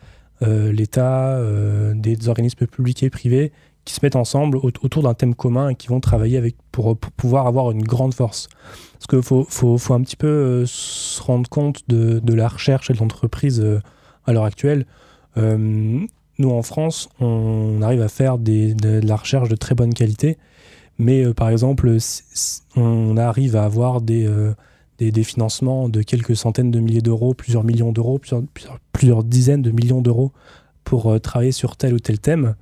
euh, 0.42 0.72
l'État, 0.72 1.36
euh, 1.36 1.94
des, 1.94 2.28
organismes 2.28 2.66
publics 2.66 3.02
et 3.02 3.10
privés 3.10 3.52
qui 3.84 3.94
se 3.94 4.00
mettent 4.02 4.16
ensemble 4.16 4.56
autour 4.56 5.04
d'un 5.04 5.14
thème 5.14 5.36
commun 5.36 5.68
et 5.68 5.74
qui 5.76 5.86
vont 5.86 6.00
travailler 6.00 6.56
pour, 6.72 6.96
pouvoir 6.96 7.46
avoir 7.46 7.70
une 7.70 7.84
grande 7.84 8.14
force. 8.14 8.48
Parce 8.94 9.06
qu'il 9.06 9.22
faut, 9.22 9.94
un 9.94 10.02
petit 10.02 10.16
peu 10.16 10.64
se 10.66 11.22
rendre 11.22 11.48
compte 11.48 11.82
de, 11.88 12.34
la 12.34 12.48
recherche 12.48 12.90
et 12.90 12.94
de 12.94 12.98
l'entreprise 12.98 13.64
à 14.24 14.32
l'heure 14.32 14.42
actuelle. 14.42 14.86
nous, 15.36 16.50
en 16.50 16.62
France, 16.62 17.08
on 17.20 17.80
arrive 17.80 18.02
à 18.02 18.08
faire 18.08 18.38
de, 18.38 19.06
la 19.06 19.14
recherche 19.14 19.48
de 19.48 19.54
très 19.54 19.76
bonne 19.76 19.94
qualité, 19.94 20.36
mais 20.98 21.32
par 21.34 21.50
exemple, 21.50 21.96
on 22.76 23.16
arrive 23.16 23.56
à 23.56 23.64
avoir 23.64 24.00
des 24.00 24.28
des, 24.98 25.12
des, 25.12 25.24
financements 25.24 25.88
de 25.88 26.02
quelques 26.02 26.36
centaines 26.36 26.70
de 26.70 26.80
milliers 26.80 27.02
d'euros, 27.02 27.34
plusieurs 27.34 27.64
millions 27.64 27.92
d'euros, 27.92 28.18
plusieurs, 28.92 29.24
dizaines 29.24 29.62
de 29.62 29.70
millions 29.70 30.00
d'euros 30.00 30.32
pour 30.84 31.10
euh, 31.10 31.18
travailler 31.18 31.52
sur 31.52 31.76
tel 31.76 31.92
ou 31.94 31.98
tel 31.98 32.18
thème. 32.18 32.54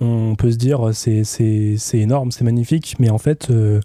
On 0.00 0.34
peut 0.34 0.50
se 0.50 0.56
dire 0.56 0.90
c'est, 0.94 1.78
énorme, 1.92 2.32
c'est 2.32 2.44
magnifique, 2.44 2.96
mais 2.98 3.10
en 3.10 3.18
fait, 3.18 3.50
euh, 3.50 3.80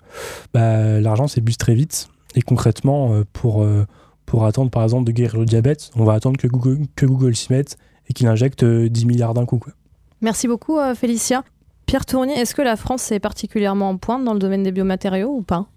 bah, 0.53 1.01
l'argent 1.01 1.27
s'épuise 1.27 1.57
très 1.57 1.75
vite. 1.75 2.07
Et 2.35 2.41
concrètement, 2.41 3.13
euh, 3.13 3.23
pour, 3.33 3.63
euh, 3.63 3.85
pour 4.25 4.45
attendre 4.45 4.71
par 4.71 4.83
exemple 4.83 5.05
de 5.05 5.11
guérir 5.11 5.39
le 5.39 5.45
diabète, 5.45 5.91
on 5.95 6.05
va 6.05 6.13
attendre 6.13 6.37
que 6.37 6.47
Google, 6.47 6.85
que 6.95 7.05
Google 7.05 7.35
s'y 7.35 7.51
mette 7.51 7.77
et 8.07 8.13
qu'il 8.13 8.27
injecte 8.27 8.63
10 8.63 9.05
milliards 9.05 9.33
d'un 9.33 9.45
coup. 9.45 9.57
Quoi. 9.57 9.73
Merci 10.21 10.47
beaucoup, 10.47 10.77
Félicia. 10.95 11.43
Pierre 11.85 12.05
Tournier, 12.05 12.33
est-ce 12.33 12.55
que 12.55 12.61
la 12.61 12.75
France 12.75 13.11
est 13.11 13.19
particulièrement 13.19 13.89
en 13.89 13.97
pointe 13.97 14.23
dans 14.23 14.33
le 14.33 14.39
domaine 14.39 14.63
des 14.63 14.71
biomatériaux 14.71 15.29
ou 15.29 15.41
pas? 15.41 15.67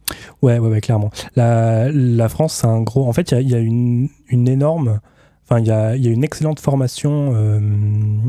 Ouais, 0.43 0.59
ouais, 0.59 0.81
clairement. 0.81 1.11
La, 1.37 2.29
France, 2.29 2.55
c'est 2.55 2.67
un 2.67 2.81
gros. 2.81 3.07
En 3.07 3.13
fait, 3.13 3.33
il 3.33 3.49
y, 3.49 3.55
a, 3.55 3.59
une, 3.59 4.09
énorme. 4.31 5.01
Enfin, 5.45 5.61
il 5.61 5.67
y 5.67 5.71
a, 5.71 5.95
une 5.95 6.25
excellente 6.25 6.61
formation 6.61 7.33
euh, 7.35 7.61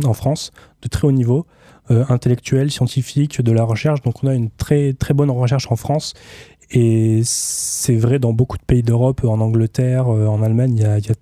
en 0.06 0.14
France 0.14 0.52
de 0.82 0.90
très 0.90 1.08
haut 1.08 1.12
niveau, 1.12 1.46
euh, 1.92 2.04
intellectuel, 2.10 2.70
scientifique, 2.70 3.42
de 3.42 3.52
la 3.52 3.64
recherche. 3.64 4.02
Donc, 4.02 4.24
on 4.24 4.28
a 4.28 4.36
une 4.36 4.50
très, 4.50 4.94
très 4.94 5.14
bonne 5.14 5.32
recherche 5.32 5.72
en 5.72 5.76
France. 5.76 6.14
Et 6.72 7.22
c'est 7.24 7.96
vrai 7.96 8.20
dans 8.20 8.34
beaucoup 8.34 8.58
de 8.58 8.64
pays 8.64 8.84
d'Europe, 8.84 9.24
en 9.24 9.40
Angleterre, 9.40 10.14
euh, 10.14 10.28
en 10.28 10.44
Allemagne, 10.44 10.76
il 10.78 10.84
y 10.84 11.12
a 11.12 11.16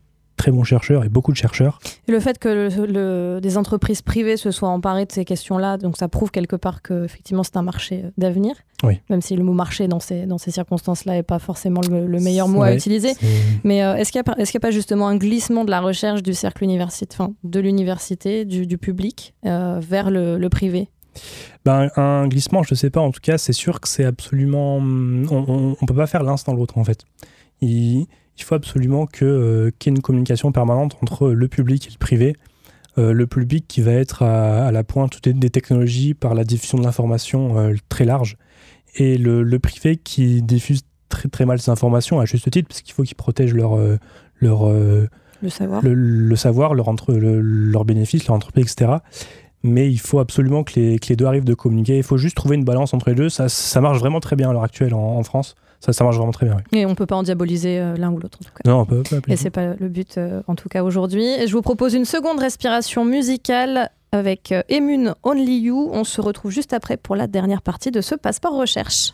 très 0.48 0.54
bons 0.54 0.64
chercheurs 0.64 1.04
et 1.04 1.10
beaucoup 1.10 1.34
de 1.34 1.38
chercheurs. 1.38 1.78
Et 2.08 2.12
le 2.14 2.22
fait 2.22 2.40
que 2.40 2.48
le, 2.48 2.86
le, 2.86 3.42
des 3.42 3.58
entreprises 3.58 4.02
privées 4.02 4.38
se 4.38 4.50
soient 4.52 4.70
emparées 4.70 5.06
de 5.06 5.12
ces 5.12 5.26
questions-là, 5.26 5.76
donc 5.78 5.98
ça 5.98 6.08
prouve 6.08 6.32
quelque 6.32 6.56
part 6.56 6.82
que 6.82 7.04
effectivement 7.04 7.44
c'est 7.44 7.58
un 7.58 7.64
marché 7.64 8.04
euh, 8.06 8.12
d'avenir. 8.18 8.56
Oui. 8.84 9.02
Même 9.10 9.22
si 9.22 9.36
le 9.36 9.44
mot 9.44 9.52
marché 9.52 9.90
dans 9.90 10.00
ces, 10.00 10.26
dans 10.26 10.38
ces 10.38 10.52
circonstances-là 10.52 11.16
n'est 11.16 11.24
pas 11.24 11.40
forcément 11.40 11.82
le, 11.90 12.08
le 12.08 12.20
meilleur 12.22 12.48
mot 12.48 12.62
ouais, 12.62 12.70
à 12.70 12.76
utiliser. 12.76 13.12
Mais 13.66 13.84
euh, 13.84 13.96
est-ce 13.96 14.14
qu'il 14.14 14.22
n'y 14.26 14.32
a, 14.32 14.42
est 14.42 14.50
qu 14.50 14.56
a, 14.56 14.60
pas 14.62 14.72
justement 14.72 15.10
un 15.10 15.18
glissement 15.18 15.66
de 15.66 15.72
la 15.72 15.82
recherche 15.82 16.24
du 16.24 16.34
cercle 16.34 16.64
universitaire, 16.64 17.18
enfin 17.20 17.34
de 17.44 17.60
l'université, 17.60 18.46
du, 18.46 18.66
du, 18.66 18.78
public, 18.78 19.34
euh, 19.46 19.82
vers 19.82 20.10
le, 20.12 20.38
le 20.38 20.50
privé? 20.50 20.88
Ben, 21.66 21.90
un 21.98 22.30
glissement, 22.30 22.64
je 22.64 22.74
ne 22.74 22.78
sais 22.78 22.90
pas. 22.90 23.02
En 23.02 23.12
tout 23.12 23.20
cas, 23.22 23.38
c'est 23.38 23.52
sûr 23.52 23.82
que 23.82 23.90
c'est 23.90 24.06
absolument. 24.06 24.78
On 24.78 24.82
ne 25.82 25.86
peut 25.86 25.96
pas 25.96 26.08
faire 26.08 26.24
l'un 26.24 26.38
sans 26.38 26.54
l'autre, 26.54 26.78
en 26.78 26.86
fait. 26.86 27.04
Il, 27.60 28.06
il 28.38 28.44
faut 28.44 28.56
absolument 28.56 29.06
que, 29.06 29.26
euh, 29.26 29.72
qu'il 29.78 29.92
y 29.92 29.94
ait 29.94 29.98
une 29.98 30.02
communication 30.02 30.52
permanente 30.52 30.98
entre 31.02 31.30
le 31.30 31.48
public 31.48 31.88
et 31.88 31.92
le 31.92 31.98
privé. 31.98 32.36
Euh, 32.98 33.14
le 33.14 33.28
public 33.28 33.66
qui 33.68 33.82
va 33.82 33.92
être 33.92 34.24
à, 34.24 34.66
à 34.66 34.72
la 34.72 34.84
pointe 34.84 35.24
des, 35.24 35.34
des, 35.34 35.50
technologies 35.50 36.16
par 36.16 36.34
la 36.34 36.44
diffusion 36.44 36.80
de 36.80 36.84
l'information 36.84 37.58
euh, 37.58 37.76
très 37.90 38.06
large, 38.06 38.38
et 38.96 39.18
le, 39.18 39.44
le, 39.44 39.60
privé 39.60 39.98
qui 39.98 40.42
diffuse 40.42 40.82
très 41.08 41.30
très 41.30 41.46
mal 41.46 41.60
ces 41.60 41.70
informations 41.70 42.20
à 42.20 42.26
juste 42.26 42.50
titre, 42.50 42.68
parce 42.68 42.82
qu'il 42.82 42.96
faut 42.96 43.04
qu'ils 43.04 43.16
protègent 43.16 43.54
leur, 43.54 43.78
leur 44.40 44.68
le 44.70 45.50
savoir, 45.50 45.84
le, 45.84 45.94
le 45.94 46.36
savoir 46.36 46.74
leur, 46.74 46.88
entre, 46.88 47.14
le, 47.14 47.40
leur 47.40 47.86
bénéfice, 47.86 48.26
leur 48.26 48.36
entreprise, 48.36 48.72
etc. 48.72 48.98
Mais 49.62 49.92
il 49.92 50.00
faut 50.00 50.18
absolument 50.20 50.64
que 50.64 50.80
les, 50.80 50.98
que 50.98 51.10
les 51.10 51.16
deux 51.16 51.26
arrivent 51.26 51.44
de 51.44 51.54
communiquer. 51.54 51.98
Il 51.98 52.04
faut 52.04 52.18
juste 52.18 52.36
trouver 52.36 52.56
une 52.56 52.66
balance 52.66 52.96
entre 52.96 53.10
les 53.10 53.16
deux. 53.16 53.30
Ça, 53.30 53.48
ça 53.48 53.80
marche 53.80 54.00
vraiment 54.00 54.20
très 54.20 54.36
bien 54.36 54.50
à 54.50 54.54
l'heure 54.54 54.64
actuelle 54.64 54.96
en, 54.96 55.18
en 55.18 55.24
France 55.24 55.56
ça, 55.80 55.94
ça 55.94 56.04
marche 56.04 56.18
vraiment 56.18 56.32
très 56.32 56.46
bien. 56.46 56.58
Oui. 56.72 56.80
Et 56.80 56.86
on 56.86 56.96
peut 56.96 57.06
pas 57.06 57.16
en 57.16 57.24
diaboliser 57.24 57.80
euh, 57.80 57.96
l'un 57.96 58.12
ou 58.12 58.18
l'autre 58.20 58.40
en 58.42 58.46
tout 58.46 58.52
cas. 58.52 58.70
Non, 58.70 58.82
on 58.82 58.86
peut 58.86 59.04
pas. 59.04 59.18
Et 59.28 59.36
c'est 59.36 59.50
pas 59.50 59.76
le 59.80 59.88
but 59.90 60.18
euh, 60.18 60.42
en 60.48 60.56
tout 60.56 60.70
cas 60.70 60.84
aujourd'hui. 60.84 61.48
Je 61.48 61.52
vous 61.52 61.62
propose 61.62 61.94
une 61.94 62.06
seconde 62.06 62.40
respiration 62.40 63.06
musicale 63.06 63.92
avec 64.12 64.52
euh, 64.52 64.64
Emun 64.72 65.14
Only 65.24 65.60
You. 65.60 65.90
On 65.94 66.04
se 66.04 66.22
retrouve 66.22 66.52
juste 66.52 66.74
après 66.74 66.98
pour 66.98 67.16
la 67.16 67.28
dernière 67.28 67.62
partie 67.62 67.92
de 67.92 68.02
ce 68.02 68.16
passeport 68.16 68.56
recherche. 68.56 69.12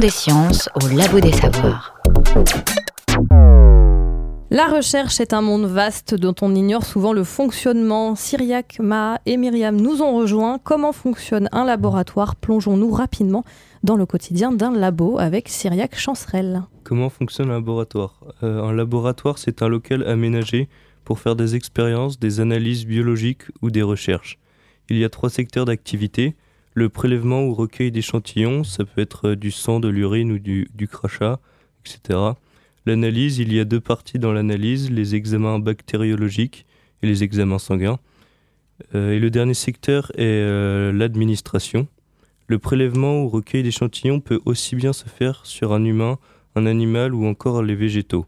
Des 0.00 0.10
sciences 0.10 0.68
au 0.76 0.96
labo 0.96 1.18
des 1.18 1.32
savoirs. 1.32 1.94
La 4.50 4.66
recherche 4.68 5.18
est 5.18 5.32
un 5.32 5.40
monde 5.40 5.64
vaste 5.64 6.14
dont 6.14 6.34
on 6.40 6.54
ignore 6.54 6.84
souvent 6.84 7.12
le 7.12 7.24
fonctionnement. 7.24 8.14
Cyriac, 8.14 8.78
Ma 8.80 9.18
et 9.26 9.36
Myriam 9.36 9.74
nous 9.74 10.00
ont 10.00 10.16
rejoints. 10.16 10.58
Comment 10.62 10.92
fonctionne 10.92 11.48
un 11.50 11.64
laboratoire? 11.64 12.36
Plongeons-nous 12.36 12.92
rapidement 12.92 13.44
dans 13.82 13.96
le 13.96 14.06
quotidien 14.06 14.52
d'un 14.52 14.72
labo 14.72 15.18
avec 15.18 15.48
Cyriac 15.48 15.98
Chancerelle. 15.98 16.62
Comment 16.84 17.10
fonctionne 17.10 17.50
un 17.50 17.54
laboratoire? 17.54 18.20
Euh, 18.44 18.62
Un 18.62 18.72
laboratoire, 18.72 19.38
c'est 19.38 19.62
un 19.62 19.68
local 19.68 20.06
aménagé 20.06 20.68
pour 21.04 21.18
faire 21.18 21.34
des 21.34 21.56
expériences, 21.56 22.20
des 22.20 22.38
analyses 22.38 22.86
biologiques 22.86 23.42
ou 23.62 23.70
des 23.70 23.82
recherches. 23.82 24.38
Il 24.90 24.96
y 24.96 25.04
a 25.04 25.08
trois 25.08 25.30
secteurs 25.30 25.64
d'activité 25.64 26.36
le 26.78 26.88
prélèvement 26.88 27.44
ou 27.44 27.54
recueil 27.54 27.90
d'échantillons, 27.90 28.62
ça 28.62 28.84
peut 28.84 29.00
être 29.00 29.30
euh, 29.30 29.36
du 29.36 29.50
sang, 29.50 29.80
de 29.80 29.88
l'urine 29.88 30.30
ou 30.30 30.38
du, 30.38 30.88
crachat, 30.90 31.40
etc. 31.84 32.18
L'analyse, 32.86 33.38
il 33.38 33.52
y 33.52 33.58
a 33.58 33.64
deux 33.64 33.80
parties 33.80 34.20
dans 34.20 34.32
l'analyse, 34.32 34.90
les 34.90 35.16
examens 35.16 35.58
bactériologiques 35.58 36.64
et 37.02 37.06
les 37.06 37.24
examens 37.24 37.58
sanguins. 37.58 37.98
Euh, 38.94 39.12
et 39.12 39.18
le 39.18 39.28
dernier 39.28 39.54
secteur 39.54 40.12
est 40.14 40.22
euh, 40.22 40.92
l'administration. 40.92 41.88
Le 42.46 42.58
prélèvement 42.60 43.22
ou 43.22 43.28
recueil 43.28 43.64
d'échantillons 43.64 44.20
peut 44.20 44.40
aussi 44.44 44.76
bien 44.76 44.92
se 44.92 45.08
faire 45.08 45.44
sur 45.44 45.72
un 45.72 45.84
humain, 45.84 46.18
un 46.54 46.64
animal 46.64 47.12
ou 47.12 47.26
encore 47.26 47.62
les 47.62 47.74
végétaux. 47.74 48.26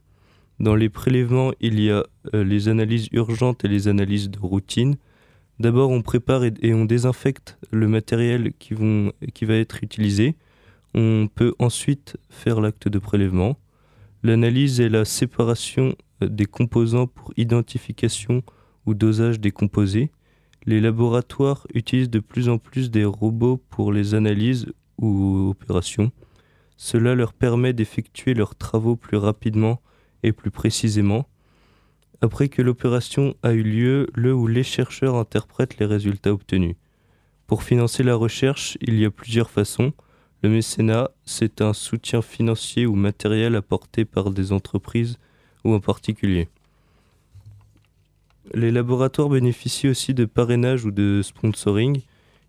Dans 0.58 0.74
les 0.74 0.88
prélèvements, 0.90 1.52
il 1.60 1.80
y 1.80 1.90
a 1.90 2.04
les 2.34 2.68
analyses 2.68 3.08
urgentes 3.12 3.64
et 3.64 3.68
les 3.68 3.88
analyses 3.88 4.28
de 4.28 4.38
routine. 4.38 4.96
D'abord, 5.60 5.90
on 5.90 6.00
prépare 6.00 6.44
et, 6.44 6.72
on 6.72 6.86
désinfecte 6.86 7.58
le 7.70 7.86
matériel 7.86 8.54
qui, 8.58 8.74
va 8.74 9.54
être 9.54 9.84
utilisé. 9.84 10.34
On 10.94 11.28
peut 11.32 11.54
ensuite 11.58 12.16
faire 12.30 12.62
l'acte 12.62 12.88
de 12.88 12.98
prélèvement. 12.98 13.58
L'analyse 14.22 14.80
et 14.80 14.88
la 14.88 15.04
séparation 15.04 15.94
euh, 16.22 16.28
des 16.28 16.46
composants 16.46 17.06
pour 17.06 17.34
identification 17.36 18.42
ou 18.86 18.94
dosage 18.94 19.38
des 19.38 19.50
composés. 19.50 20.10
Les 20.64 20.80
laboratoires 20.80 21.66
utilisent 21.74 22.08
de 22.08 22.20
plus 22.20 22.48
en 22.48 22.56
plus 22.56 22.90
des 22.90 23.04
robots 23.04 23.62
pour 23.68 23.92
les 23.92 24.14
analyses 24.14 24.66
ou 24.96 25.50
opérations. 25.50 26.10
Cela 26.78 27.14
leur 27.14 27.34
permet 27.34 27.74
d'effectuer 27.74 28.32
leurs 28.32 28.54
travaux 28.54 28.96
plus 28.96 29.18
rapidement 29.18 29.82
et 30.22 30.32
plus 30.32 30.50
précisément. 30.50 31.26
Après 32.22 32.48
que 32.48 32.60
l'opération 32.60 33.34
a 33.42 33.52
eu 33.52 33.62
lieu, 33.62 34.08
le 34.14 34.34
ou 34.34 34.46
les 34.46 34.62
chercheurs 34.62 35.16
interprètent 35.16 35.78
les 35.78 35.86
résultats 35.86 36.32
obtenus. 36.32 36.76
Pour 37.46 37.62
financer 37.62 38.02
la 38.02 38.14
recherche, 38.14 38.76
il 38.82 38.98
y 38.98 39.06
a 39.06 39.10
plusieurs 39.10 39.50
façons. 39.50 39.92
Le 40.42 40.50
mécénat, 40.50 41.10
c'est 41.24 41.62
un 41.62 41.72
soutien 41.72 42.20
financier 42.20 42.86
ou 42.86 42.94
matériel 42.94 43.56
apporté 43.56 44.04
par 44.04 44.30
des 44.30 44.52
entreprises 44.52 45.18
ou 45.64 45.74
en 45.74 45.80
particulier. 45.80 46.48
Les 48.52 48.70
laboratoires 48.70 49.30
bénéficient 49.30 49.88
aussi 49.88 50.12
de 50.12 50.26
parrainage 50.26 50.84
ou 50.84 50.90
de 50.90 51.22
sponsoring. 51.22 52.02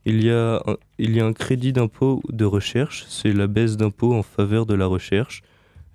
Il 0.06 0.24
y 0.24 0.32
a 0.32 0.62
un, 0.66 0.78
il 0.98 1.16
y 1.16 1.22
a 1.22 1.26
un 1.26 1.34
crédit 1.34 1.74
d'impôt 1.74 2.22
de 2.30 2.44
recherche, 2.46 3.06
c'est 3.08 3.34
la 3.34 3.48
baisse 3.48 3.78
d'impôt 3.78 4.14
en 4.14 4.24
faveur 4.24 4.66
de 4.66 4.74
la 4.74 4.88
recherche. 4.88 5.44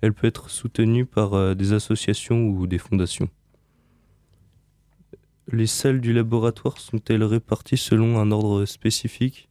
Elle 0.01 0.13
peut 0.13 0.27
être 0.27 0.49
soutenue 0.49 1.05
par 1.05 1.33
euh, 1.33 1.55
des 1.55 1.73
associations 1.73 2.47
ou 2.47 2.67
des 2.67 2.77
fondations. 2.77 3.29
Les 5.51 5.67
salles 5.67 6.01
du 6.01 6.11
laboratoire 6.11 6.77
sont-elles 6.77 7.23
réparties 7.23 7.77
selon 7.77 8.19
un 8.19 8.31
ordre 8.31 8.65
spécifique? 8.65 9.47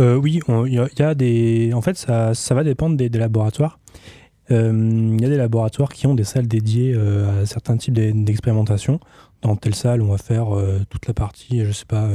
Euh, 0.00 0.16
Oui, 0.16 0.40
il 0.48 0.72
y, 0.72 1.02
a 1.02 1.14
des. 1.14 1.72
En 1.74 1.82
fait, 1.82 1.96
ça, 1.96 2.32
va 2.54 2.64
dépendre 2.64 2.96
des, 2.96 3.08
laboratoires. 3.10 3.78
Il 4.48 4.56
euh, 4.56 5.16
y 5.20 5.24
a 5.24 5.28
des 5.28 5.36
laboratoires 5.36 5.90
qui 5.90 6.06
ont 6.06 6.14
des 6.14 6.24
salles 6.24 6.48
dédiées 6.48 6.94
euh, 6.94 7.42
à 7.42 7.46
certains 7.46 7.76
types 7.76 7.94
d'expérimentation. 7.94 8.98
Dans 9.42 9.56
telle 9.56 9.74
salle, 9.74 10.02
on 10.02 10.08
va 10.08 10.18
faire 10.18 10.48
toute 10.88 11.06
la 11.06 11.14
partie, 11.14 11.64
je 11.64 11.72
sais 11.72 11.84
pas, 11.84 12.08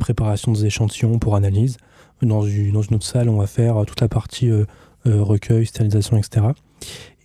préparation 0.00 0.50
des 0.52 0.66
échantillons 0.66 1.18
pour 1.18 1.36
analyse. 1.36 1.76
Dans 2.22 2.42
une, 2.42 2.72
dans 2.72 2.82
une, 2.82 2.96
autre 2.96 3.06
salle, 3.06 3.28
on 3.28 3.38
va 3.38 3.46
faire 3.46 3.86
toute 3.86 4.00
la 4.00 4.08
partie 4.08 4.50
recueil, 5.04 5.64
stérilisation, 5.64 6.16
etc. 6.16 6.46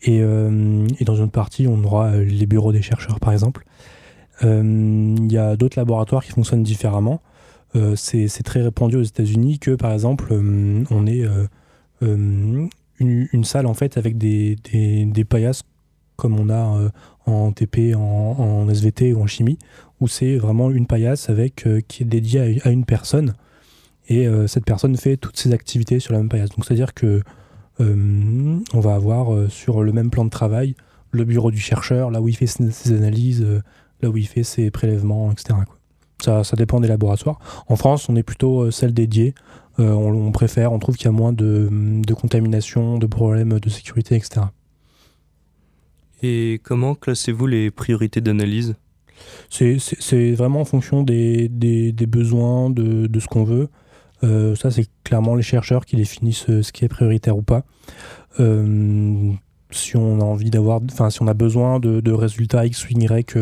Et, 0.04 0.18
et, 0.18 1.06
dans 1.06 1.16
une 1.16 1.24
autre 1.24 1.32
partie, 1.32 1.68
on 1.68 1.84
aura 1.84 2.18
les 2.18 2.46
bureaux 2.46 2.72
des 2.72 2.84
chercheurs, 2.84 3.20
par 3.20 3.34
exemple. 3.34 3.66
Il 4.42 4.48
euh, 4.48 5.16
y 5.30 5.38
a 5.38 5.56
d'autres 5.56 5.80
laboratoires 5.80 6.24
qui 6.24 6.32
fonctionnent 6.32 6.64
différemment. 6.64 7.22
Euh, 7.76 7.96
c'est 7.96 8.44
très 8.44 8.62
répandu 8.62 8.98
aux 8.98 9.04
États-Unis 9.04 9.60
que, 9.60 9.72
par 9.76 9.92
exemple, 9.92 10.28
euh, 10.32 10.84
on 10.90 11.08
ait 11.08 11.26
une, 12.02 13.44
salle 13.44 13.66
en 13.66 13.74
fait 13.74 13.98
avec 13.98 14.18
des, 14.18 14.58
des, 14.64 15.26
paillasses 15.26 15.64
comme 16.16 16.40
on 16.40 16.50
a 16.50 16.92
en 17.26 17.52
TP, 17.52 17.94
en, 17.96 18.68
SVT 18.70 19.14
ou 19.14 19.22
en 19.22 19.28
chimie, 19.28 19.58
où 20.00 20.08
c'est 20.08 20.38
vraiment 20.38 20.72
une 20.72 20.88
paillasse 20.88 21.30
avec, 21.30 21.68
qui 21.88 22.04
est 22.04 22.06
dédiée 22.06 22.62
à, 22.64 22.70
une 22.70 22.86
personne. 22.86 23.34
Et 24.08 24.28
cette 24.48 24.66
personne 24.66 24.96
fait 24.96 25.18
toutes 25.18 25.38
ses 25.38 25.52
activités 25.52 26.00
sur 26.00 26.14
la 26.14 26.20
même 26.20 26.30
paillasse. 26.30 26.52
Donc 26.52 26.66
c'est-à-dire 26.66 26.94
que 26.94 27.22
on 27.80 28.80
va 28.80 28.96
avoir 28.96 29.52
sur 29.52 29.84
le 29.84 29.92
même 29.92 30.10
plan 30.10 30.24
de 30.24 30.30
travail 30.30 30.76
le 31.12 31.24
bureau 31.24 31.52
du 31.52 31.60
chercheur, 31.60 32.12
là 32.12 32.22
où 32.22 32.28
il 32.28 32.36
fait 32.36 32.48
ses, 32.48 32.94
analyses, 32.94 33.46
là 34.02 34.10
où 34.10 34.18
il 34.18 34.28
fait 34.28 34.44
ses 34.44 34.72
prélèvements, 34.72 35.32
etc. 35.32 35.60
Ça, 36.22 36.44
ça, 36.44 36.56
dépend 36.56 36.80
des 36.80 36.88
laboratoires. 36.88 37.40
En 37.68 37.76
France, 37.76 38.08
on 38.10 38.16
est 38.16 38.24
plutôt 38.24 38.64
euh, 38.64 38.72
celle 38.72 38.94
dédiée. 38.94 39.36
Euh, 39.80 39.92
on, 39.92 40.32
préfère, 40.32 40.72
on 40.72 40.80
trouve 40.80 40.96
qu'il 40.96 41.06
y 41.06 41.10
a 41.10 41.12
moins 41.12 41.34
de, 41.34 41.68
de, 41.72 42.14
contamination, 42.14 42.98
de 42.98 43.06
problèmes 43.06 43.60
de 43.60 43.70
sécurité, 43.70 44.16
etc. 44.16 44.48
Et 46.24 46.62
comment 46.64 46.96
classez-vous 46.96 47.46
les 47.46 47.72
priorités 47.72 48.22
d'analyse? 48.22 48.76
C'est 49.50 50.32
vraiment 50.32 50.62
en 50.62 50.66
fonction 50.66 51.04
des, 51.04 51.50
des, 51.50 52.06
besoins, 52.06 52.70
de, 52.70 53.08
de 53.08 53.20
ce 53.20 53.28
qu'on 53.28 53.44
veut. 53.44 53.68
Euh, 54.24 54.56
ça, 54.56 54.72
c'est 54.72 54.88
clairement 55.04 55.36
les 55.36 55.44
chercheurs 55.44 55.86
qui 55.86 55.98
définissent 55.98 56.46
ce 56.62 56.72
qui 56.72 56.86
est 56.86 56.90
prioritaire 56.90 57.38
ou 57.38 57.44
pas. 57.44 57.66
si 58.38 59.98
on 59.98 60.22
a 60.22 60.24
envie 60.24 60.50
d'avoir, 60.50 60.80
enfin, 60.90 61.10
si 61.10 61.22
on 61.22 61.28
a 61.28 61.34
besoin 61.34 61.82
de, 61.82 62.00
de 62.00 62.12
résultats 62.14 62.66
X 62.66 62.86
ou 62.86 62.88
Y 62.92 63.36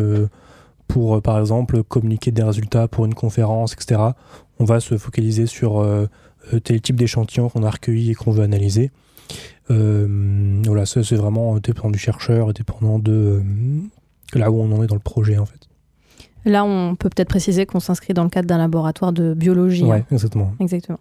pour, 0.88 1.16
euh, 1.16 1.20
par 1.20 1.38
exemple, 1.38 1.82
communiquer 1.82 2.30
des 2.30 2.42
résultats 2.42 2.88
pour 2.88 3.04
une 3.04 3.14
conférence, 3.14 3.74
etc. 3.74 4.00
On 4.58 4.64
va 4.64 4.80
se 4.80 4.96
focaliser 4.96 5.46
sur 5.46 5.80
euh, 5.80 6.06
euh, 6.52 6.60
tel 6.60 6.80
type 6.80 6.96
d'échantillon 6.96 7.48
qu'on 7.48 7.62
a 7.62 7.70
recueilli 7.70 8.10
et 8.10 8.14
qu'on 8.14 8.30
veut 8.30 8.44
analyser. 8.44 8.90
voilà, 9.68 10.86
ça 10.86 11.02
c'est 11.02 11.16
vraiment 11.16 11.58
dépendant 11.58 11.90
du 11.90 11.98
chercheur 11.98 12.52
dépendant 12.52 12.98
de 12.98 13.42
là 14.34 14.50
où 14.50 14.60
on 14.60 14.70
en 14.72 14.82
est 14.82 14.86
dans 14.86 14.94
le 14.94 15.00
projet 15.00 15.38
en 15.38 15.46
fait. 15.46 15.68
Là, 16.44 16.64
on 16.64 16.94
peut 16.94 17.08
peut-être 17.08 17.28
préciser 17.28 17.66
qu'on 17.66 17.80
s'inscrit 17.80 18.12
dans 18.12 18.24
le 18.24 18.28
cadre 18.28 18.46
d'un 18.46 18.58
laboratoire 18.58 19.12
de 19.12 19.34
biologie. 19.34 19.84
Oui, 19.84 19.98
hein. 19.98 20.04
exactement. 20.10 20.52
Exactement. 20.60 20.98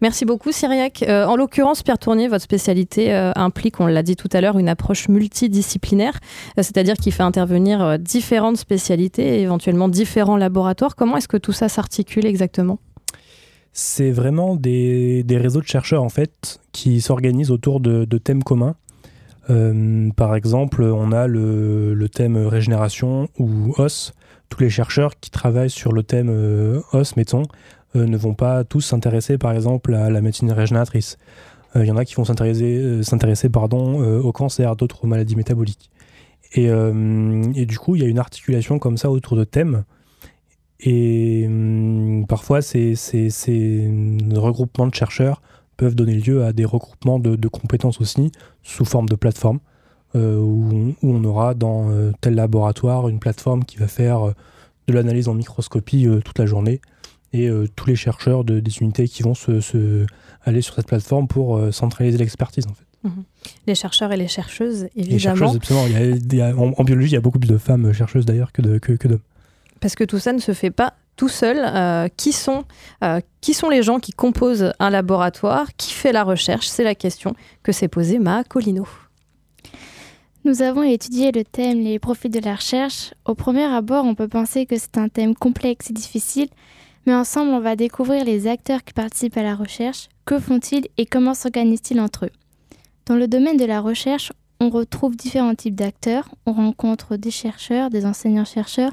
Merci 0.00 0.24
beaucoup, 0.24 0.52
Cyriac. 0.52 1.02
Euh, 1.02 1.26
en 1.26 1.36
l'occurrence, 1.36 1.82
Pierre 1.82 1.98
Tournier, 1.98 2.28
votre 2.28 2.44
spécialité 2.44 3.14
euh, 3.14 3.32
implique, 3.36 3.78
on 3.80 3.86
l'a 3.86 4.02
dit 4.02 4.16
tout 4.16 4.30
à 4.32 4.40
l'heure, 4.40 4.58
une 4.58 4.68
approche 4.68 5.08
multidisciplinaire, 5.08 6.14
euh, 6.58 6.62
c'est-à-dire 6.62 6.94
qu'il 6.94 7.12
fait 7.12 7.22
intervenir 7.22 7.98
différentes 7.98 8.56
spécialités 8.56 9.38
et 9.38 9.42
éventuellement 9.42 9.88
différents 9.88 10.36
laboratoires. 10.36 10.96
Comment 10.96 11.16
est-ce 11.18 11.28
que 11.28 11.36
tout 11.36 11.52
ça 11.52 11.68
s'articule 11.68 12.26
exactement? 12.26 12.78
C'est 13.72 14.10
vraiment 14.10 14.56
des, 14.56 15.22
des 15.22 15.36
réseaux 15.36 15.60
de 15.60 15.66
chercheurs 15.66 16.02
en 16.02 16.08
fait 16.08 16.60
qui 16.72 17.02
s'organisent 17.02 17.50
autour 17.50 17.80
de, 17.80 18.06
de 18.06 18.18
thèmes 18.18 18.42
communs. 18.42 18.74
Euh, 19.50 20.08
par 20.16 20.34
exemple, 20.34 20.82
on 20.82 21.12
a 21.12 21.26
le, 21.26 21.94
le 21.94 22.08
thème 22.08 22.36
régénération 22.36 23.28
ou 23.38 23.74
os. 23.76 24.12
Tous 24.48 24.60
les 24.60 24.70
chercheurs 24.70 25.18
qui 25.20 25.30
travaillent 25.30 25.70
sur 25.70 25.92
le 25.92 26.02
thème 26.02 26.28
euh, 26.30 26.80
os, 26.92 27.16
mettons, 27.16 27.42
euh, 27.94 28.06
ne 28.06 28.16
vont 28.16 28.34
pas 28.34 28.64
tous 28.64 28.80
s'intéresser 28.80 29.38
par 29.38 29.52
exemple 29.52 29.94
à 29.94 30.10
la 30.10 30.20
médecine 30.20 30.52
régénératrice. 30.52 31.18
Euh, 31.74 31.84
Il 31.84 31.88
y 31.88 31.90
en 31.90 31.96
a 31.96 32.04
qui 32.04 32.14
vont 32.14 32.24
s'intéresser, 32.24 33.48
pardon, 33.48 34.00
au 34.20 34.32
cancer, 34.32 34.76
d'autres 34.76 35.04
aux 35.04 35.08
maladies 35.08 35.36
métaboliques. 35.36 35.90
Et, 36.52 36.68
du 37.66 37.78
coup, 37.78 37.96
il 37.96 38.02
y 38.02 38.04
a 38.04 38.08
une 38.08 38.18
articulation 38.18 38.78
comme 38.78 38.96
ça 38.96 39.10
autour 39.10 39.36
de 39.36 39.44
thèmes. 39.44 39.84
Et 40.80 41.44
hum, 41.46 42.24
parfois, 42.28 42.62
ces, 42.62 42.94
regroupements 44.34 44.86
de 44.86 44.94
chercheurs 44.94 45.42
peuvent 45.76 45.94
donner 45.94 46.14
lieu 46.14 46.44
à 46.44 46.52
des 46.52 46.64
regroupements 46.64 47.18
de, 47.18 47.48
compétences 47.48 48.00
aussi, 48.00 48.32
sous 48.62 48.84
forme 48.84 49.08
de 49.08 49.16
plateforme, 49.16 49.58
euh, 50.16 50.38
où, 50.38 50.94
où 51.02 51.12
on 51.14 51.22
aura 51.24 51.54
dans 51.54 51.90
euh, 51.90 52.10
tel 52.20 52.34
laboratoire 52.34 53.08
une 53.08 53.18
plateforme 53.20 53.64
qui 53.64 53.76
va 53.76 53.86
faire 53.86 54.28
euh, 54.28 54.32
de 54.88 54.92
l'analyse 54.94 55.28
en 55.28 55.34
microscopie 55.34 56.08
toute 56.24 56.38
la 56.38 56.46
journée, 56.46 56.80
et 57.32 57.50
tous 57.74 57.86
les 57.88 57.96
chercheurs 57.96 58.44
de, 58.44 58.60
des 58.60 58.78
unités 58.78 59.08
qui 59.08 59.22
vont 59.24 59.34
se, 59.34 59.60
se- 59.60 60.06
aller 60.44 60.62
sur 60.62 60.74
cette 60.76 60.86
plateforme 60.86 61.26
pour 61.26 61.60
centraliser 61.74 62.16
l'expertise. 62.18 62.66
En 62.68 62.72
fait. 62.74 62.84
Mhm. 63.02 63.24
Les 63.66 63.74
chercheurs 63.74 64.12
et 64.12 64.16
les 64.16 64.28
chercheuses, 64.28 64.86
Les 64.94 65.02
évidemment. 65.02 65.36
chercheuses, 65.36 65.56
absolument. 65.56 65.86
Il 65.88 65.92
y 65.92 65.96
a- 65.96 66.04
il 66.16 66.34
y 66.34 66.40
a- 66.40 66.56
en, 66.56 66.72
en 66.78 66.84
biologie, 66.84 67.10
il 67.10 67.14
y 67.14 67.16
a 67.16 67.20
beaucoup 67.20 67.40
plus 67.40 67.48
de 67.48 67.58
femmes 67.58 67.92
chercheuses 67.92 68.24
d'ailleurs 68.24 68.52
que 68.52 68.62
de- 68.62 68.78
que- 68.78 68.92
que 68.92 69.08
d'hommes. 69.08 69.18
Parce 69.80 69.96
que 69.96 70.04
tout 70.04 70.18
ça 70.20 70.32
ne 70.32 70.38
se 70.38 70.52
fait 70.54 70.70
pas 70.70 70.94
tout 71.16 71.28
seul. 71.28 71.58
Euh, 71.58 72.08
qui, 72.16 72.32
sont, 72.32 72.64
euh, 73.02 73.20
qui 73.40 73.52
sont 73.54 73.68
les 73.68 73.82
gens 73.82 73.98
qui 73.98 74.12
composent 74.12 74.72
un 74.78 74.90
laboratoire 74.90 75.66
Qui 75.76 75.92
fait 75.92 76.12
la 76.12 76.22
recherche? 76.22 76.68
C'est 76.68 76.84
la 76.84 76.94
question 76.94 77.34
que 77.64 77.72
s'est 77.72 77.88
posée 77.88 78.18
Ma 78.20 78.44
Colino. 78.44 78.86
Nous 80.46 80.62
avons 80.62 80.84
étudié 80.84 81.32
le 81.32 81.42
thème 81.42 81.80
les 81.80 81.98
profils 81.98 82.30
de 82.30 82.38
la 82.38 82.54
recherche. 82.54 83.12
Au 83.24 83.34
premier 83.34 83.64
abord, 83.64 84.04
on 84.04 84.14
peut 84.14 84.28
penser 84.28 84.64
que 84.64 84.78
c'est 84.78 84.96
un 84.96 85.08
thème 85.08 85.34
complexe 85.34 85.90
et 85.90 85.92
difficile, 85.92 86.46
mais 87.04 87.14
ensemble, 87.14 87.50
on 87.50 87.58
va 87.58 87.74
découvrir 87.74 88.24
les 88.24 88.46
acteurs 88.46 88.84
qui 88.84 88.92
participent 88.92 89.38
à 89.38 89.42
la 89.42 89.56
recherche, 89.56 90.08
que 90.24 90.38
font-ils 90.38 90.86
et 90.98 91.04
comment 91.04 91.34
s'organisent-ils 91.34 91.98
entre 91.98 92.26
eux. 92.26 92.30
Dans 93.06 93.16
le 93.16 93.26
domaine 93.26 93.56
de 93.56 93.64
la 93.64 93.80
recherche, 93.80 94.30
on 94.60 94.70
retrouve 94.70 95.16
différents 95.16 95.56
types 95.56 95.74
d'acteurs. 95.74 96.28
On 96.46 96.52
rencontre 96.52 97.16
des 97.16 97.32
chercheurs, 97.32 97.90
des 97.90 98.06
enseignants-chercheurs, 98.06 98.92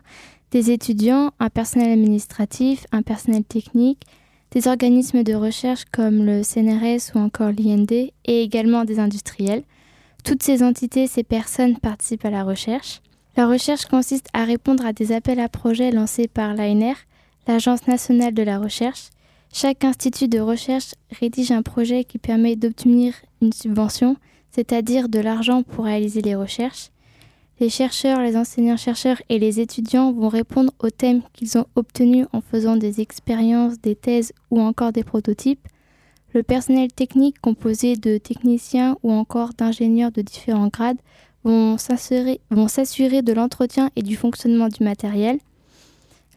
des 0.49 0.71
étudiants, 0.71 1.33
un 1.39 1.51
personnel 1.51 1.91
administratif, 1.91 2.87
un 2.91 3.03
personnel 3.03 3.43
technique, 3.43 4.01
des 4.49 4.67
organismes 4.67 5.21
de 5.21 5.35
recherche 5.35 5.85
comme 5.91 6.25
le 6.25 6.41
CNRS 6.41 7.13
ou 7.13 7.19
encore 7.19 7.51
l'IND 7.51 7.91
et 7.91 8.11
également 8.25 8.85
des 8.85 8.97
industriels. 8.97 9.61
Toutes 10.23 10.43
ces 10.43 10.63
entités, 10.63 11.07
ces 11.07 11.23
personnes 11.23 11.77
participent 11.77 12.25
à 12.25 12.29
la 12.29 12.43
recherche. 12.43 13.01
La 13.35 13.47
recherche 13.47 13.85
consiste 13.85 14.27
à 14.33 14.45
répondre 14.45 14.85
à 14.85 14.93
des 14.93 15.11
appels 15.11 15.39
à 15.39 15.49
projets 15.49 15.91
lancés 15.91 16.27
par 16.27 16.53
l'ANR, 16.53 16.95
l'Agence 17.47 17.87
nationale 17.87 18.33
de 18.33 18.43
la 18.43 18.57
recherche. 18.57 19.09
Chaque 19.51 19.83
institut 19.83 20.29
de 20.29 20.39
recherche 20.39 20.95
rédige 21.19 21.51
un 21.51 21.61
projet 21.61 22.05
qui 22.05 22.19
permet 22.19 22.55
d'obtenir 22.55 23.13
une 23.41 23.51
subvention, 23.51 24.15
c'est-à-dire 24.51 25.09
de 25.09 25.19
l'argent 25.19 25.61
pour 25.61 25.85
réaliser 25.85 26.21
les 26.21 26.35
recherches. 26.35 26.89
Les 27.59 27.69
chercheurs, 27.69 28.19
les 28.19 28.37
enseignants-chercheurs 28.37 29.21
et 29.29 29.39
les 29.39 29.59
étudiants 29.59 30.11
vont 30.11 30.29
répondre 30.29 30.71
aux 30.79 30.89
thèmes 30.89 31.21
qu'ils 31.33 31.57
ont 31.57 31.67
obtenus 31.75 32.27
en 32.33 32.41
faisant 32.41 32.77
des 32.77 33.01
expériences, 33.01 33.79
des 33.79 33.95
thèses 33.95 34.31
ou 34.51 34.61
encore 34.61 34.91
des 34.91 35.03
prototypes. 35.03 35.67
Le 36.33 36.41
personnel 36.41 36.91
technique 36.91 37.39
composé 37.39 37.95
de 37.95 38.17
techniciens 38.17 38.97
ou 39.03 39.11
encore 39.11 39.53
d'ingénieurs 39.55 40.11
de 40.11 40.21
différents 40.21 40.69
grades 40.69 40.97
vont 41.43 41.77
s'assurer 41.77 42.39
de 43.21 43.33
l'entretien 43.33 43.91
et 43.95 44.01
du 44.01 44.15
fonctionnement 44.15 44.67
du 44.67 44.83
matériel. 44.83 45.37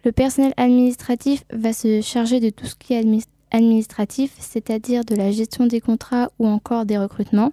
Le 0.04 0.12
personnel 0.12 0.52
administratif 0.56 1.44
va 1.52 1.72
se 1.72 2.02
charger 2.02 2.40
de 2.40 2.50
tout 2.50 2.66
ce 2.66 2.74
qui 2.74 2.92
est 2.92 3.02
admi- 3.02 3.24
administratif, 3.50 4.32
c'est-à-dire 4.38 5.04
de 5.04 5.14
la 5.14 5.32
gestion 5.32 5.66
des 5.66 5.80
contrats 5.80 6.30
ou 6.38 6.46
encore 6.46 6.84
des 6.84 6.98
recrutements. 6.98 7.52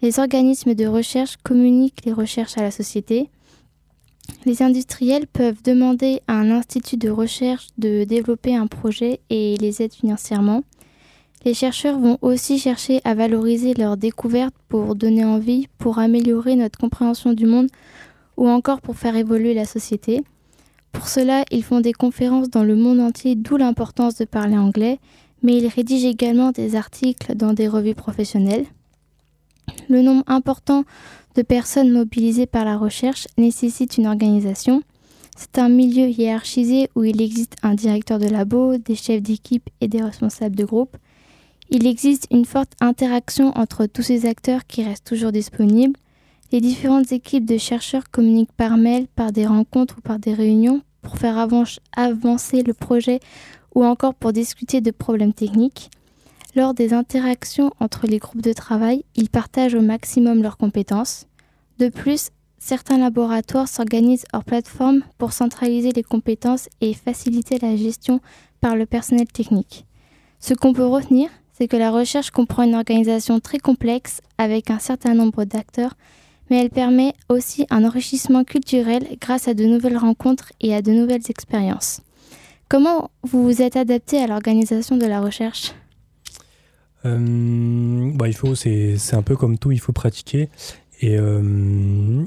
Les 0.00 0.18
organismes 0.18 0.74
de 0.74 0.86
recherche 0.86 1.36
communiquent 1.42 2.04
les 2.04 2.12
recherches 2.12 2.56
à 2.56 2.62
la 2.62 2.70
société. 2.70 3.30
Les 4.46 4.62
industriels 4.62 5.26
peuvent 5.26 5.62
demander 5.62 6.20
à 6.28 6.34
un 6.34 6.50
institut 6.50 6.96
de 6.96 7.10
recherche 7.10 7.66
de 7.78 8.04
développer 8.04 8.54
un 8.54 8.66
projet 8.66 9.20
et 9.30 9.56
les 9.56 9.82
aident 9.82 9.92
financièrement. 9.92 10.62
Les 11.44 11.54
chercheurs 11.54 11.98
vont 11.98 12.18
aussi 12.22 12.58
chercher 12.58 13.00
à 13.04 13.14
valoriser 13.14 13.74
leurs 13.74 13.96
découvertes 13.96 14.54
pour 14.68 14.94
donner 14.94 15.24
envie, 15.24 15.66
pour 15.78 15.98
améliorer 15.98 16.54
notre 16.54 16.78
compréhension 16.78 17.32
du 17.32 17.46
monde 17.46 17.68
ou 18.36 18.48
encore 18.48 18.80
pour 18.80 18.96
faire 18.96 19.16
évoluer 19.16 19.52
la 19.52 19.64
société. 19.64 20.22
Pour 20.92 21.08
cela, 21.08 21.44
ils 21.50 21.64
font 21.64 21.80
des 21.80 21.92
conférences 21.92 22.48
dans 22.48 22.62
le 22.62 22.76
monde 22.76 23.00
entier, 23.00 23.34
d'où 23.34 23.56
l'importance 23.56 24.16
de 24.16 24.24
parler 24.24 24.56
anglais, 24.56 25.00
mais 25.42 25.56
ils 25.56 25.66
rédigent 25.66 26.08
également 26.08 26.52
des 26.52 26.76
articles 26.76 27.34
dans 27.34 27.54
des 27.54 27.66
revues 27.66 27.94
professionnelles. 27.94 28.66
Le 29.88 30.02
nombre 30.02 30.22
important 30.26 30.84
de 31.34 31.42
personnes 31.42 31.90
mobilisées 31.90 32.46
par 32.46 32.64
la 32.64 32.76
recherche 32.76 33.26
nécessite 33.36 33.96
une 33.96 34.06
organisation. 34.06 34.82
C'est 35.36 35.58
un 35.58 35.70
milieu 35.70 36.08
hiérarchisé 36.08 36.88
où 36.94 37.04
il 37.04 37.20
existe 37.22 37.56
un 37.62 37.74
directeur 37.74 38.18
de 38.18 38.28
labo, 38.28 38.76
des 38.76 38.94
chefs 38.94 39.22
d'équipe 39.22 39.68
et 39.80 39.88
des 39.88 40.02
responsables 40.02 40.56
de 40.56 40.64
groupe. 40.64 40.96
Il 41.74 41.86
existe 41.86 42.26
une 42.30 42.44
forte 42.44 42.74
interaction 42.82 43.56
entre 43.56 43.86
tous 43.86 44.02
ces 44.02 44.26
acteurs 44.26 44.66
qui 44.66 44.84
restent 44.84 45.06
toujours 45.06 45.32
disponibles. 45.32 45.98
Les 46.52 46.60
différentes 46.60 47.12
équipes 47.12 47.46
de 47.46 47.56
chercheurs 47.56 48.10
communiquent 48.10 48.52
par 48.52 48.76
mail, 48.76 49.06
par 49.08 49.32
des 49.32 49.46
rencontres 49.46 49.96
ou 49.96 50.00
par 50.02 50.18
des 50.18 50.34
réunions 50.34 50.82
pour 51.00 51.16
faire 51.16 51.38
avan- 51.38 51.78
avancer 51.96 52.62
le 52.62 52.74
projet 52.74 53.20
ou 53.74 53.86
encore 53.86 54.12
pour 54.14 54.34
discuter 54.34 54.82
de 54.82 54.90
problèmes 54.90 55.32
techniques. 55.32 55.90
Lors 56.54 56.74
des 56.74 56.92
interactions 56.92 57.72
entre 57.80 58.06
les 58.06 58.18
groupes 58.18 58.42
de 58.42 58.52
travail, 58.52 59.06
ils 59.16 59.30
partagent 59.30 59.74
au 59.74 59.80
maximum 59.80 60.42
leurs 60.42 60.58
compétences. 60.58 61.24
De 61.78 61.88
plus, 61.88 62.28
certains 62.58 62.98
laboratoires 62.98 63.68
s'organisent 63.68 64.26
hors 64.34 64.44
plateforme 64.44 65.04
pour 65.16 65.32
centraliser 65.32 65.92
les 65.92 66.02
compétences 66.02 66.68
et 66.82 66.92
faciliter 66.92 67.58
la 67.58 67.76
gestion 67.76 68.20
par 68.60 68.76
le 68.76 68.84
personnel 68.84 69.26
technique. 69.26 69.86
Ce 70.38 70.52
qu'on 70.52 70.74
peut 70.74 70.84
retenir, 70.84 71.30
c'est 71.62 71.68
que 71.68 71.76
la 71.76 71.92
recherche 71.92 72.32
comprend 72.32 72.64
une 72.64 72.74
organisation 72.74 73.38
très 73.38 73.60
complexe 73.60 74.20
avec 74.36 74.68
un 74.68 74.80
certain 74.80 75.14
nombre 75.14 75.44
d'acteurs, 75.44 75.94
mais 76.50 76.60
elle 76.60 76.70
permet 76.70 77.14
aussi 77.28 77.66
un 77.70 77.84
enrichissement 77.84 78.42
culturel 78.42 79.06
grâce 79.20 79.46
à 79.46 79.54
de 79.54 79.64
nouvelles 79.64 79.96
rencontres 79.96 80.50
et 80.60 80.74
à 80.74 80.82
de 80.82 80.90
nouvelles 80.90 81.22
expériences. 81.28 82.00
Comment 82.68 83.12
vous 83.22 83.44
vous 83.44 83.62
êtes 83.62 83.76
adapté 83.76 84.18
à 84.18 84.26
l'organisation 84.26 84.96
de 84.96 85.06
la 85.06 85.20
recherche? 85.20 85.72
Euh, 87.04 88.10
bah, 88.12 88.26
il 88.26 88.34
faut, 88.34 88.56
c'est 88.56 89.14
un 89.14 89.22
peu 89.22 89.36
comme 89.36 89.56
tout, 89.56 89.70
il 89.70 89.78
faut 89.78 89.92
pratiquer. 89.92 90.48
Et 91.00 91.16
euh, 91.16 92.24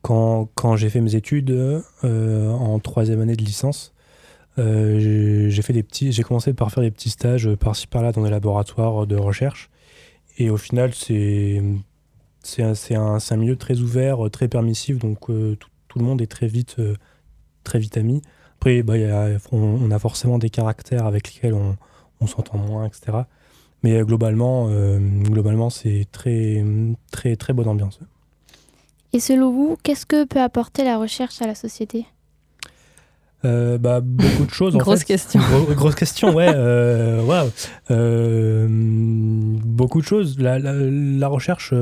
quand, 0.00 0.48
quand 0.56 0.74
j'ai 0.74 0.90
fait 0.90 1.00
mes 1.00 1.14
études 1.14 1.52
euh, 1.52 2.50
en 2.50 2.80
troisième 2.80 3.20
année 3.20 3.36
de 3.36 3.44
licence, 3.44 3.91
euh, 4.58 5.48
j'ai- 5.50 5.62
fait 5.62 5.72
des 5.72 5.82
petits, 5.82 6.12
j'ai 6.12 6.22
commencé 6.22 6.52
par 6.52 6.70
faire 6.70 6.82
des 6.82 6.90
petits 6.90 7.10
stages 7.10 7.54
par-ci 7.54 7.86
par-là 7.86 8.12
dans 8.12 8.22
des 8.22 8.30
laboratoires 8.30 9.06
de 9.06 9.16
recherche. 9.16 9.70
Et 10.38 10.50
au 10.50 10.56
final, 10.56 10.94
c'est 10.94 11.62
c'est 12.42 12.62
un, 12.62 12.74
un, 12.96 13.18
un 13.30 13.36
milieu 13.36 13.56
très 13.56 13.78
ouvert, 13.80 14.18
très 14.30 14.48
permissif, 14.48 14.98
donc 14.98 15.30
euh, 15.30 15.56
tout, 15.88 15.98
le 15.98 16.04
monde 16.04 16.20
est 16.20 16.26
très 16.26 16.48
vite, 16.48 16.76
euh, 16.80 16.96
très 17.64 17.78
vite 17.78 17.96
ami. 17.96 18.20
Après, 18.56 18.82
bah, 18.82 18.94
on, 19.52 19.58
on 19.58 19.90
a 19.90 19.98
forcément 19.98 20.38
des 20.38 20.50
caractères 20.50 21.06
avec 21.06 21.32
lesquels 21.32 21.54
on, 21.54 21.76
on 22.20 22.26
s'entend 22.26 22.58
moins, 22.58 22.86
etc. 22.86 23.18
Mais 23.82 24.00
globalement, 24.02 24.68
globalement 24.98 25.68
c'est 25.68 26.06
très, 26.12 26.64
très, 27.10 27.34
très 27.34 27.52
bonne 27.52 27.66
ambiance. 27.66 27.98
Et 29.12 29.20
selon 29.20 29.50
vous, 29.52 29.76
qu'est-ce 29.82 30.06
que 30.06 30.24
peut 30.24 30.40
apporter 30.40 30.84
la 30.84 30.98
recherche 30.98 31.42
à 31.42 31.46
la 31.46 31.54
société? 31.54 32.06
Euh, 33.44 33.76
bah, 33.78 34.00
beaucoup 34.00 34.44
de 34.46 34.50
choses. 34.52 34.74
en 34.76 34.78
Grosse 34.78 35.00
fait. 35.00 35.04
question. 35.06 35.40
Gros- 35.40 35.74
grosse 35.74 35.94
question, 35.96 36.34
ouais. 36.34 36.50
euh. 36.54 37.48
Euh, 37.90 38.66
beaucoup 38.68 40.00
de 40.00 40.06
choses. 40.06 40.38
La, 40.38 40.58
la- 40.58 40.74
la 40.74 41.28
recherche, 41.28 41.72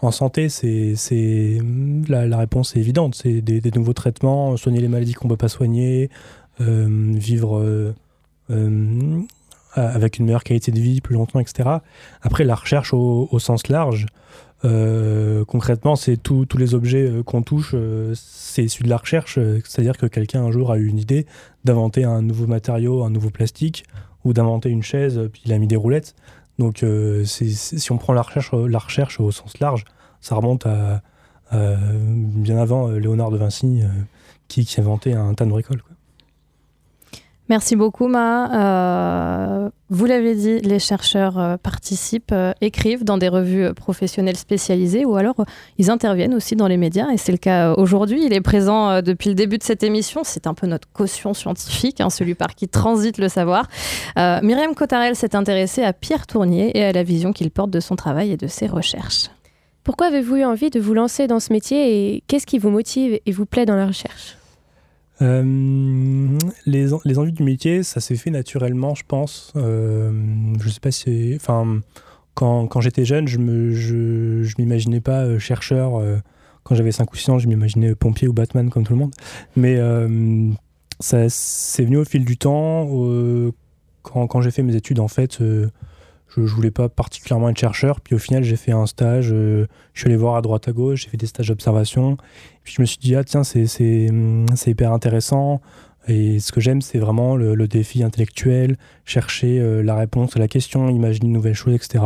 en 0.00 0.10
santé, 0.12 0.48
c'est, 0.48 1.58
la, 2.08 2.26
la, 2.26 2.36
réponse 2.38 2.76
est 2.76 2.80
évidente. 2.80 3.14
C'est 3.16 3.40
des, 3.40 3.60
des, 3.60 3.70
nouveaux 3.72 3.92
traitements, 3.92 4.56
soigner 4.56 4.80
les 4.80 4.88
maladies 4.88 5.14
qu'on 5.14 5.26
ne 5.28 5.32
peut 5.32 5.36
pas 5.36 5.48
soigner, 5.48 6.10
vivre 6.60 7.94
avec 9.74 10.18
une 10.18 10.24
meilleure 10.26 10.44
qualité 10.44 10.70
de 10.72 10.80
vie 10.80 11.00
plus 11.00 11.14
longtemps, 11.14 11.40
etc. 11.40 11.68
Après, 12.22 12.44
la 12.44 12.54
recherche 12.54 12.92
au, 12.94 13.28
au 13.30 13.38
sens 13.38 13.68
large, 13.68 14.06
euh, 14.64 15.44
concrètement, 15.44 15.96
c'est 15.96 16.16
tous 16.16 16.46
les 16.56 16.74
objets 16.74 17.12
qu'on 17.24 17.42
touche, 17.42 17.74
c'est 18.14 18.64
issu 18.64 18.82
de 18.82 18.88
la 18.88 18.96
recherche. 18.96 19.38
C'est-à-dire 19.64 19.96
que 19.96 20.06
quelqu'un 20.06 20.42
un 20.44 20.50
jour 20.50 20.72
a 20.72 20.78
eu 20.78 20.86
une 20.86 20.98
idée 20.98 21.26
d'inventer 21.64 22.04
un 22.04 22.22
nouveau 22.22 22.46
matériau, 22.46 23.04
un 23.04 23.10
nouveau 23.10 23.30
plastique, 23.30 23.84
ou 24.24 24.32
d'inventer 24.32 24.68
une 24.68 24.82
chaise, 24.82 25.28
puis 25.32 25.42
il 25.46 25.52
a 25.52 25.58
mis 25.58 25.68
des 25.68 25.76
roulettes. 25.76 26.14
Donc, 26.58 26.82
euh, 26.82 27.24
si 27.24 27.92
on 27.92 27.98
prend 27.98 28.12
la 28.12 28.22
recherche, 28.22 28.52
la 28.52 28.78
recherche 28.78 29.20
au 29.20 29.30
sens 29.30 29.58
large, 29.60 29.84
ça 30.20 30.34
remonte 30.34 30.66
à, 30.66 31.02
bien 31.52 32.58
avant 32.58 32.88
euh, 32.88 32.98
Léonard 32.98 33.30
de 33.30 33.38
Vinci, 33.38 33.82
euh, 33.82 33.86
qui, 34.48 34.64
qui, 34.64 34.80
inventait 34.80 35.12
un 35.12 35.34
tas 35.34 35.44
de 35.44 35.50
bricoles. 35.50 35.82
Merci 37.48 37.76
beaucoup, 37.76 38.08
Ma. 38.08 38.52
Euh, 38.52 39.70
vous 39.88 40.04
l'avez 40.04 40.34
dit, 40.34 40.58
les 40.58 40.78
chercheurs 40.78 41.38
euh, 41.38 41.56
participent, 41.56 42.32
euh, 42.32 42.52
écrivent 42.60 43.04
dans 43.04 43.16
des 43.16 43.28
revues 43.28 43.72
professionnelles 43.72 44.36
spécialisées 44.36 45.06
ou 45.06 45.16
alors 45.16 45.46
ils 45.78 45.90
interviennent 45.90 46.34
aussi 46.34 46.56
dans 46.56 46.66
les 46.66 46.76
médias 46.76 47.08
et 47.10 47.16
c'est 47.16 47.32
le 47.32 47.38
cas 47.38 47.72
aujourd'hui. 47.72 48.22
Il 48.26 48.34
est 48.34 48.42
présent 48.42 49.00
depuis 49.00 49.30
le 49.30 49.34
début 49.34 49.56
de 49.56 49.62
cette 49.62 49.82
émission. 49.82 50.20
C'est 50.24 50.46
un 50.46 50.52
peu 50.52 50.66
notre 50.66 50.88
caution 50.92 51.32
scientifique, 51.32 52.02
hein, 52.02 52.10
celui 52.10 52.34
par 52.34 52.54
qui 52.54 52.68
transite 52.68 53.16
le 53.16 53.28
savoir. 53.28 53.66
Myriam 54.16 54.74
Cotarel 54.74 55.16
s'est 55.16 55.34
intéressée 55.34 55.82
à 55.82 55.94
Pierre 55.94 56.26
Tournier 56.26 56.76
et 56.76 56.84
à 56.84 56.92
la 56.92 57.02
vision 57.02 57.32
qu'il 57.32 57.50
porte 57.50 57.70
de 57.70 57.80
son 57.80 57.96
travail 57.96 58.32
et 58.32 58.36
de 58.36 58.46
ses 58.46 58.66
recherches. 58.66 59.30
Pourquoi 59.84 60.08
avez-vous 60.08 60.36
eu 60.36 60.44
envie 60.44 60.68
de 60.68 60.80
vous 60.80 60.92
lancer 60.92 61.26
dans 61.26 61.40
ce 61.40 61.50
métier 61.52 62.14
et 62.14 62.22
qu'est-ce 62.26 62.46
qui 62.46 62.58
vous 62.58 62.70
motive 62.70 63.18
et 63.24 63.32
vous 63.32 63.46
plaît 63.46 63.64
dans 63.64 63.76
la 63.76 63.86
recherche? 63.86 64.37
Euh, 65.20 66.38
les, 66.66 66.86
les, 67.04 67.18
envies 67.18 67.32
du 67.32 67.42
métier, 67.42 67.82
ça 67.82 68.00
s'est 68.00 68.16
fait 68.16 68.30
naturellement, 68.30 68.94
je 68.94 69.04
pense. 69.06 69.52
Euh, 69.56 70.12
je 70.60 70.68
sais 70.68 70.80
pas 70.80 70.90
si. 70.90 71.34
Enfin, 71.36 71.80
quand, 72.34 72.66
quand 72.68 72.80
j'étais 72.80 73.04
jeune, 73.04 73.26
je 73.26 73.38
ne 73.38 73.72
je, 73.72 74.42
je 74.42 74.54
m'imaginais 74.58 75.00
pas 75.00 75.24
euh, 75.24 75.38
chercheur. 75.38 76.00
Quand 76.62 76.74
j'avais 76.74 76.92
5 76.92 77.12
ou 77.12 77.16
6 77.16 77.30
ans, 77.30 77.38
je 77.38 77.48
m'imaginais 77.48 77.94
pompier 77.94 78.28
ou 78.28 78.32
Batman 78.32 78.70
comme 78.70 78.84
tout 78.84 78.92
le 78.92 78.98
monde. 78.98 79.14
Mais 79.56 79.78
ça 81.00 81.28
c'est 81.28 81.84
venu 81.84 81.96
au 81.96 82.04
fil 82.04 82.24
du 82.24 82.36
temps. 82.36 82.88
quand, 84.02 84.26
quand 84.26 84.40
j'ai 84.40 84.50
fait 84.50 84.62
mes 84.62 84.76
études, 84.76 85.00
en 85.00 85.08
fait, 85.08 85.38
je, 86.28 86.46
je 86.46 86.54
voulais 86.54 86.70
pas 86.70 86.88
particulièrement 86.88 87.48
être 87.48 87.58
chercheur. 87.58 88.00
Puis 88.00 88.14
au 88.14 88.18
final, 88.18 88.42
j'ai 88.42 88.56
fait 88.56 88.72
un 88.72 88.86
stage. 88.86 89.28
je 89.28 89.66
suis 89.94 90.06
allé 90.06 90.16
voir 90.16 90.36
à 90.36 90.42
droite 90.42 90.68
à 90.68 90.72
gauche. 90.72 91.04
J'ai 91.04 91.10
fait 91.10 91.16
des 91.16 91.26
stages 91.26 91.48
d'observation. 91.48 92.16
Puis 92.64 92.74
je 92.76 92.82
me 92.82 92.86
suis 92.86 92.98
dit, 92.98 93.14
ah 93.14 93.24
tiens, 93.24 93.44
c'est 93.44 94.10
hyper 94.66 94.92
intéressant. 94.92 95.60
Et 96.08 96.40
ce 96.40 96.52
que 96.52 96.60
j'aime, 96.60 96.80
c'est 96.80 96.98
vraiment 96.98 97.36
le, 97.36 97.68
défi 97.68 98.02
intellectuel, 98.02 98.78
chercher 99.04 99.60
euh, 99.60 99.82
la 99.82 99.94
réponse 99.94 100.36
à 100.36 100.38
la 100.38 100.48
question, 100.48 100.88
imaginer 100.88 101.26
une 101.26 101.34
nouvelle 101.34 101.54
chose, 101.54 101.74
etc. 101.74 102.04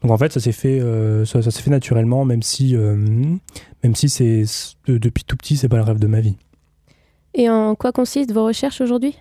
Donc 0.00 0.10
en 0.10 0.16
fait, 0.16 0.32
ça 0.32 0.40
s'est 0.40 0.52
fait, 0.52 0.80
euh, 0.80 1.26
ça, 1.26 1.42
fait 1.42 1.70
naturellement, 1.70 2.24
même 2.24 2.42
si, 2.42 2.74
euh, 2.74 2.96
même 2.96 3.94
si 3.94 4.08
c'est 4.08 4.44
depuis 4.86 5.24
tout 5.24 5.36
petit, 5.36 5.58
c'est 5.58 5.68
pas 5.68 5.76
le 5.76 5.82
rêve 5.82 5.98
de 5.98 6.06
ma 6.06 6.20
vie. 6.20 6.36
Et 7.34 7.50
en 7.50 7.74
quoi 7.74 7.92
consistent 7.92 8.32
vos 8.32 8.46
recherches 8.46 8.80
aujourd'hui? 8.80 9.18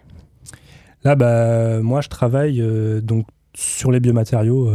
Là, 1.03 1.15
bah, 1.15 1.81
moi, 1.81 1.99
je 1.99 2.07
travaille 2.07 2.61
donc 3.01 3.25
sur 3.53 3.91
les 3.91 3.99
biomatériaux, 3.99 4.71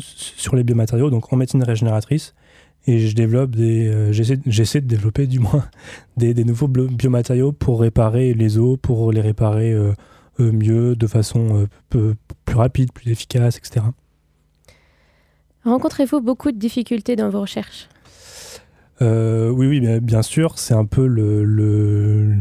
sur 0.00 0.56
les 0.56 0.64
biomatériaux, 0.64 1.10
donc 1.10 1.32
en 1.32 1.36
médecine 1.36 1.62
régénératrice 1.62 2.34
et 2.86 2.98
je 2.98 3.14
développe 3.14 3.52
des 3.52 3.88
euh, 3.88 4.12
j'essaie 4.12 4.80
de 4.80 4.86
développer 4.86 5.26
du 5.26 5.38
moins 5.38 5.64
des, 6.16 6.34
des, 6.34 6.44
nouveaux 6.44 6.68
biomatériaux 6.68 7.52
pour 7.52 7.80
réparer 7.80 8.34
les 8.34 8.58
os 8.58 8.78
pour 8.80 9.12
les 9.12 9.20
réparer 9.20 9.72
euh, 9.72 9.92
euh, 10.40 10.52
mieux 10.52 10.96
de 10.96 11.06
façon 11.06 11.66
peu, 11.88 12.14
plus 12.44 12.56
rapide 12.56 12.92
plus 12.92 13.10
efficace 13.10 13.56
etc 13.56 13.86
rencontrez-vous 15.64 16.20
beaucoup 16.20 16.52
de 16.52 16.58
difficultés 16.58 17.16
dans 17.16 17.30
vos 17.30 17.40
recherches? 17.40 17.88
Oui 19.00 19.66
oui 19.66 19.80
bien, 19.80 19.98
bien 19.98 20.22
sûr 20.22 20.58
c'est 20.58 20.74
un 20.74 20.86
peu 20.86 21.06
le, 21.06 21.44
le 21.44 22.36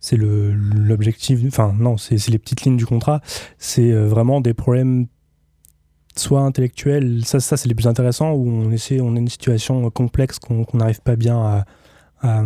c'est 0.00 0.16
l'objectif 0.16 1.40
enfin 1.46 1.74
non 1.78 1.96
c'est 1.98 2.16
les 2.28 2.38
petites 2.38 2.62
lignes 2.62 2.78
du 2.78 2.86
contrat 2.86 3.20
c'est 3.58 3.92
vraiment 3.92 4.40
des 4.40 4.54
problèmes 4.54 5.06
soit 6.16 6.40
intellectuel, 6.40 7.22
ça, 7.24 7.40
ça 7.40 7.56
c'est 7.56 7.68
les 7.68 7.74
plus 7.74 7.86
intéressants, 7.86 8.32
où 8.32 8.48
on, 8.48 8.70
essaie, 8.70 9.00
on 9.00 9.16
a 9.16 9.18
une 9.18 9.28
situation 9.28 9.88
complexe 9.90 10.38
qu'on 10.38 10.66
n'arrive 10.74 11.00
pas 11.00 11.16
bien 11.16 11.38
à, 11.38 11.64
à, 12.22 12.44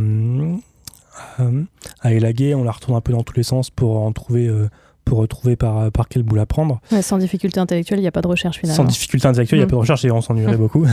élaguer, 2.13 2.55
on 2.55 2.65
la 2.65 2.71
retourne 2.71 2.97
un 2.97 3.01
peu 3.01 3.13
dans 3.13 3.23
tous 3.23 3.37
les 3.37 3.43
sens 3.43 3.71
pour 3.71 4.01
en 4.01 4.13
trouver. 4.13 4.47
Euh, 4.47 4.69
pour 5.05 5.19
retrouver 5.19 5.55
par, 5.55 5.93
par 5.93 6.09
quel 6.09 6.23
bout 6.23 6.35
la 6.35 6.47
prendre. 6.47 6.81
sans 7.03 7.19
difficulté 7.19 7.61
intellectuelle, 7.61 7.99
il 7.99 8.03
n'y 8.03 8.09
a 8.09 8.11
pas 8.11 8.23
de 8.23 8.27
recherche 8.27 8.61
finalement. 8.61 8.85
Sans 8.85 8.89
difficulté 8.89 9.29
intellectuelle, 9.29 9.59
il 9.59 9.61
n'y 9.61 9.65
a 9.65 9.67
mm. 9.67 9.69
pas 9.69 9.77
de 9.77 9.81
recherche 9.81 10.03
et 10.07 10.11
on 10.11 10.23
s'ennuierait 10.23 10.57
beaucoup. 10.57 10.87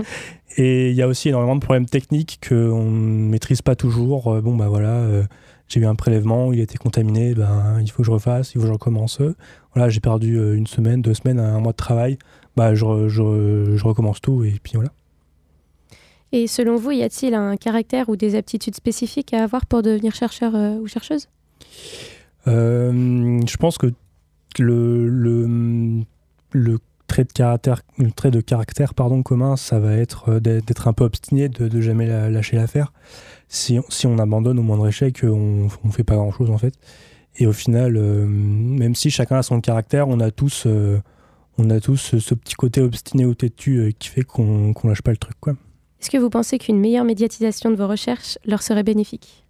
et 0.56 0.88
il 0.88 0.96
y 0.96 1.02
a 1.02 1.06
aussi 1.06 1.28
énormément 1.28 1.54
de 1.54 1.60
problèmes 1.60 1.84
techniques 1.84 2.40
qu'on 2.48 2.54
ne 2.90 3.28
maîtrise 3.28 3.60
pas 3.60 3.76
toujours. 3.76 4.32
Euh, 4.32 4.40
bon, 4.40 4.56
bah 4.56 4.68
voilà, 4.68 4.88
euh, 4.88 5.22
j'ai 5.68 5.80
eu 5.80 5.86
un 5.86 5.94
prélèvement, 5.94 6.52
il 6.52 6.60
était 6.60 6.78
contaminé, 6.78 7.34
ben, 7.34 7.78
il 7.80 7.90
faut 7.90 7.98
que 7.98 8.06
je 8.06 8.10
refasse, 8.10 8.50
il 8.50 8.54
faut 8.54 8.60
que 8.60 8.66
je 8.66 8.72
recommence. 8.72 9.20
Voilà, 9.74 9.88
j'ai 9.90 10.00
perdu 10.00 10.38
euh, 10.38 10.56
une 10.56 10.66
semaine, 10.66 11.02
deux 11.02 11.14
semaines, 11.14 11.38
un 11.38 11.60
mois 11.60 11.72
de 11.72 11.76
travail, 11.76 12.18
bah, 12.56 12.74
je, 12.74 13.08
je, 13.08 13.74
je 13.76 13.84
recommence 13.84 14.20
tout 14.20 14.44
et 14.44 14.58
puis 14.62 14.72
voilà. 14.74 14.90
Et 16.32 16.46
selon 16.46 16.76
vous, 16.76 16.90
y 16.90 17.02
a-t-il 17.02 17.34
un 17.34 17.56
caractère 17.56 18.08
ou 18.08 18.16
des 18.16 18.34
aptitudes 18.34 18.74
spécifiques 18.74 19.32
à 19.32 19.44
avoir 19.44 19.66
pour 19.66 19.82
devenir 19.82 20.14
chercheur 20.14 20.54
euh, 20.54 20.76
ou 20.76 20.86
chercheuse? 20.86 21.28
Euh, 22.46 23.40
Je 23.46 23.56
pense 23.56 23.78
que 23.78 23.92
le, 24.58 25.08
le, 25.08 26.04
le, 26.52 26.78
trait 27.06 27.24
de 27.24 27.32
caractère, 27.32 27.80
le 27.96 28.10
trait 28.10 28.30
de 28.30 28.40
caractère 28.40 28.92
pardon, 28.92 29.22
commun, 29.22 29.56
ça 29.56 29.78
va 29.78 29.94
être 29.94 30.40
d'être 30.40 30.88
un 30.88 30.92
peu 30.92 31.04
obstiné, 31.04 31.48
de, 31.48 31.68
de 31.68 31.80
jamais 31.80 32.06
lâcher 32.28 32.56
l'affaire 32.56 32.92
si, 33.48 33.78
si 33.88 34.06
on 34.06 34.18
abandonne 34.18 34.58
au 34.58 34.62
moindre 34.62 34.88
échec, 34.88 35.20
on 35.24 35.68
ne 35.84 35.90
fait 35.90 36.04
pas 36.04 36.16
grand-chose 36.16 36.50
en 36.50 36.58
fait. 36.58 36.74
Et 37.38 37.46
au 37.46 37.52
final, 37.52 37.96
euh, 37.96 38.26
même 38.26 38.94
si 38.94 39.10
chacun 39.10 39.36
a 39.36 39.42
son 39.42 39.60
caractère, 39.60 40.08
on 40.08 40.20
a 40.20 40.30
tous, 40.30 40.64
euh, 40.66 41.00
on 41.56 41.70
a 41.70 41.80
tous 41.80 42.16
ce, 42.18 42.34
petit 42.34 42.54
côté 42.54 42.80
obstiné 42.80 43.24
ou 43.24 43.34
têtu 43.34 43.78
euh, 43.78 43.90
qui 43.96 44.08
fait 44.08 44.22
qu'on 44.22 44.74
ne 44.82 44.88
lâche 44.88 45.02
pas 45.02 45.12
le 45.12 45.16
truc. 45.16 45.36
Est-ce 46.00 46.10
que 46.10 46.18
vous 46.18 46.30
pensez 46.30 46.58
qu'une 46.58 46.80
meilleure 46.80 47.04
médiatisation 47.04 47.70
de 47.70 47.76
vos 47.76 47.86
recherches 47.86 48.38
leur 48.44 48.62
serait 48.62 48.82
bénéfique? 48.82 49.44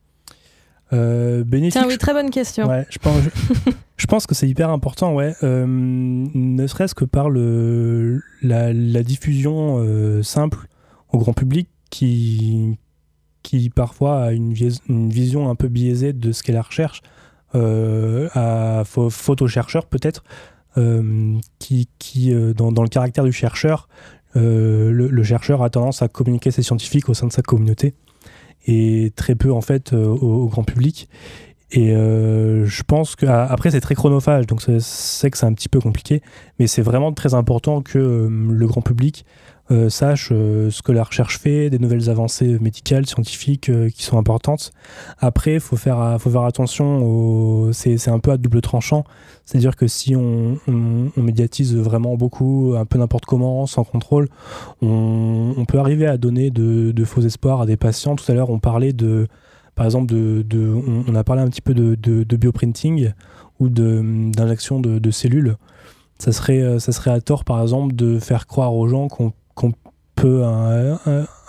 Bénéfique. 0.90 1.72
Tiens, 1.72 1.86
oui, 1.86 1.99
très 1.99 2.14
bonne 2.14 2.30
question. 2.30 2.66
Ouais, 2.66 2.86
je 2.88 2.99
pense, 2.99 3.20
je, 3.99 4.07
pense 4.07 4.26
que 4.26 4.34
c'est 4.34 4.49
hyper 4.49 4.70
important, 4.70 5.14
ouais. 5.14 5.34
ne 5.42 6.66
serait-ce 6.66 6.94
que 6.94 7.05
par 7.05 7.28
le, 7.28 8.22
la, 8.40 8.72
la 8.72 9.03
diffusion 9.03 10.22
simple 10.22 10.66
au 11.12 11.18
grand 11.18 11.34
public 11.34 11.68
qui, 11.90 12.78
qui 13.43 13.70
parfois 13.70 14.24
a 14.24 14.32
une, 14.32 14.53
vision 14.53 15.51
un 15.51 15.55
peu 15.55 15.68
biaisée 15.68 16.12
de 16.12 16.32
ce 16.32 16.43
qu'est 16.43 16.53
la 16.53 16.62
recherche, 16.62 17.03
euh, 17.55 18.28
à 18.34 18.82
photo-chercheur 18.84 19.86
peut-être, 19.86 20.22
euh, 20.76 21.34
qui, 21.59 21.89
qui 21.99 22.32
euh, 22.32 22.53
dans, 22.53 22.72
dans, 22.72 22.82
le 22.82 22.89
caractère 22.89 23.24
du 23.24 23.32
chercheur, 23.32 23.89
le, 24.34 25.22
chercheur 25.22 25.62
a 25.62 25.70
tendance 25.70 26.03
à 26.03 26.09
communiquer 26.09 26.51
ses 26.51 26.62
scientifiques 26.62 27.09
au 27.09 27.14
sein 27.14 27.26
de 27.26 27.32
sa 27.32 27.43
communauté 27.43 27.95
et 28.66 29.12
très 29.16 29.34
peu 29.34 29.53
en 29.53 29.62
fait 29.62 29.93
au, 29.95 30.47
grand 30.49 30.62
public. 30.62 31.09
Et 31.70 31.93
je 31.93 32.82
pense 32.82 33.16
que 33.16 33.26
après 33.26 33.70
c'est 33.70 33.80
très 33.80 33.95
chronophage, 33.95 34.47
donc 34.47 34.62
c'est 34.62 35.30
que 35.30 35.39
c'est 35.39 35.47
un 35.47 35.55
petit 35.55 35.68
peu 35.68 35.80
compliqué, 35.80 36.22
mais 36.59 36.66
c'est 36.66 36.82
vraiment 36.82 37.12
très 37.12 37.34
important 37.34 37.82
que 37.82 37.99
le 37.99 38.66
grand 38.66 38.82
public 38.82 39.24
euh, 39.71 39.91
sache 39.91 40.31
euh, 40.33 40.71
ce 40.71 40.81
que 40.81 40.93
la 40.93 41.05
recherche 41.05 41.39
fait, 41.39 41.69
des 41.69 41.79
nouvelles 41.79 42.09
avancées 42.09 42.59
médicales, 42.59 43.05
scientifiques 43.05 43.69
euh, 43.69 43.91
qui 43.91 44.03
sont 44.03 44.16
importantes. 44.16 44.73
Après, 45.19 45.55
il 45.55 45.61
faut 45.61 45.77
faire, 45.77 46.16
faut 46.19 46.31
faire 46.31 46.45
attention, 46.45 47.03
au... 47.05 47.73
c'est 47.73 48.09
un 48.09 48.19
peu 48.19 48.31
à 48.31 48.39
double 48.39 48.62
tranchant. 48.62 49.05
C'est-à-dire 49.45 49.77
que 49.77 49.87
si 49.87 50.16
on, 50.16 50.59
médiatise 51.16 51.77
vraiment 51.77 52.16
beaucoup, 52.16 52.75
un 52.79 52.87
peu 52.87 52.99
n'importe 52.99 53.27
comment, 53.27 53.66
sans 53.66 53.85
contrôle, 53.85 54.29
on, 54.81 55.64
peut 55.66 55.79
arriver 55.79 56.07
à 56.07 56.16
donner 56.16 56.51
de, 56.51 57.05
faux 57.05 57.21
espoirs 57.21 57.61
à 57.61 57.66
des 57.66 57.77
patients. 57.77 58.16
Tout 58.16 58.31
à 58.31 58.35
l'heure, 58.35 58.51
on 58.51 58.59
parlait 58.59 58.93
de, 58.93 59.29
par 59.75 59.85
exemple, 59.85 60.07
de, 60.07 60.75
on, 61.07 61.14
a 61.14 61.25
parlé 61.25 61.43
un 61.43 61.49
petit 61.49 61.62
peu 61.62 61.75
de, 61.75 61.95
de 61.95 62.37
bioprinting 62.37 63.12
ou 63.61 63.69
d'injection 63.69 64.81
de, 64.81 65.11
cellules. 65.11 65.57
Ça 66.19 66.33
serait, 66.33 66.79
ça 66.79 66.93
serait 66.93 67.11
à 67.11 67.21
tort, 67.21 67.45
par 67.45 67.61
exemple, 67.61 67.95
de 67.95 68.19
faire 68.19 68.47
croire 68.47 68.75
aux 68.75 68.89
gens 68.89 69.09
qu'on 69.09 69.33
qu'on 69.59 69.72
peut 70.14 70.42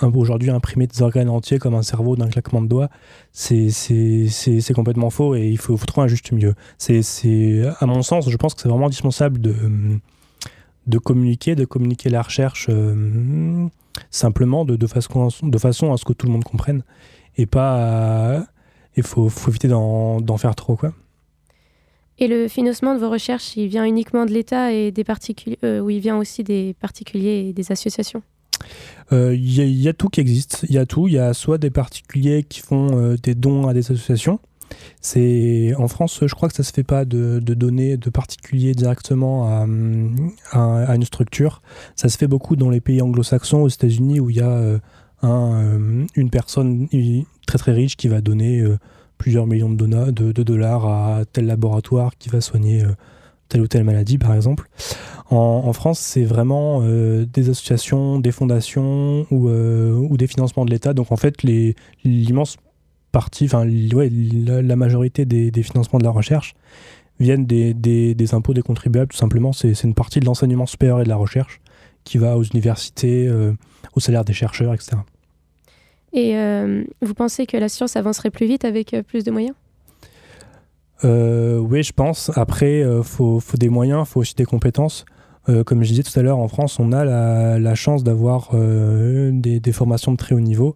aujourd'hui 0.01 0.49
imprimer 0.49 0.87
des 0.87 1.01
organes 1.01 1.29
entiers 1.29 1.59
comme 1.59 1.75
un 1.75 1.83
cerveau 1.83 2.15
d'un 2.15 2.27
claquement 2.27 2.61
de 2.61 2.67
doigts, 2.67 2.89
c'est 3.31 4.73
complètement 4.75 5.09
faux 5.09 5.35
et 5.35 5.47
il 5.47 5.57
faut, 5.57 5.77
trouver 5.77 6.05
un 6.05 6.07
juste 6.07 6.31
milieu. 6.31 6.55
C'est 6.77 7.63
à 7.79 7.85
mon 7.85 8.01
sens, 8.01 8.29
je 8.29 8.37
pense 8.37 8.53
que 8.55 8.61
c'est 8.61 8.69
vraiment 8.69 8.87
indispensable 8.87 9.39
de, 9.39 10.97
communiquer, 10.97 11.55
de 11.55 11.65
communiquer 11.65 12.09
la 12.09 12.21
recherche. 12.21 12.67
Euh, 12.69 13.67
simplement 14.11 14.65
de, 14.65 14.75
de, 14.75 14.87
façon, 14.87 15.29
de 15.43 15.57
façon 15.57 15.91
à 15.91 15.97
ce 15.97 16.05
que 16.05 16.13
tout 16.13 16.25
le 16.25 16.31
monde 16.31 16.43
comprenne 16.43 16.83
et 17.37 17.45
pas. 17.45 18.45
Il 18.95 19.03
faut, 19.03 19.29
faut, 19.29 19.51
éviter 19.51 19.67
d'en 19.67 20.37
faire 20.37 20.55
trop, 20.55 20.75
quoi. 20.75 20.93
Et 22.19 22.27
le 22.27 22.49
financement 22.49 22.93
de 22.93 22.99
vos 22.99 23.09
recherches, 23.09 23.55
il 23.55 23.67
vient 23.67 23.85
uniquement 23.85 24.25
de 24.25 24.31
l'État 24.31 24.73
et 24.73 24.91
des 24.91 25.05
particuliers, 25.05 25.57
euh, 25.63 25.79
ou 25.79 25.89
il 25.89 25.99
vient 25.99 26.17
aussi 26.17 26.43
des 26.43 26.75
particuliers 26.79 27.47
et 27.47 27.53
des 27.53 27.71
associations? 27.71 28.21
Il 29.11 29.17
euh, 29.17 29.35
y, 29.35 29.61
y, 29.61 29.87
a 29.87 29.93
tout 29.93 30.09
qui 30.09 30.19
existe. 30.19 30.65
Il 30.67 30.75
y 30.75 30.77
a 30.77 30.85
tout. 30.85 31.07
Il 31.07 31.13
y 31.13 31.17
a 31.17 31.33
soit 31.33 31.57
des 31.57 31.69
particuliers 31.69 32.43
qui 32.43 32.59
font 32.59 32.89
euh, 32.97 33.15
des 33.15 33.35
dons 33.35 33.67
à 33.69 33.73
des 33.73 33.79
associations. 33.79 34.39
C'est 34.99 35.73
en 35.77 35.87
France, 35.87 36.19
je 36.21 36.35
crois 36.35 36.49
que 36.49 36.55
ça 36.55 36.61
se 36.61 36.73
fait 36.73 36.83
pas 36.83 37.05
de, 37.05 37.39
donner 37.39 37.97
de 37.97 38.09
particuliers 38.09 38.73
directement 38.73 39.47
à, 39.47 39.65
une 39.65 41.05
structure. 41.05 41.63
Ça 41.95 42.07
se 42.09 42.17
fait 42.17 42.27
beaucoup 42.27 42.55
dans 42.55 42.69
les 42.69 42.81
pays 42.81 43.01
anglo-saxons, 43.01 43.61
aux 43.61 43.69
États-Unis, 43.69 44.19
où 44.19 44.29
il 44.29 44.35
y 44.35 44.41
a 44.41 44.79
un, 45.23 46.05
une 46.15 46.29
personne 46.29 46.87
très 47.47 47.57
très 47.57 47.71
riche 47.71 47.97
qui 47.97 48.09
va 48.09 48.21
donner 48.21 48.63
plusieurs 49.19 49.45
millions 49.45 49.69
de, 49.69 50.11
de, 50.11 50.43
dollars 50.43 50.87
à 50.87 51.25
tel 51.31 51.45
laboratoire 51.45 52.17
qui 52.17 52.29
va 52.29 52.41
soigner 52.41 52.83
telle 53.49 53.61
ou 53.61 53.67
telle 53.67 53.83
maladie, 53.83 54.17
par 54.17 54.33
exemple. 54.33 54.67
En, 55.31 55.73
France, 55.73 55.99
c'est 55.99 56.23
vraiment 56.23 56.81
euh, 56.81 57.25
des 57.25 57.49
associations, 57.49 58.19
des 58.19 58.31
fondations 58.31 59.27
ou, 59.29 59.49
euh, 59.49 59.93
ou 59.93 60.17
des 60.17 60.25
financements 60.25 60.65
de 60.65 60.71
l'État. 60.71 60.93
Donc 60.93 61.11
en 61.11 61.17
fait, 61.17 61.43
l'immense 62.03 62.57
partie, 63.11 63.45
enfin 63.45 63.63
la, 63.65 64.75
majorité 64.75 65.25
des, 65.25 65.63
financements 65.63 65.99
de 65.99 66.03
la 66.03 66.09
recherche 66.09 66.55
viennent 67.19 67.45
des 67.45 68.33
impôts 68.33 68.53
des 68.53 68.61
contribuables, 68.61 69.11
tout 69.11 69.17
simplement. 69.17 69.53
C'est 69.53 69.83
une 69.83 69.93
partie 69.93 70.19
de 70.19 70.25
l'enseignement 70.25 70.65
supérieur 70.65 71.01
et 71.01 71.03
de 71.03 71.09
la 71.09 71.15
recherche 71.15 71.61
qui 72.05 72.17
va 72.17 72.37
aux 72.37 72.43
universités, 72.43 73.27
euh, 73.27 73.53
au 73.93 73.99
salaire 73.99 74.25
des 74.25 74.33
chercheurs, 74.33 74.73
etc. 74.73 74.97
Et 76.13 76.35
vous 77.01 77.13
pensez 77.13 77.45
que 77.45 77.57
la 77.57 77.69
science 77.69 77.95
avancerait 77.95 78.31
plus 78.31 78.47
vite 78.47 78.65
avec 78.65 78.95
plus 79.07 79.23
de 79.23 79.31
moyens? 79.31 79.55
Euh, 81.03 81.57
oui, 81.57 81.83
je 81.83 81.93
pense. 81.93 82.31
Après, 82.35 82.79
il 82.79 82.83
euh, 82.83 83.03
faut, 83.03 83.39
faut, 83.39 83.57
des 83.57 83.69
moyens, 83.69 84.05
il 84.07 84.09
faut 84.09 84.19
aussi 84.19 84.35
des 84.35 84.45
compétences. 84.45 85.05
Euh, 85.47 85.63
comme 85.63 85.83
je 85.83 85.89
disais 85.89 86.03
tout 86.03 86.17
à 86.19 86.21
l'heure, 86.21 86.39
en 86.39 86.47
France, 86.47 86.79
on 86.79 86.91
a 86.91 87.05
la, 87.05 87.59
la 87.59 87.75
chance 87.75 88.03
d'avoir 88.03 88.51
des, 88.53 89.59
des, 89.59 89.71
formations 89.71 90.11
de 90.11 90.17
très 90.17 90.35
haut 90.35 90.39
niveau. 90.39 90.75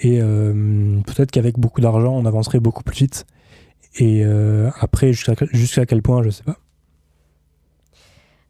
Et 0.00 0.20
peut-être 0.20 1.32
qu'avec 1.32 1.58
beaucoup 1.58 1.80
d'argent, 1.80 2.14
on 2.14 2.24
avancerait 2.24 2.60
beaucoup 2.60 2.84
plus 2.84 2.98
vite. 2.98 3.26
Et 3.96 4.22
après, 4.80 5.12
jusqu'à 5.12 5.86
quel 5.86 6.02
point, 6.02 6.22
je 6.22 6.28
ne 6.28 6.32
sais 6.32 6.44
pas. 6.44 6.56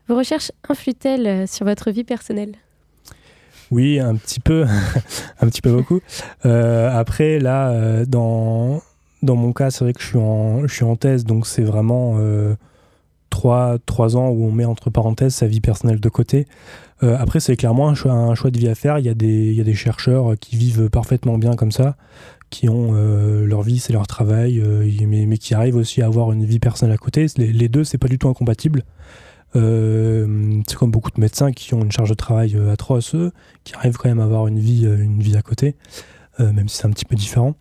Vos 0.09 0.17
recherches 0.17 0.53
influent-elles 0.69 1.49
sur 1.49 1.65
votre 1.65 1.91
vie 1.91 2.05
personnelle? 2.05 2.53
Oui, 3.71 3.99
un 4.01 4.17
petit 4.17 4.41
peu, 4.41 4.65
un 5.41 5.47
petit 5.49 5.61
peu 5.61 5.73
beaucoup. 5.73 6.01
après, 6.45 7.39
là, 7.39 8.05
dans, 8.07 8.83
dans 9.23 9.37
mon 9.37 9.53
cas, 9.53 9.71
c'est 9.71 9.85
vrai 9.85 9.93
que 9.93 10.01
je 10.01 10.07
suis 10.07 10.19
en, 10.19 10.67
je 10.67 10.75
suis 10.75 10.85
en 10.85 10.97
thèse, 10.97 11.25
donc 11.25 11.47
c'est 11.47 11.63
vraiment 11.63 12.17
euh, 12.19 12.55
trois, 13.31 13.79
trois 13.85 14.17
ans 14.17 14.29
où 14.29 14.45
on 14.45 14.53
met 14.53 14.65
entre 14.65 14.91
parenthèses 14.91 15.35
sa 15.35 15.47
vie 15.47 15.61
personnelle 15.61 16.01
de 16.01 16.09
côté. 16.09 16.47
Euh, 17.03 17.17
après, 17.19 17.41
c'est 17.41 17.57
clairement 17.57 17.89
un 17.89 17.95
choix, 17.95 18.13
un 18.13 18.35
choix, 18.35 18.51
de 18.51 18.59
vie 18.59 18.69
à 18.69 18.75
faire. 18.75 18.99
Il 18.99 19.07
y, 19.07 19.09
a 19.09 19.15
des, 19.15 19.51
il 19.51 19.55
y 19.55 19.61
a 19.61 19.65
des 19.65 19.75
chercheurs 19.75 20.35
qui 20.41 20.57
vivent 20.57 20.89
parfaitement 20.89 21.39
bien 21.39 21.55
comme 21.55 21.73
ça, 21.73 21.97
qui 22.51 22.69
ont 22.69 22.93
euh, 22.95 23.45
leur 23.47 23.63
vie, 23.63 23.79
c'est 23.79 23.93
leur 23.93 24.07
travail, 24.07 24.63
mais, 25.07 25.27
mais, 25.27 25.39
qui 25.39 25.55
arrivent 25.55 25.77
aussi 25.77 26.03
à 26.03 26.07
avoir 26.07 26.33
une 26.33 26.45
vie 26.45 26.59
personnelle 26.59 26.95
à 26.95 26.99
côté. 26.99 27.27
Les, 27.37 27.53
les 27.53 27.69
deux, 27.69 27.85
c'est 27.85 27.99
pas 27.99 28.09
du 28.09 28.19
tout 28.19 28.29
incompatible. 28.29 28.85
C'est 29.55 30.77
comme 30.77 30.91
beaucoup 30.91 31.11
de 31.11 31.21
médecins 31.21 31.53
qui 31.53 31.75
ont 31.75 31.83
une 31.83 31.93
charge 31.93 32.11
de 32.11 32.15
travail 32.15 32.57
atroce, 32.71 33.17
qui 33.65 33.75
arrivent 33.75 33.97
quand 33.97 34.09
même 34.09 34.21
à 34.21 34.25
avoir 34.25 34.47
une 34.47 34.59
vie, 34.59 34.85
une 34.85 35.21
vie 35.21 35.37
à 35.37 35.43
côté, 35.43 35.77
même 36.39 36.69
si 36.69 36.77
c'est 36.77 36.87
un 36.87 36.91
petit 36.91 37.05
peu 37.05 37.17
différent. 37.17 37.55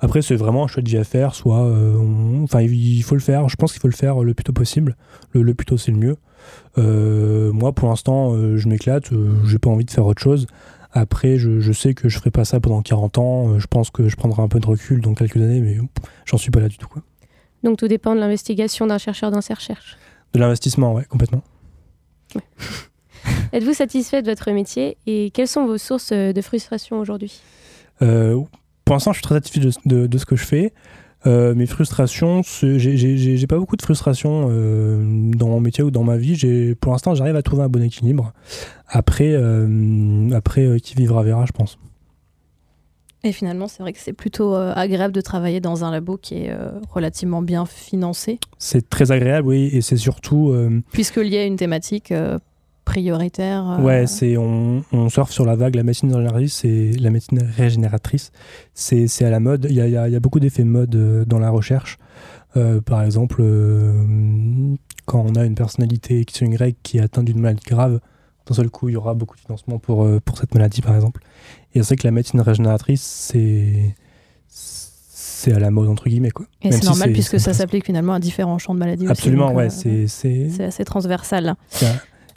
Après, 0.00 0.22
c'est 0.22 0.36
vraiment 0.36 0.64
un 0.64 0.66
choix 0.66 0.82
de 0.82 0.88
vie 0.88 0.96
à 0.96 1.04
faire. 1.04 1.34
Soit, 1.34 1.64
euh, 1.64 2.42
enfin, 2.42 2.60
il 2.60 3.02
faut 3.02 3.14
le 3.14 3.20
faire. 3.20 3.48
Je 3.48 3.56
pense 3.56 3.72
qu'il 3.72 3.80
faut 3.80 3.88
le 3.88 3.94
faire 3.94 4.22
le 4.22 4.34
plus 4.34 4.44
tôt 4.44 4.52
possible. 4.52 4.96
Le, 5.32 5.54
plus 5.54 5.66
tôt, 5.66 5.76
c'est 5.76 5.92
le 5.92 5.98
mieux. 5.98 6.16
Euh, 6.78 7.52
moi, 7.52 7.72
pour 7.72 7.88
l'instant, 7.88 8.34
euh, 8.34 8.56
je 8.56 8.68
m'éclate. 8.68 9.10
j'ai 9.46 9.58
pas 9.58 9.70
envie 9.70 9.84
de 9.84 9.90
faire 9.90 10.06
autre 10.06 10.22
chose. 10.22 10.46
Après, 10.92 11.38
je, 11.38 11.72
sais 11.72 11.94
que 11.94 12.08
je 12.08 12.18
ferai 12.18 12.30
pas 12.30 12.44
ça 12.44 12.60
pendant 12.60 12.82
40 12.82 13.18
ans. 13.18 13.58
je 13.58 13.66
pense 13.66 13.90
que 13.90 14.08
je 14.08 14.16
prendrai 14.16 14.42
un 14.42 14.48
peu 14.48 14.60
de 14.60 14.66
recul 14.66 15.00
dans 15.00 15.14
quelques 15.14 15.38
années, 15.38 15.60
mais 15.60 15.78
j'en 16.26 16.36
suis 16.36 16.50
pas 16.50 16.60
là 16.60 16.68
du 16.68 16.76
tout. 16.76 16.88
Donc, 17.62 17.78
tout 17.78 17.88
dépend 17.88 18.14
de 18.14 18.20
l'investigation 18.20 18.86
d'un 18.86 18.98
chercheur 18.98 19.30
dans 19.30 19.40
ses 19.40 19.54
recherches. 19.54 19.96
De 20.34 20.40
l'investissement, 20.40 20.94
ouais, 20.94 21.04
complètement. 21.04 21.42
Êtes-vous 23.52 23.74
satisfait 23.74 24.22
de 24.22 24.30
votre 24.30 24.50
métier 24.50 24.96
et 25.06 25.30
quelles 25.30 25.48
sont 25.48 25.66
vos 25.66 25.78
sources 25.78 26.12
de 26.12 26.40
frustration 26.40 26.98
aujourd'hui? 26.98 27.40
Pour 27.98 28.96
l'instant, 28.96 29.12
je 29.12 29.18
suis 29.18 29.22
très 29.22 29.36
satisfait 29.36 29.60
de, 29.86 30.06
de, 30.06 30.18
ce 30.18 30.26
que 30.26 30.36
je 30.36 30.44
fais. 30.44 30.72
Euh, 31.24 31.54
mes 31.54 31.66
frustrations, 31.66 32.42
j'ai 32.42 33.46
pas 33.46 33.58
beaucoup 33.58 33.76
de 33.76 33.82
frustrations 33.82 34.48
euh, 34.50 35.30
dans 35.36 35.48
mon 35.48 35.60
métier 35.60 35.84
ou 35.84 35.90
dans 35.90 36.02
ma 36.02 36.16
vie. 36.16 36.74
Pour 36.80 36.92
l'instant, 36.92 37.14
j'arrive 37.14 37.36
à 37.36 37.42
trouver 37.42 37.62
un 37.62 37.68
bon 37.68 37.82
équilibre. 37.82 38.32
Après, 38.88 39.32
euh, 39.32 40.30
après 40.34 40.80
qui 40.80 40.94
vivra 40.94 41.22
verra, 41.22 41.46
je 41.46 41.52
pense. 41.52 41.78
Et 43.24 43.32
finalement, 43.32 43.68
c'est 43.68 43.82
vrai 43.82 43.92
que 43.92 44.00
c'est 44.00 44.12
plutôt 44.12 44.54
agréable 44.54 45.14
de 45.14 45.20
travailler 45.20 45.60
dans 45.60 45.84
un 45.84 45.92
labo 45.92 46.16
qui 46.16 46.34
est 46.34 46.56
relativement 46.90 47.40
bien 47.40 47.66
financé. 47.66 48.40
C'est 48.58 48.90
très 48.90 49.12
agréable, 49.12 49.46
oui, 49.46 49.70
et 49.72 49.80
c'est 49.80 49.96
surtout... 49.96 50.52
Puisqu'il 50.90 51.28
y 51.28 51.36
a 51.36 51.44
une 51.44 51.56
thématique 51.56 52.12
prioritaire. 52.84 53.70
Euh, 53.70 53.82
ouais, 53.82 54.06
c'est 54.06 54.36
on, 54.36 54.84
on, 54.92 55.08
surfe 55.08 55.30
sur 55.30 55.44
la 55.44 55.56
vague. 55.56 55.74
La 55.74 55.82
médecine 55.82 56.12
régénératrice, 56.12 56.54
c'est 56.54 56.92
la 57.00 57.10
médecine 57.10 57.40
régénératrice, 57.56 58.32
c'est 58.74 59.24
à 59.24 59.30
la 59.30 59.40
mode. 59.40 59.66
Il 59.70 59.76
y 59.76 59.80
a, 59.80 59.88
y 59.88 60.16
a, 60.16 60.20
beaucoup 60.20 60.40
d'effets 60.40 60.64
mode 60.64 60.94
euh, 60.94 61.24
dans 61.24 61.38
la 61.38 61.50
recherche. 61.50 61.98
Euh, 62.56 62.80
par 62.80 63.02
exemple, 63.02 63.42
quand 65.06 65.24
on 65.26 65.34
a 65.36 65.44
une 65.44 65.54
personnalité 65.54 66.20
X 66.20 66.42
ou 66.42 66.44
Y 66.46 66.76
qui 66.82 66.98
est 66.98 67.00
atteinte 67.00 67.24
d'une 67.24 67.40
maladie 67.40 67.64
grave, 67.66 68.00
d'un 68.52 68.56
seul 68.62 68.70
coup, 68.70 68.88
il 68.88 68.92
y 68.92 68.96
aura 68.96 69.14
beaucoup 69.14 69.36
de 69.36 69.40
financement 69.40 69.78
pour, 69.78 70.06
pour 70.24 70.38
cette 70.38 70.54
maladie, 70.54 70.82
par 70.82 70.94
exemple. 70.94 71.22
Et 71.74 71.82
c'est 71.82 71.96
que 71.96 72.06
la 72.06 72.10
médecine 72.10 72.40
régénératrice, 72.40 73.02
c'est 73.02 73.94
c'est 74.48 75.52
à 75.54 75.58
la 75.58 75.72
mode 75.72 75.88
entre 75.88 76.08
guillemets 76.08 76.30
quoi. 76.30 76.46
Et 76.62 76.70
c'est 76.70 76.84
normal 76.84 77.12
puisque 77.12 77.40
ça 77.40 77.52
s'applique 77.52 77.84
finalement 77.84 78.12
à 78.12 78.20
différents 78.20 78.58
champs 78.58 78.74
de 78.74 78.78
maladies. 78.78 79.08
Absolument, 79.08 79.52
aussi, 79.52 79.88
ouais, 79.88 80.06
c'est 80.06 80.64
assez 80.64 80.84
transversal 80.84 81.56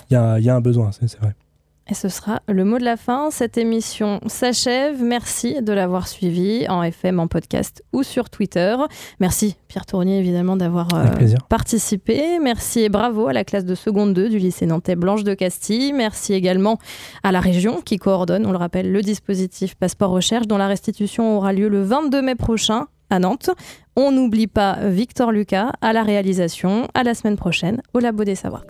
il 0.09 0.13
y, 0.13 0.49
a, 0.49 0.55
un 0.55 0.61
besoin, 0.61 0.91
c'est 0.91 1.19
vrai. 1.19 1.35
Et 1.87 1.93
ce 1.93 2.09
sera 2.09 2.41
le 2.47 2.65
mot 2.65 2.79
de 2.79 2.83
la 2.83 2.97
fin. 2.97 3.29
Cette 3.29 3.59
émission 3.59 4.19
s'achève. 4.25 5.03
Merci 5.03 5.61
de 5.61 5.71
l'avoir 5.71 6.07
suivi 6.07 6.65
en 6.67 6.81
FM, 6.81 7.19
en 7.19 7.27
podcast 7.27 7.83
ou 7.93 8.01
sur 8.01 8.31
Twitter. 8.31 8.75
Merci 9.19 9.55
Pierre 9.67 9.85
Tournier 9.85 10.17
évidemment 10.17 10.55
d'avoir 10.55 10.87
euh, 10.95 11.05
participé. 11.47 12.39
Merci 12.41 12.81
et 12.81 12.89
bravo 12.89 13.27
à 13.27 13.33
la 13.33 13.43
classe 13.43 13.65
de 13.65 13.75
seconde 13.75 14.13
2 14.15 14.29
du 14.29 14.39
lycée 14.39 14.65
nantais 14.65 14.95
Blanche 14.95 15.23
de 15.23 15.35
Castille. 15.35 15.93
Merci 15.93 16.33
également 16.33 16.79
à 17.21 17.31
la 17.31 17.39
région 17.39 17.81
qui 17.81 17.97
coordonne, 17.97 18.47
on 18.47 18.51
le 18.51 18.57
rappelle, 18.57 18.91
le 18.91 19.01
dispositif 19.03 19.75
Passeport 19.75 20.09
Recherche 20.09 20.47
dont 20.47 20.57
la 20.57 20.67
restitution 20.67 21.37
aura 21.37 21.53
lieu 21.53 21.67
le 21.67 21.83
22 21.83 22.21
mai 22.23 22.35
prochain 22.35 22.87
à 23.11 23.19
Nantes. 23.19 23.51
On 23.95 24.11
n'oublie 24.11 24.47
pas 24.47 24.79
Victor 24.81 25.31
Lucas 25.31 25.71
à 25.81 25.93
la 25.93 26.01
réalisation. 26.01 26.87
À 26.95 27.03
la 27.03 27.13
semaine 27.13 27.37
prochaine 27.37 27.83
au 27.93 27.99
Labo 27.99 28.23
des 28.23 28.33
Savoirs. 28.33 28.65